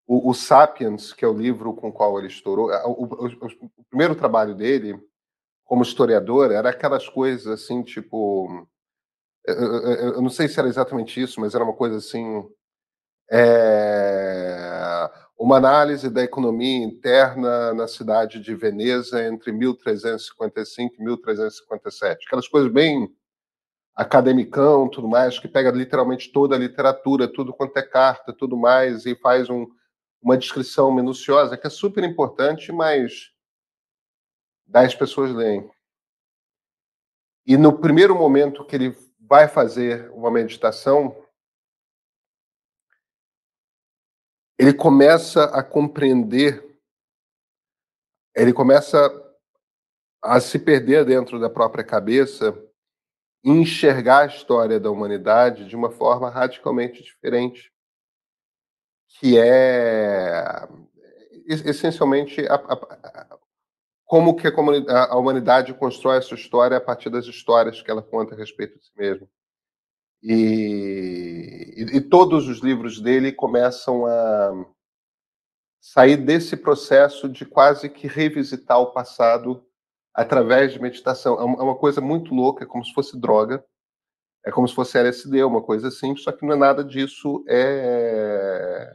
O, 0.05 0.29
o 0.29 0.33
Sapiens, 0.33 1.13
que 1.13 1.23
é 1.23 1.27
o 1.27 1.33
livro 1.33 1.73
com 1.73 1.87
o 1.87 1.93
qual 1.93 2.19
ele 2.19 2.27
estourou, 2.27 2.69
o, 2.69 3.05
o, 3.05 3.27
o 3.27 3.85
primeiro 3.89 4.15
trabalho 4.15 4.53
dele 4.53 4.99
como 5.63 5.81
historiador 5.81 6.51
era 6.51 6.69
aquelas 6.69 7.07
coisas 7.07 7.47
assim, 7.47 7.81
tipo, 7.81 8.67
eu, 9.45 9.55
eu, 9.55 10.13
eu, 10.15 10.21
não 10.21 10.29
sei 10.29 10.47
se 10.47 10.59
era 10.59 10.67
exatamente 10.67 11.21
isso, 11.21 11.39
mas 11.39 11.55
era 11.55 11.63
uma 11.63 11.73
coisa 11.73 11.97
assim, 11.97 12.47
é, 13.31 14.72
uma 15.43 15.57
análise 15.57 16.09
da 16.09 16.23
economia 16.23 16.85
interna 16.85 17.73
na 17.73 17.85
cidade 17.85 18.39
de 18.39 18.55
Veneza 18.55 19.27
entre 19.27 19.51
1355 19.51 20.95
e 20.97 21.03
1357. 21.03 22.25
Aquelas 22.25 22.47
coisas 22.47 22.71
bem 22.71 23.13
academicão, 23.93 24.87
tudo 24.87 25.05
mais, 25.05 25.37
que 25.37 25.49
pega 25.49 25.69
literalmente 25.69 26.31
toda 26.31 26.55
a 26.55 26.57
literatura, 26.57 27.27
tudo 27.27 27.53
quanto 27.53 27.75
é 27.75 27.81
carta, 27.81 28.31
tudo 28.31 28.55
mais, 28.55 29.05
e 29.05 29.15
faz 29.15 29.49
um, 29.49 29.67
uma 30.21 30.37
descrição 30.37 30.89
minuciosa, 30.95 31.57
que 31.57 31.67
é 31.67 31.69
super 31.69 32.05
importante, 32.05 32.71
mas 32.71 33.33
dez 34.65 34.95
pessoas 34.95 35.33
leem. 35.33 35.69
E 37.45 37.57
no 37.57 37.77
primeiro 37.79 38.15
momento 38.15 38.63
que 38.63 38.77
ele 38.77 38.95
vai 39.19 39.49
fazer 39.49 40.09
uma 40.11 40.31
meditação, 40.31 41.13
ele 44.57 44.73
começa 44.73 45.45
a 45.45 45.63
compreender, 45.63 46.63
ele 48.35 48.53
começa 48.53 48.97
a 50.21 50.39
se 50.39 50.57
perder 50.57 51.05
dentro 51.05 51.39
da 51.39 51.49
própria 51.49 51.83
cabeça 51.83 52.57
e 53.43 53.49
enxergar 53.49 54.19
a 54.19 54.25
história 54.27 54.79
da 54.79 54.89
humanidade 54.89 55.67
de 55.67 55.75
uma 55.75 55.91
forma 55.91 56.29
radicalmente 56.29 57.03
diferente, 57.03 57.71
que 59.19 59.37
é 59.37 60.67
essencialmente 61.45 62.45
a, 62.47 62.55
a, 62.55 63.37
como 64.05 64.35
que 64.35 64.47
a, 64.47 65.13
a 65.13 65.17
humanidade 65.17 65.73
constrói 65.73 66.17
essa 66.17 66.35
história 66.35 66.77
a 66.77 66.81
partir 66.81 67.09
das 67.09 67.25
histórias 67.25 67.81
que 67.81 67.91
ela 67.91 68.01
conta 68.01 68.33
a 68.33 68.37
respeito 68.37 68.79
de 68.79 68.85
si 68.85 68.91
mesma. 68.95 69.27
E, 70.25 71.85
e, 71.97 72.01
todos 72.01 72.47
os 72.47 72.59
livros 72.59 73.01
dele 73.01 73.33
começam 73.33 74.05
a 74.05 74.65
sair 75.81 76.15
desse 76.15 76.55
processo 76.55 77.27
de 77.27 77.45
quase 77.45 77.89
que 77.89 78.07
revisitar 78.07 78.79
o 78.79 78.93
passado 78.93 79.65
através 80.13 80.71
de 80.71 80.81
meditação. 80.81 81.37
É 81.37 81.43
uma 81.43 81.73
é 81.73 81.77
coisa 81.77 81.99
muito 81.99 82.33
louca, 82.33 82.63
é 82.63 82.67
como 82.67 82.85
se 82.85 82.93
fosse 82.93 83.19
droga, 83.19 83.65
é 84.45 84.51
como 84.51 84.65
se 84.65 84.73
fosse 84.73 84.97
LSD, 84.97 85.43
uma 85.43 85.61
coisa 85.61 85.91
simples, 85.91 86.23
só 86.23 86.31
que 86.31 86.45
não 86.45 86.53
é 86.53 86.57
nada 86.57 86.85
disso, 86.85 87.43
é, 87.47 88.89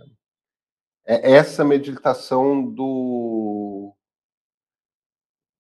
é 1.07 1.33
essa 1.33 1.63
meditação 1.63 2.65
do 2.65 3.95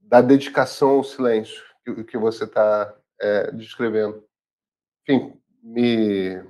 da 0.01 0.23
dedicação 0.23 0.93
ao 0.97 1.05
silêncio 1.05 1.62
que, 1.85 2.05
que 2.05 2.16
você 2.16 2.45
está 2.45 2.95
é, 3.21 3.53
descrevendo. 3.53 4.27
Enfim, 5.07 5.39
me 5.69 6.43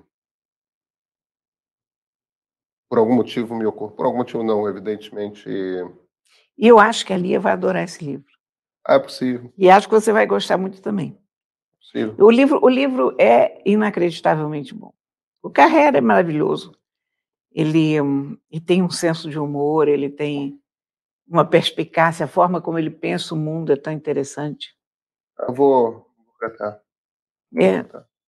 por 2.88 2.98
algum 2.98 3.14
motivo 3.14 3.54
me 3.54 3.66
ocorreu. 3.66 3.94
Por 3.94 4.06
algum 4.06 4.18
motivo 4.18 4.42
não, 4.42 4.68
evidentemente. 4.68 5.48
E 6.56 6.66
eu 6.66 6.78
acho 6.78 7.04
que 7.04 7.12
a 7.12 7.16
Lia 7.16 7.38
vai 7.38 7.52
adorar 7.52 7.84
esse 7.84 8.02
livro. 8.04 8.32
Ah, 8.86 8.94
é 8.94 8.98
possível. 8.98 9.52
E 9.58 9.68
acho 9.68 9.86
que 9.86 9.94
você 9.94 10.12
vai 10.12 10.26
gostar 10.26 10.56
muito 10.56 10.80
também. 10.80 11.18
Possível. 11.78 12.14
O 12.18 12.30
livro, 12.30 12.58
o 12.62 12.68
livro 12.68 13.14
é 13.18 13.60
inacreditavelmente 13.68 14.74
bom. 14.74 14.92
O 15.42 15.50
Carrera 15.50 15.98
é 15.98 16.00
maravilhoso. 16.00 16.72
Ele, 17.52 17.96
ele 18.50 18.60
tem 18.64 18.82
um 18.82 18.90
senso 18.90 19.28
de 19.28 19.38
humor, 19.38 19.88
ele 19.88 20.08
tem 20.08 20.58
uma 21.26 21.44
perspicácia, 21.44 22.24
a 22.24 22.28
forma 22.28 22.60
como 22.60 22.78
ele 22.78 22.90
pensa 22.90 23.34
o 23.34 23.38
mundo 23.38 23.72
é 23.72 23.76
tão 23.76 23.92
interessante. 23.92 24.74
Eu 25.38 25.52
vou, 25.52 25.92
vou 25.92 26.34
catar. 26.40 26.80
É, 27.56 27.84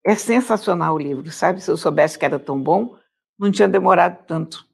é 0.06 0.16
sensacional 0.16 0.95
o 0.95 1.00
livro, 1.00 1.32
sabe? 1.32 1.62
Se 1.62 1.70
eu 1.70 1.78
soubesse 1.78 2.18
que 2.18 2.26
era 2.26 2.39
tão 2.39 2.62
bom, 2.62 2.97
não 3.38 3.52
tinha 3.52 3.68
demorado 3.68 4.26
tanto 4.26 4.68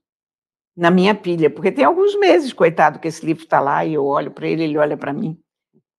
na 0.76 0.92
minha 0.92 1.16
pilha, 1.16 1.50
porque 1.50 1.72
tem 1.72 1.86
alguns 1.86 2.18
meses, 2.20 2.52
coitado, 2.52 3.00
que 3.00 3.08
esse 3.08 3.26
livro 3.26 3.44
está 3.44 3.60
lá 3.62 3.86
e 3.86 3.94
eu 3.94 4.06
olho 4.06 4.32
para 4.32 4.48
ele, 4.48 4.64
ele 4.64 4.78
olha 4.78 4.98
para 4.98 5.14
mim, 5.14 5.42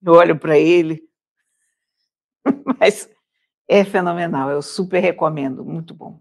eu 0.03 0.13
olho 0.13 0.39
para 0.39 0.59
ele. 0.59 1.03
Mas 2.79 3.09
é 3.69 3.85
fenomenal, 3.85 4.51
eu 4.51 4.61
super 4.61 5.01
recomendo, 5.01 5.65
muito 5.65 5.95
bom. 5.95 6.21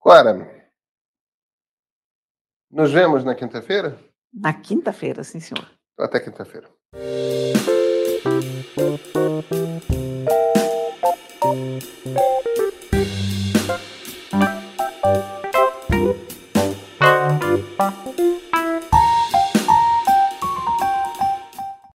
Clara, 0.00 0.34
nos 2.70 2.92
vemos 2.92 3.24
na 3.24 3.34
quinta-feira? 3.34 3.98
Na 4.32 4.52
quinta-feira, 4.52 5.24
sim, 5.24 5.40
senhor. 5.40 5.68
Até 5.98 6.20
quinta-feira. 6.20 6.68
Thank 11.48 11.84
you. 12.04 12.77